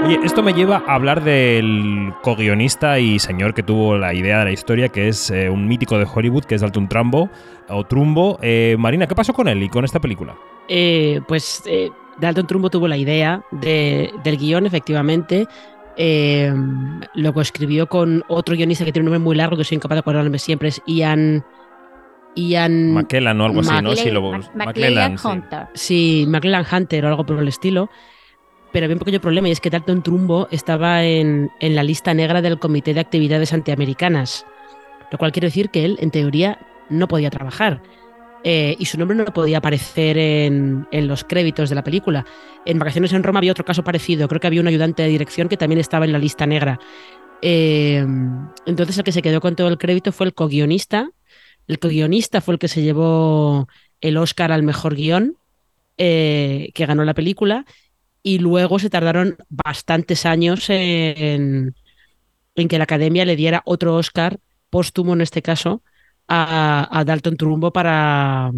Oye, 0.10 0.22
esto 0.24 0.42
me 0.42 0.54
lleva 0.54 0.82
a 0.88 0.96
hablar 0.96 1.24
del 1.24 2.12
co-guionista 2.24 2.98
y 2.98 3.20
señor 3.20 3.54
que 3.54 3.62
tuvo 3.62 3.96
la 3.96 4.12
idea 4.12 4.40
de 4.40 4.46
la 4.46 4.52
historia, 4.52 4.90
que 4.90 5.08
es 5.08 5.30
eh, 5.30 5.52
un 5.52 5.68
mítico 5.68 6.00
de 6.00 6.08
Hollywood, 6.12 6.46
que 6.46 6.56
es 6.56 6.62
Dalton 6.62 6.90
Trumbo, 6.90 7.30
o 7.68 7.84
Trumbo. 7.84 8.40
Eh, 8.42 8.76
Marina, 8.80 9.06
¿qué 9.06 9.14
pasó 9.14 9.34
con 9.34 9.48
él 9.48 9.62
y 9.62 9.70
con 9.70 9.86
esta 9.86 10.00
película? 10.00 10.36
Eh, 10.68 11.22
pues 11.28 11.64
Dalton 12.20 12.48
Trumbo 12.48 12.72
tuvo 12.72 12.88
la 12.88 12.98
idea 12.98 13.44
del 13.52 14.38
guion, 14.40 14.66
efectivamente. 14.66 15.46
lo 15.96 17.42
escribió 17.42 17.86
con 17.86 18.24
otro 18.30 18.56
guionista 18.56 18.86
que 18.86 18.92
tiene 18.92 19.08
un 19.08 19.14
nombre 19.14 19.24
muy 19.24 19.36
largo, 19.36 19.58
que 19.58 19.64
soy 19.64 19.76
incapaz 19.76 19.98
de 19.98 20.00
acordarme 20.00 20.40
siempre, 20.40 20.70
es 20.70 20.82
Ian... 20.88 21.46
Ian... 22.36 22.94
McKellan 22.94 23.40
o 23.42 23.46
algo 23.46 23.60
así, 23.60 23.80
¿no? 23.84 23.96
Sí, 23.96 24.10
lo... 24.10 24.28
Hunter. 24.28 25.68
Sí, 25.76 26.26
McKellan 26.28 26.66
Hunter 26.72 27.06
o 27.06 27.10
algo 27.10 27.28
por 27.28 27.38
el 27.38 27.48
estilo 27.48 27.92
pero 28.72 28.86
había 28.86 28.96
un 28.96 29.00
pequeño 29.00 29.22
problema 29.22 29.50
y 29.50 29.52
es 29.52 29.60
que 29.60 29.70
Dalton 29.70 30.04
Trumbo 30.04 30.48
estaba 30.52 31.04
en, 31.04 31.52
la 31.60 31.84
lista 31.84 32.14
negra 32.14 32.42
del 32.42 32.60
Comité 32.60 32.94
de 32.94 33.00
Actividades 33.00 33.54
Antiamericanas, 33.54 34.46
lo 35.12 35.18
cual 35.18 35.32
quiere 35.32 35.48
decir 35.48 35.70
que 35.70 35.86
él, 35.86 35.98
en 36.00 36.12
teoría, 36.12 36.60
no 36.90 37.08
podía 37.08 37.30
trabajar. 37.30 37.82
Eh, 38.44 38.78
y 38.80 38.86
su 38.86 38.98
nombre 38.98 39.18
no 39.18 39.26
podía 39.26 39.58
aparecer 39.58 40.18
en, 40.18 40.88
los 40.92 41.24
créditos 41.24 41.70
de 41.70 41.76
la 41.76 41.84
película. 41.84 42.26
En 42.66 42.80
Vacaciones 42.80 43.12
en 43.12 43.24
Roma 43.24 43.40
había 43.40 43.52
otro 43.52 43.66
caso 43.66 43.84
parecido. 43.84 44.28
Creo 44.28 44.40
que 44.40 44.48
había 44.48 44.62
un 44.62 44.68
ayudante 44.68 45.04
de 45.04 45.10
dirección 45.10 45.50
que 45.50 45.58
también 45.58 45.80
estaba 45.80 46.06
en 46.06 46.14
la 46.14 46.20
lista 46.20 46.46
negra. 46.46 46.80
Eh, 47.42 48.06
entonces 48.66 48.98
el 48.98 49.04
que 49.04 49.12
se 49.12 49.22
quedó 49.22 49.42
con 49.42 49.56
todo 49.56 49.68
el 49.68 49.78
crédito 49.78 50.12
fue 50.12 50.28
el 50.28 50.34
co-guionista. 50.34 51.10
El 51.68 51.80
co-guionista 51.80 52.40
fue 52.40 52.54
el 52.54 52.60
que 52.60 52.68
se 52.68 52.82
llevó 52.82 53.68
el 54.00 54.16
Oscar 54.16 54.52
al 54.52 54.64
mejor 54.64 54.96
guion, 54.96 55.36
eh, 55.98 56.72
que 56.74 56.86
ganó 56.86 57.04
la 57.04 57.14
película 57.14 57.66
y 58.30 58.38
luego 58.38 58.78
se 58.78 58.92
tardaron 58.92 59.38
bastantes 59.50 60.28
años 60.28 60.70
en, 60.70 61.74
que 62.54 62.78
la 62.78 62.84
academia 62.84 63.26
le 63.26 63.36
diera 63.36 63.64
otro 63.66 63.96
Oscar 63.96 64.40
póstumo 64.70 65.14
en 65.14 65.22
este 65.22 65.42
caso 65.42 65.82
a, 66.28 67.04
Dalton 67.08 67.38
Trumbo 67.38 67.74
para, 67.74 68.52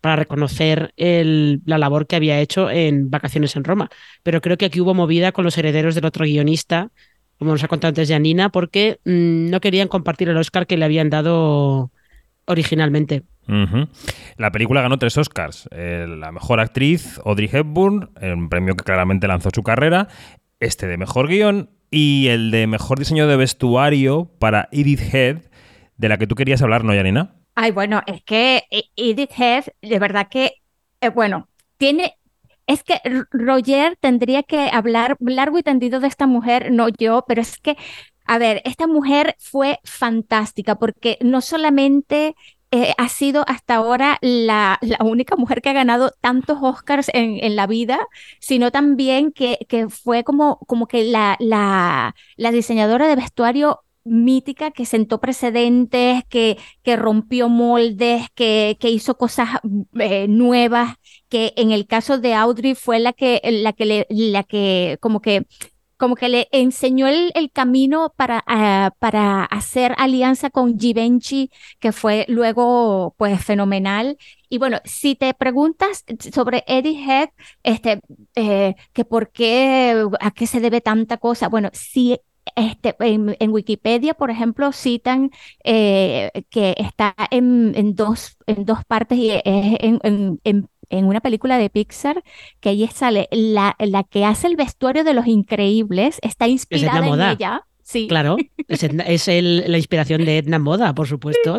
para 0.00 0.16
reconocer 0.16 0.92
la 0.96 1.78
labor 1.78 2.08
que 2.08 2.16
había 2.16 2.40
hecho 2.40 2.68
en 2.68 3.08
Vacaciones 3.08 3.54
en 3.54 3.62
Roma. 3.62 3.90
Pero 4.24 4.40
creo 4.40 4.56
que 4.56 4.64
aquí 4.64 4.80
hubo 4.80 4.92
movida 4.92 5.30
con 5.30 5.44
los 5.44 5.56
herederos 5.56 5.94
del 5.94 6.06
otro 6.06 6.24
guionista, 6.24 6.90
como 7.38 7.52
nos 7.52 7.62
ha 7.62 7.68
contado 7.68 7.90
antes 7.90 8.08
Janina, 8.08 8.48
porque 8.48 8.98
mm, 9.04 9.50
no 9.50 9.60
querían 9.60 9.86
compartir 9.86 10.30
el 10.30 10.36
Oscar 10.36 10.66
que 10.66 10.76
le 10.76 10.84
habían 10.84 11.10
dado 11.10 11.92
originalmente. 12.46 13.24
La 14.36 14.50
película 14.50 14.82
ganó 14.82 14.98
tres 14.98 15.16
Oscars. 15.18 15.68
Eh, 15.70 16.06
la 16.08 16.32
mejor 16.32 16.60
actriz, 16.60 17.20
Audrey 17.24 17.48
Hepburn, 17.52 18.10
un 18.20 18.48
premio 18.48 18.74
que 18.74 18.84
claramente 18.84 19.28
lanzó 19.28 19.50
su 19.54 19.62
carrera. 19.62 20.08
Este 20.58 20.86
de 20.86 20.96
mejor 20.96 21.28
guion 21.28 21.70
y 21.90 22.28
el 22.28 22.50
de 22.50 22.66
mejor 22.66 22.98
diseño 22.98 23.26
de 23.26 23.36
vestuario 23.36 24.30
para 24.38 24.68
Edith 24.72 25.14
Head, 25.14 25.38
de 25.96 26.08
la 26.08 26.18
que 26.18 26.26
tú 26.26 26.34
querías 26.34 26.62
hablar, 26.62 26.84
¿no, 26.84 26.94
Yanina? 26.94 27.34
Ay, 27.54 27.70
bueno, 27.70 28.02
es 28.06 28.22
que 28.22 28.64
e-, 28.70 28.90
Edith 28.96 29.30
Head, 29.38 29.64
de 29.82 29.98
verdad 29.98 30.28
que, 30.28 30.52
eh, 31.00 31.08
bueno, 31.10 31.48
tiene 31.78 32.14
es 32.66 32.82
que 32.82 33.00
Roger 33.30 33.96
tendría 34.00 34.42
que 34.42 34.68
hablar 34.72 35.16
largo 35.20 35.58
y 35.58 35.62
tendido 35.62 36.00
de 36.00 36.08
esta 36.08 36.26
mujer, 36.26 36.72
no 36.72 36.88
yo, 36.88 37.24
pero 37.28 37.40
es 37.40 37.58
que, 37.58 37.76
a 38.26 38.38
ver, 38.38 38.62
esta 38.64 38.86
mujer 38.86 39.36
fue 39.38 39.78
fantástica 39.84 40.76
porque 40.76 41.18
no 41.20 41.40
solamente 41.40 42.34
eh, 42.72 42.92
ha 42.98 43.08
sido 43.08 43.44
hasta 43.46 43.76
ahora 43.76 44.18
la, 44.20 44.78
única 45.00 45.36
mujer 45.36 45.62
que 45.62 45.68
ha 45.70 45.72
ganado 45.72 46.10
tantos 46.20 46.58
Oscars 46.60 47.08
en, 47.14 47.56
la 47.56 47.66
vida, 47.66 47.98
sino 48.40 48.72
también 48.72 49.32
que, 49.32 49.58
que 49.68 49.88
fue 49.88 50.24
como, 50.24 50.58
como 50.66 50.86
que 50.88 51.04
la, 51.04 51.36
la, 51.38 52.14
la, 52.36 52.50
diseñadora 52.50 53.06
de 53.08 53.16
vestuario 53.16 53.80
mítica 54.04 54.70
que 54.72 54.84
sentó 54.84 55.20
precedentes, 55.20 56.24
que, 56.28 56.58
que 56.82 56.96
rompió 56.96 57.48
moldes, 57.48 58.26
que, 58.34 58.76
que 58.80 58.90
hizo 58.90 59.16
cosas 59.16 59.48
eh, 59.98 60.26
nuevas, 60.28 60.96
que 61.28 61.52
en 61.56 61.72
el 61.72 61.86
caso 61.86 62.18
de 62.18 62.34
Audrey 62.34 62.74
fue 62.74 62.98
la 63.00 63.12
que, 63.12 63.40
la 63.44 63.72
que, 63.72 63.84
le, 63.86 64.06
la 64.10 64.42
que 64.42 64.98
como 65.00 65.20
que 65.20 65.46
como 65.96 66.14
que 66.14 66.28
le 66.28 66.48
enseñó 66.52 67.06
el, 67.06 67.32
camino 67.52 68.12
para, 68.16 68.42
ah, 68.46 68.92
para 68.98 69.44
hacer 69.44 69.94
alianza 69.98 70.50
con 70.50 70.78
Givenchy, 70.78 71.50
que 71.78 71.92
fue 71.92 72.26
luego 72.28 73.14
pues 73.16 73.42
fenomenal. 73.44 74.18
Y 74.48 74.58
bueno, 74.58 74.80
si 74.84 75.14
te 75.16 75.32
preguntas 75.34 76.04
sobre 76.34 76.64
Eddie 76.66 77.04
Head, 77.04 77.28
este, 77.62 78.00
eh, 78.34 78.74
que 78.92 79.04
por 79.04 79.30
qué, 79.30 80.06
a 80.20 80.30
qué 80.30 80.46
se 80.46 80.60
debe 80.60 80.80
tanta 80.80 81.16
cosa, 81.16 81.48
bueno, 81.48 81.70
sí 81.72 82.18
este, 82.54 82.94
en, 83.00 83.50
Wikipedia, 83.50 84.14
por 84.14 84.30
ejemplo, 84.30 84.72
citan 84.72 85.30
eh, 85.64 86.30
que 86.50 86.74
está 86.78 87.14
en, 87.30 87.72
en, 87.74 87.94
dos, 87.94 88.36
en 88.46 88.64
dos 88.64 88.84
partes 88.86 89.18
y 89.18 89.30
es 89.30 89.42
en, 89.44 90.40
en 90.44 90.68
una 90.90 91.20
película 91.20 91.58
de 91.58 91.70
Pixar 91.70 92.22
que 92.60 92.70
ahí 92.70 92.86
sale 92.88 93.28
la, 93.30 93.76
la 93.78 94.04
que 94.04 94.24
hace 94.24 94.46
el 94.46 94.56
vestuario 94.56 95.04
de 95.04 95.14
los 95.14 95.26
increíbles, 95.26 96.18
está 96.22 96.46
inspirada 96.48 97.06
en 97.06 97.20
ella. 97.20 97.62
Sí. 97.82 98.08
Claro, 98.08 98.36
es, 98.68 98.82
es 99.28 99.28
la 99.28 99.76
inspiración 99.76 100.24
de 100.24 100.38
Edna 100.38 100.58
Moda, 100.58 100.94
por 100.94 101.06
supuesto. 101.06 101.58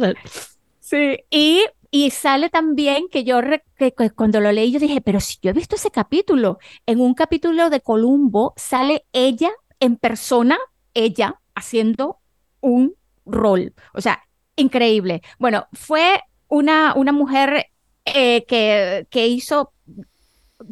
Sí, 0.79 1.17
Y, 1.29 1.63
y 1.89 2.09
sale 2.11 2.49
también 2.49 3.07
que 3.09 3.23
yo 3.23 3.39
que, 3.77 3.93
cuando 4.15 4.41
lo 4.41 4.51
leí 4.51 4.71
yo 4.71 4.79
dije, 4.79 5.01
pero 5.01 5.19
si 5.19 5.37
yo 5.41 5.51
he 5.51 5.53
visto 5.53 5.75
ese 5.75 5.91
capítulo, 5.91 6.59
en 6.85 6.99
un 6.99 7.13
capítulo 7.13 7.69
de 7.69 7.81
Columbo 7.81 8.53
sale 8.57 9.05
ella 9.13 9.51
en 9.79 9.95
persona, 9.95 10.57
ella 10.93 11.39
haciendo 11.55 12.19
un 12.61 12.95
rol. 13.25 13.73
O 13.93 14.01
sea, 14.01 14.21
increíble. 14.55 15.21
Bueno, 15.39 15.67
fue 15.73 16.21
una, 16.47 16.93
una 16.95 17.11
mujer 17.11 17.67
eh, 18.15 18.45
que, 18.45 19.07
que 19.09 19.27
hizo 19.27 19.71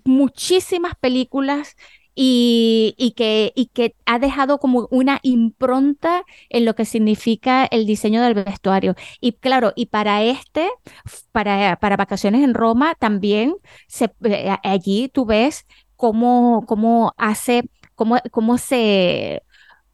muchísimas 0.03 0.93
películas 0.95 1.75
y, 2.15 3.13
que, 3.17 3.51
y 3.55 3.67
que 3.67 3.95
ha 4.05 4.19
dejado 4.19 4.57
como 4.57 4.87
una 4.89 5.19
impronta 5.21 6.23
en 6.49 6.65
lo 6.65 6.73
que 6.73 6.85
significa 6.85 7.65
el 7.65 7.85
diseño 7.85 8.21
del 8.21 8.33
vestuario. 8.33 8.95
Y 9.19 9.33
claro, 9.33 9.73
y 9.75 9.87
para 9.87 10.23
este, 10.23 10.69
para, 11.31 11.75
para 11.77 11.97
Vacaciones 11.97 12.43
en 12.43 12.53
Roma, 12.53 12.95
también 12.95 13.55
se, 13.87 14.11
eh, 14.23 14.55
allí 14.63 15.09
tú 15.09 15.25
ves 15.25 15.65
cómo, 15.97 16.63
cómo 16.65 17.13
hace, 17.17 17.69
cómo, 17.95 18.17
cómo 18.31 18.57
se 18.57 19.41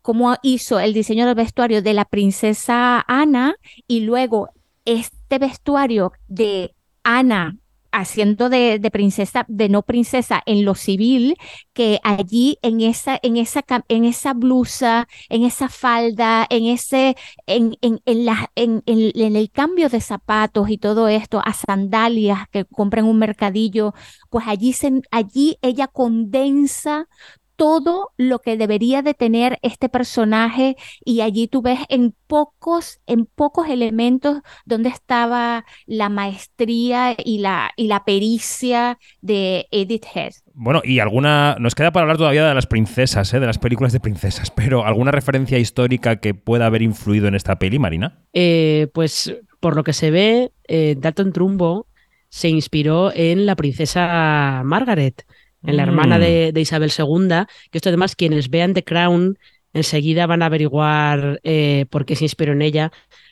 cómo 0.02 0.36
hizo 0.42 0.80
el 0.80 0.94
diseño 0.94 1.28
del 1.28 1.36
vestuario 1.36 1.82
de 1.84 1.94
la 1.94 2.06
princesa 2.06 3.04
Ana 3.08 3.56
y 3.88 4.02
luego 4.02 4.50
este 4.86 5.38
vestuario 5.38 6.12
de 6.28 6.74
Ana 7.04 7.58
haciendo 7.92 8.50
de, 8.50 8.80
princesa, 8.92 9.46
de 9.48 9.70
no 9.70 9.84
princesa 9.84 10.42
en 10.46 10.66
lo 10.66 10.76
civil, 10.76 11.36
que 11.74 12.00
allí 12.04 12.58
en 12.62 12.82
esa, 12.82 13.20
en 13.22 13.38
esa, 13.38 13.64
en 13.88 14.06
esa 14.06 14.34
blusa, 14.34 15.08
en 15.30 15.44
esa 15.44 15.70
falda, 15.70 16.46
en 16.50 16.66
ese, 16.66 17.16
en, 17.48 17.78
en, 17.82 18.00
en, 18.06 18.26
la, 18.26 18.50
en, 18.56 18.82
en, 18.86 19.36
el 19.36 19.52
cambio 19.52 19.90
de 19.90 20.02
zapatos 20.02 20.70
y 20.70 20.78
todo 20.78 21.08
esto, 21.08 21.42
a 21.44 21.54
sandalias 21.54 22.48
que 22.52 22.66
compran 22.66 23.06
un 23.06 23.20
mercadillo, 23.20 23.94
pues 24.30 24.46
allí, 24.48 24.74
se, 24.74 25.02
allí 25.12 25.58
ella 25.62 25.88
condensa 25.88 27.08
todo 27.56 28.12
lo 28.18 28.40
que 28.40 28.58
debería 28.58 29.02
de 29.02 29.14
tener 29.14 29.60
este 29.62 29.90
personaje 29.90 30.76
y 31.06 31.22
allí 31.22 31.48
tú 31.48 31.62
ves 31.62 31.80
en 31.90 32.14
pocos, 32.28 33.00
en 33.08 33.26
pocos 33.26 33.68
elementos 33.70 34.42
donde 34.66 34.90
estaba 34.90 35.66
la 35.86 36.10
maestría 36.10 37.16
y 37.18 37.40
la, 37.40 37.72
y 37.76 37.88
la 37.88 38.04
pericia 38.04 38.98
de 39.22 39.68
Edith 39.72 40.06
Head. 40.14 40.32
Bueno, 40.54 40.82
y 40.84 41.00
alguna, 41.00 41.56
nos 41.60 41.76
queda 41.76 41.92
para 41.92 42.04
hablar 42.04 42.18
todavía 42.18 42.48
de 42.48 42.54
las 42.54 42.68
princesas, 42.68 43.34
¿eh? 43.34 43.40
de 43.40 43.48
las 43.48 43.58
películas 43.58 43.94
de 43.94 44.00
princesas, 44.00 44.52
pero 44.52 44.86
¿alguna 44.86 45.12
referencia 45.12 45.58
histórica 45.60 46.18
que 46.18 46.34
pueda 46.34 46.66
haber 46.66 46.82
influido 46.82 47.28
en 47.28 47.36
esta 47.36 47.58
peli, 47.60 47.80
Marina? 47.80 48.20
Eh, 48.34 48.88
pues 48.94 49.36
por 49.60 49.76
lo 49.76 49.84
que 49.84 49.94
se 49.94 50.12
ve, 50.12 50.52
eh, 50.68 50.96
Dalton 50.98 51.32
Trumbo 51.32 51.88
se 52.30 52.50
inspiró 52.50 53.12
en 53.14 53.46
la 53.46 53.56
princesa 53.56 54.62
Margaret 54.64 55.26
en 55.64 55.78
la 55.78 55.84
hermana 55.84 56.18
mm. 56.18 56.22
de, 56.54 56.62
Isabel 56.62 56.92
II, 56.98 57.46
que 57.70 57.78
esto 57.78 57.90
además 57.90 58.16
quienes 58.16 58.50
vean 58.50 58.74
The 58.74 58.84
Crown 58.84 59.38
enseguida 59.74 60.26
van 60.26 60.42
a 60.42 60.48
averiguar 60.48 61.40
eh, 61.44 61.86
por 61.90 62.06
qué 62.06 62.16
se 62.16 62.26
inspiró 62.26 62.54
en 62.54 62.62
ella, 62.62 62.92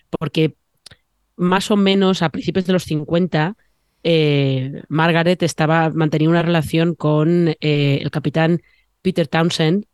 porque 0.09 0.55
más 1.35 1.71
o 1.71 1.75
menos 1.75 2.21
a 2.21 2.29
principios 2.29 2.65
de 2.65 2.73
los 2.73 2.83
50 2.83 3.55
eh, 4.03 4.83
Margaret 4.87 5.43
estaba 5.43 5.89
mantenía 5.89 6.29
una 6.29 6.41
relación 6.41 6.95
con 6.95 7.49
eh, 7.49 7.99
el 8.01 8.11
capitán 8.11 8.61
Peter 9.01 9.27
Townsend, 9.27 9.85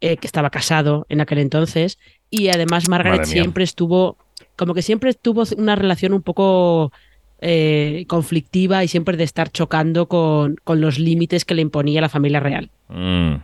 que 0.00 0.18
estaba 0.26 0.50
casado 0.50 1.06
en 1.08 1.22
aquel 1.22 1.38
entonces, 1.38 1.98
y 2.28 2.48
además 2.48 2.90
Margaret 2.90 3.24
siempre 3.24 3.64
estuvo, 3.64 4.18
como 4.54 4.74
que 4.74 4.82
siempre 4.82 5.14
tuvo 5.14 5.44
una 5.56 5.76
relación 5.76 6.12
un 6.12 6.20
poco 6.20 6.92
eh, 7.40 8.04
conflictiva 8.08 8.84
y 8.84 8.88
siempre 8.88 9.16
de 9.16 9.24
estar 9.24 9.50
chocando 9.50 10.08
con, 10.08 10.56
los 10.66 10.98
límites 10.98 11.44
que 11.44 11.54
le 11.54 11.62
imponía 11.62 12.00
la 12.00 12.08
familia 12.08 12.40
real. 12.40 12.70
Mm. 12.88 13.34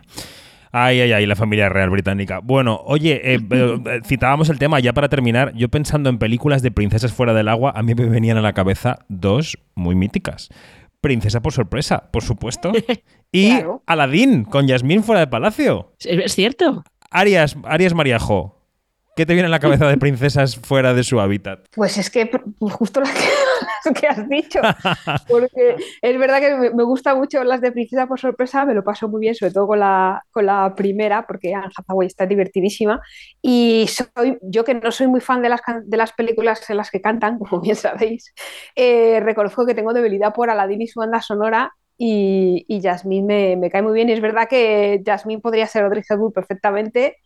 Ay, 0.73 1.01
ay, 1.01 1.11
ay, 1.11 1.25
la 1.25 1.35
familia 1.35 1.67
real 1.67 1.89
británica. 1.89 2.39
Bueno, 2.41 2.81
oye, 2.85 3.33
eh, 3.33 3.39
eh, 3.51 3.99
citábamos 4.05 4.49
el 4.49 4.57
tema 4.57 4.79
ya 4.79 4.93
para 4.93 5.09
terminar. 5.09 5.53
Yo 5.53 5.69
pensando 5.69 6.09
en 6.09 6.17
películas 6.17 6.61
de 6.61 6.71
princesas 6.71 7.13
fuera 7.13 7.33
del 7.33 7.49
agua, 7.49 7.73
a 7.75 7.83
mí 7.83 7.93
me 7.93 8.05
venían 8.05 8.37
a 8.37 8.41
la 8.41 8.53
cabeza 8.53 8.99
dos 9.09 9.57
muy 9.75 9.95
míticas. 9.95 10.49
Princesa 11.01 11.41
por 11.41 11.51
sorpresa, 11.51 12.09
por 12.11 12.23
supuesto. 12.23 12.71
Y 13.33 13.53
Aladín, 13.85 14.43
con 14.43 14.67
Yasmín 14.67 15.03
fuera 15.03 15.21
de 15.21 15.27
palacio. 15.27 15.93
Es 15.99 16.35
cierto. 16.35 16.83
Arias, 17.09 17.55
Arias 17.63 17.93
Mariajo, 17.93 18.60
¿qué 19.15 19.25
te 19.25 19.33
viene 19.33 19.47
a 19.47 19.49
la 19.49 19.59
cabeza 19.59 19.87
de 19.87 19.97
princesas 19.97 20.55
fuera 20.55 20.93
de 20.93 21.03
su 21.03 21.19
hábitat? 21.19 21.65
Pues 21.75 21.97
es 21.97 22.09
que 22.09 22.29
justo 22.59 23.01
la 23.01 23.11
que 23.11 23.19
que 23.99 24.07
has 24.07 24.27
dicho. 24.29 24.59
Porque 25.27 25.75
es 26.01 26.17
verdad 26.17 26.39
que 26.39 26.71
me, 26.73 26.83
gusta 26.83 27.15
mucho 27.15 27.43
las 27.43 27.61
de 27.61 27.71
Princesa 27.71 28.07
por 28.07 28.19
sorpresa, 28.19 28.65
me 28.65 28.73
lo 28.73 28.83
paso 28.83 29.07
muy 29.07 29.21
bien, 29.21 29.35
sobre 29.35 29.53
todo 29.53 29.67
con 29.67 29.79
la, 29.79 30.23
con 30.31 30.45
la 30.45 30.73
primera, 30.75 31.25
porque 31.25 31.53
Anne 31.53 31.71
Hathaway 31.75 32.07
está 32.07 32.25
divertidísima. 32.25 33.01
Y 33.41 33.85
soy, 33.87 34.37
yo 34.41 34.63
que 34.63 34.75
no 34.75 34.91
soy 34.91 35.07
muy 35.07 35.21
fan 35.21 35.41
de 35.41 35.49
las, 35.49 35.61
de 35.83 35.97
las 35.97 36.13
películas 36.13 36.69
en 36.69 36.77
las 36.77 36.91
que 36.91 37.01
cantan, 37.01 37.39
como 37.39 37.61
bien 37.61 37.75
sabéis, 37.75 38.33
eh, 38.75 39.19
reconozco 39.21 39.65
que 39.65 39.75
tengo 39.75 39.93
debilidad 39.93 40.33
por 40.33 40.49
Aladdin 40.49 40.81
y 40.81 40.87
su 40.87 40.99
banda 40.99 41.21
sonora 41.21 41.73
y, 41.97 42.65
y 42.67 42.81
Jasmine 42.81 43.25
me, 43.25 43.55
me, 43.57 43.69
cae 43.69 43.81
muy 43.81 43.93
bien. 43.93 44.09
Y 44.09 44.13
es 44.13 44.21
verdad 44.21 44.47
que 44.49 45.01
Jasmine 45.05 45.41
podría 45.41 45.67
ser 45.67 45.83
Audrey 45.83 46.03
Hepburn 46.07 46.33
perfectamente 46.33 47.17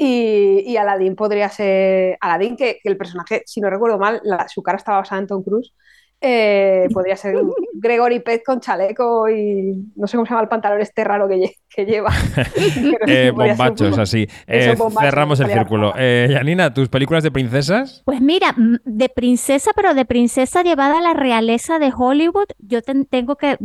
y, 0.00 0.62
y 0.64 0.76
Aladdin 0.76 1.16
podría 1.16 1.48
ser 1.48 2.16
Aladdin, 2.20 2.56
que, 2.56 2.78
el 2.84 2.96
personaje, 2.96 3.42
si 3.44 3.60
no 3.60 3.68
recuerdo 3.68 3.98
mal, 3.98 4.22
su 4.46 4.62
cara 4.62 4.78
estaba 4.78 4.98
basada 4.98 5.20
en 5.20 5.26
Tom 5.26 5.42
Cruise. 5.42 5.74
Eh, 6.20 6.88
podría 6.92 7.16
ser 7.16 7.36
Gregory 7.74 8.18
Pez 8.20 8.42
con 8.44 8.60
chaleco 8.60 9.28
y 9.28 9.84
no 9.94 10.08
sé 10.08 10.16
cómo 10.16 10.26
se 10.26 10.30
llama 10.30 10.42
el 10.42 10.48
pantalón 10.48 10.80
este 10.80 11.02
raro 11.04 11.28
que, 11.28 11.52
que 11.68 11.84
lleva. 11.84 12.12
eh, 13.06 13.32
bombachos, 13.34 13.98
así. 13.98 14.28
Eh, 14.46 14.76
cerramos 15.00 15.40
el 15.40 15.50
círculo. 15.50 15.92
Eh, 15.96 16.28
Janina, 16.32 16.72
¿tus 16.72 16.88
películas 16.88 17.24
de 17.24 17.32
princesas? 17.32 18.02
Pues 18.04 18.20
mira, 18.20 18.54
de 18.56 19.08
princesa, 19.08 19.72
pero 19.74 19.94
de 19.94 20.04
princesa 20.04 20.62
llevada 20.62 20.98
a 20.98 21.02
la 21.02 21.14
realeza 21.14 21.80
de 21.80 21.92
Hollywood, 21.96 22.48
yo 22.58 22.82
tengo 22.82 23.36
que 23.36 23.58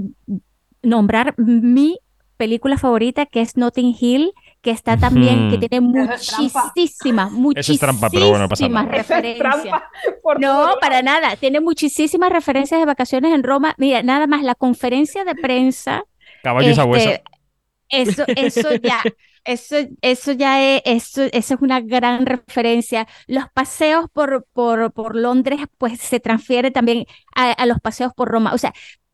nombrar 0.81 1.35
mi 1.37 1.99
película 2.37 2.77
favorita 2.77 3.25
que 3.27 3.41
es 3.41 3.55
Notting 3.55 3.95
Hill 3.99 4.33
que 4.63 4.71
está 4.71 4.95
también, 4.95 5.51
que 5.51 5.57
tiene 5.57 5.81
muchísimas, 5.81 7.31
muchísimas 7.33 8.87
referencias. 8.87 9.83
no, 10.39 10.75
para 10.79 11.01
nada. 11.01 11.35
Tiene 11.35 11.59
muchísimas 11.59 12.31
referencias 12.31 12.79
de 12.79 12.85
vacaciones 12.85 13.33
en 13.33 13.43
Roma. 13.43 13.75
Mira, 13.77 14.01
nada 14.03 14.25
más 14.25 14.41
la 14.41 14.55
conferencia 14.55 15.25
de 15.25 15.35
prensa. 15.35 16.05
Caballos 16.43 16.79
a 16.79 16.85
hueso. 16.85 17.09
Este, 17.09 17.23
eso, 17.89 18.23
eso 18.27 18.75
ya. 18.75 19.03
Eso, 19.45 19.75
eso 20.01 20.31
ya 20.31 20.63
es, 20.63 20.81
eso, 20.85 21.23
eso 21.23 21.55
es 21.55 21.61
una 21.61 21.81
gran 21.81 22.25
referencia. 22.25 23.09
Los 23.27 23.43
paseos 23.53 24.05
por, 24.13 24.47
por, 24.53 24.93
por 24.93 25.17
Londres, 25.17 25.59
pues 25.77 25.99
se 25.99 26.21
transfiere 26.21 26.71
también 26.71 27.05
a, 27.35 27.51
a, 27.51 27.65
los 27.65 27.81
paseos 27.81 28.13
por 28.15 28.29
Roma. 28.29 28.53
O 28.53 28.57
sea, 28.57 28.73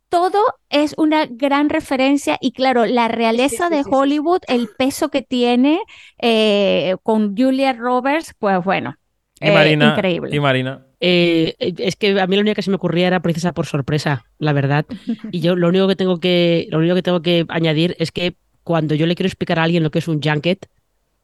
todo 0.09 0.43
es 0.69 0.93
una 0.97 1.25
gran 1.25 1.69
referencia 1.69 2.37
y 2.41 2.51
claro, 2.51 2.85
la 2.85 3.07
realeza 3.07 3.69
de 3.69 3.83
Hollywood, 3.89 4.41
el 4.47 4.69
peso 4.77 5.09
que 5.09 5.21
tiene 5.21 5.79
eh, 6.19 6.95
con 7.03 7.37
Julia 7.37 7.73
Roberts, 7.73 8.33
pues 8.37 8.63
bueno, 8.63 8.95
y 9.41 9.51
Marina, 9.51 9.93
increíble. 9.95 10.35
Y 10.35 10.39
Marina. 10.39 10.85
Eh, 10.99 11.55
es 11.59 11.95
que 11.95 12.19
a 12.19 12.27
mí 12.27 12.35
lo 12.35 12.41
único 12.41 12.55
que 12.55 12.61
se 12.61 12.69
me 12.69 12.75
ocurría 12.75 13.07
era 13.07 13.21
Princesa 13.21 13.53
por 13.53 13.65
sorpresa, 13.65 14.25
la 14.37 14.53
verdad. 14.53 14.85
Y 15.31 15.39
yo 15.39 15.55
lo 15.55 15.69
único 15.69 15.87
que 15.87 15.95
tengo 15.95 16.19
que, 16.19 16.67
lo 16.71 16.79
único 16.79 16.95
que 16.95 17.03
tengo 17.03 17.21
que 17.21 17.45
añadir 17.47 17.95
es 17.99 18.11
que 18.11 18.35
cuando 18.63 18.95
yo 18.95 19.05
le 19.05 19.15
quiero 19.15 19.27
explicar 19.27 19.59
a 19.59 19.63
alguien 19.63 19.83
lo 19.83 19.91
que 19.91 19.99
es 19.99 20.07
un 20.07 20.21
junket, 20.21 20.67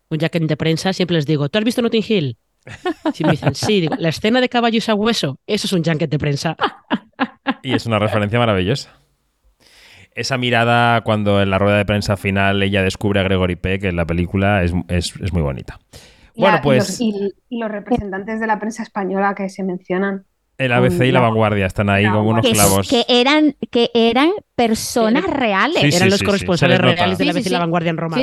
un 0.10 0.20
junket 0.20 0.44
de 0.44 0.58
prensa, 0.58 0.94
siempre 0.94 1.16
les 1.16 1.26
digo, 1.26 1.50
¿tú 1.50 1.58
has 1.58 1.66
visto 1.66 1.82
Notting 1.82 2.04
Hill? 2.08 2.38
Si 3.14 3.24
me 3.24 3.32
dicen, 3.32 3.54
sí, 3.54 3.82
digo, 3.82 3.96
la 4.00 4.10
escena 4.10 4.42
de 4.42 4.50
caballos 4.50 4.90
a 4.90 4.96
hueso, 4.96 5.40
eso 5.46 5.68
es 5.68 5.74
un 5.74 5.84
junket 5.84 6.10
de 6.10 6.18
prensa. 6.18 6.56
Y 7.62 7.74
es 7.74 7.86
una 7.86 8.00
referencia 8.00 8.40
maravillosa. 8.40 8.92
Esa 10.14 10.38
mirada 10.38 11.02
cuando 11.02 11.42
en 11.42 11.50
la 11.50 11.60
rueda 11.60 11.78
de 11.78 11.86
prensa 11.86 12.16
final 12.16 12.64
ella 12.64 12.82
descubre 12.82 13.20
a 13.20 13.24
Gregory 13.24 13.58
Peck 13.58 13.84
en 13.84 13.98
la 13.98 14.06
película 14.06 14.64
es, 14.64 14.74
muy 15.34 15.42
bonita. 15.42 15.80
Bueno, 16.36 16.60
pues. 16.64 17.00
y 17.00 17.34
los 17.50 17.72
representantes 17.72 18.40
de 18.40 18.48
la 18.48 18.60
prensa 18.60 18.84
española 18.84 19.36
que 19.36 19.50
se 19.50 19.64
mencionan. 19.64 20.26
El 20.58 20.72
ABC 20.72 21.02
y 21.02 21.12
la 21.12 21.20
vanguardia 21.20 21.66
están 21.66 21.90
ahí 21.90 22.06
como 22.06 22.30
unos 22.30 22.50
clavos. 22.50 22.88
Que 22.88 23.04
eran, 23.10 23.56
que 23.70 23.92
eran 23.94 24.32
personas 24.56 25.26
reales. 25.26 25.94
eran 25.94 26.10
los 26.10 26.24
corresponsales 26.24 26.80
reales 26.80 27.18
de 27.18 27.26
la 27.26 27.32
ABC 27.32 27.48
y 27.48 27.50
la 27.50 27.60
vanguardia 27.60 27.90
en 27.90 27.98
Roma. 27.98 28.18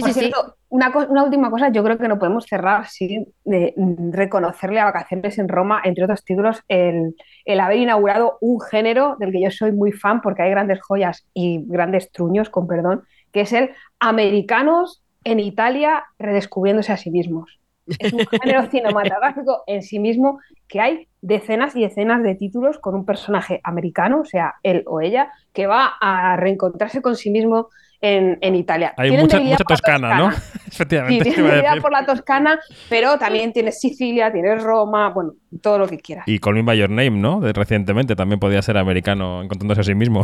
Una, 0.70 0.91
una, 1.11 1.25
última 1.25 1.51
cosa, 1.51 1.70
yo 1.70 1.85
creo 1.85 1.99
que 1.99 2.09
no 2.09 2.18
podemos 2.18 2.47
cerrar 2.47 2.89
sin 2.89 3.27
de 3.45 3.75
reconocerle 4.11 4.81
a 4.81 4.87
Vacaciones 4.87 5.37
en 5.39 5.49
Roma, 5.49 5.83
entre 5.85 6.05
otros 6.05 6.25
títulos, 6.25 6.62
el, 6.68 7.14
el, 7.45 7.61
haber 7.61 7.78
inaugurado 7.78 8.38
un 8.40 8.61
género 8.61 9.16
del 9.18 9.32
que 9.32 9.43
yo 9.43 9.51
soy 9.51 9.72
muy 9.72 9.93
fan 9.93 10.20
porque 10.20 10.43
hay 10.43 10.51
grandes 10.51 10.80
joyas 10.80 11.26
y 11.34 11.64
grandes 11.66 12.11
truños, 12.12 12.51
con 12.51 12.66
perdón, 12.66 13.05
que 13.32 13.43
es 13.43 13.53
el 13.53 13.70
americanos 13.99 15.03
en 15.24 15.40
Italia 15.40 16.05
redescubriéndose 16.18 16.93
a 16.93 16.97
sí 16.97 17.11
mismos. 17.11 17.59
Es 17.86 18.12
un 18.12 18.26
género 18.26 18.66
cinematográfico 18.70 19.64
en 19.66 19.82
sí 19.82 19.99
mismo 19.99 20.38
que 20.68 20.80
hay 20.80 21.09
decenas 21.20 21.76
y 21.76 21.82
decenas 21.82 22.22
de 22.22 22.34
títulos 22.34 22.78
con 22.78 22.95
un 22.95 23.05
personaje 23.05 23.61
americano, 23.64 24.20
o 24.20 24.24
sea, 24.24 24.55
él 24.62 24.82
o 24.86 25.01
ella, 25.01 25.30
que 25.53 25.66
va 25.66 25.93
a 26.01 26.36
reencontrarse 26.36 27.03
con 27.03 27.16
sí 27.16 27.30
mismo 27.30 27.68
en, 28.03 28.55
Italia. 28.55 28.92
Hay 28.96 29.12
mucha, 29.12 29.38
toscana, 29.66 30.16
¿no? 30.16 30.30
Efectivamente. 30.66 31.24
Sí, 31.24 31.34
tiene 31.34 31.80
por 31.80 31.92
la 31.92 32.05
Toscana, 32.05 32.59
pero 32.88 33.18
también 33.18 33.53
tienes 33.53 33.80
Sicilia, 33.80 34.32
tienes 34.32 34.62
Roma, 34.62 35.11
bueno, 35.11 35.34
todo 35.61 35.78
lo 35.78 35.86
que 35.86 35.98
quieras. 35.98 36.26
Y 36.26 36.38
Call 36.38 36.55
Me 36.55 36.62
By 36.62 36.78
Your 36.78 36.90
Name, 36.90 37.11
¿no? 37.11 37.40
De, 37.40 37.53
recientemente 37.53 38.16
también 38.16 38.40
podía 38.40 38.61
ser 38.62 38.76
americano 38.76 39.42
encontrándose 39.42 39.82
a 39.82 39.84
sí 39.84 39.94
mismo. 39.94 40.22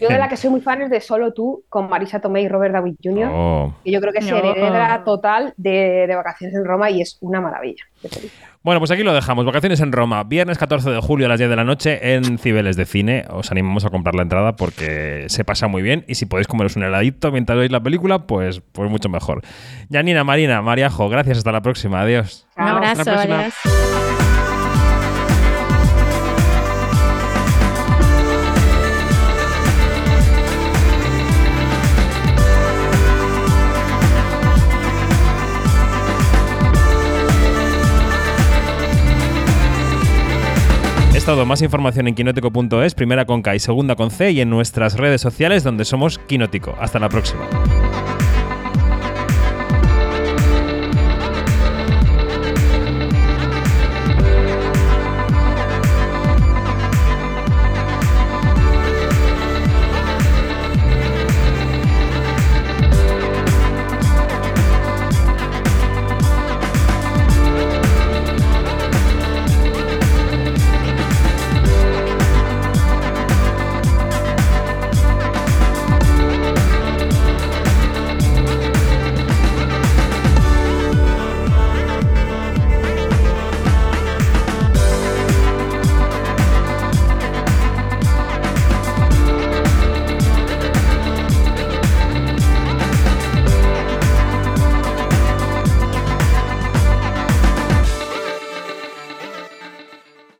Yo 0.00 0.08
de 0.08 0.18
la 0.18 0.28
que 0.30 0.36
soy 0.36 0.50
muy 0.50 0.60
fan 0.60 0.82
es 0.82 0.90
de 0.90 1.00
Solo 1.00 1.32
tú, 1.34 1.64
con 1.68 1.88
Marisa 1.88 2.20
Tomei 2.20 2.44
y 2.44 2.48
Robert 2.48 2.72
David 2.72 2.94
Jr., 3.02 3.30
oh. 3.30 3.74
que 3.84 3.90
yo 3.90 4.00
creo 4.00 4.12
que 4.12 4.20
es 4.20 4.30
heredera 4.30 5.02
total 5.04 5.52
de, 5.56 6.06
de, 6.06 6.14
Vacaciones 6.14 6.56
en 6.56 6.64
Roma 6.64 6.90
y 6.90 7.02
es 7.02 7.18
una 7.20 7.40
maravilla. 7.40 7.84
Bueno, 8.68 8.80
pues 8.80 8.90
aquí 8.90 9.02
lo 9.02 9.14
dejamos. 9.14 9.46
Vacaciones 9.46 9.80
en 9.80 9.92
Roma. 9.92 10.24
Viernes 10.24 10.58
14 10.58 10.90
de 10.90 11.00
julio 11.00 11.24
a 11.24 11.30
las 11.30 11.38
10 11.38 11.48
de 11.48 11.56
la 11.56 11.64
noche 11.64 12.14
en 12.14 12.36
Cibeles 12.36 12.76
de 12.76 12.84
Cine. 12.84 13.24
Os 13.30 13.50
animamos 13.50 13.86
a 13.86 13.88
comprar 13.88 14.14
la 14.14 14.20
entrada 14.20 14.56
porque 14.56 15.24
se 15.28 15.42
pasa 15.42 15.68
muy 15.68 15.80
bien. 15.80 16.04
Y 16.06 16.16
si 16.16 16.26
podéis 16.26 16.48
comeros 16.48 16.76
un 16.76 16.82
heladito 16.82 17.32
mientras 17.32 17.58
veis 17.58 17.70
la 17.70 17.82
película, 17.82 18.26
pues, 18.26 18.60
pues 18.72 18.90
mucho 18.90 19.08
mejor. 19.08 19.40
Janina, 19.90 20.22
Marina, 20.22 20.60
Mariajo, 20.60 21.08
gracias. 21.08 21.38
Hasta 21.38 21.50
la 21.50 21.62
próxima. 21.62 22.02
Adiós. 22.02 22.46
Un 22.58 22.68
abrazo. 22.68 23.10
Adiós. 23.10 23.54
Todo. 41.28 41.44
Más 41.44 41.60
información 41.60 42.08
en 42.08 42.14
quinótico.es, 42.14 42.94
primera 42.94 43.26
con 43.26 43.42
K 43.42 43.54
y 43.54 43.58
segunda 43.58 43.96
con 43.96 44.10
C 44.10 44.30
y 44.30 44.40
en 44.40 44.48
nuestras 44.48 44.94
redes 44.94 45.20
sociales 45.20 45.62
donde 45.62 45.84
somos 45.84 46.18
Quinótico. 46.18 46.74
Hasta 46.80 46.98
la 46.98 47.10
próxima. 47.10 47.46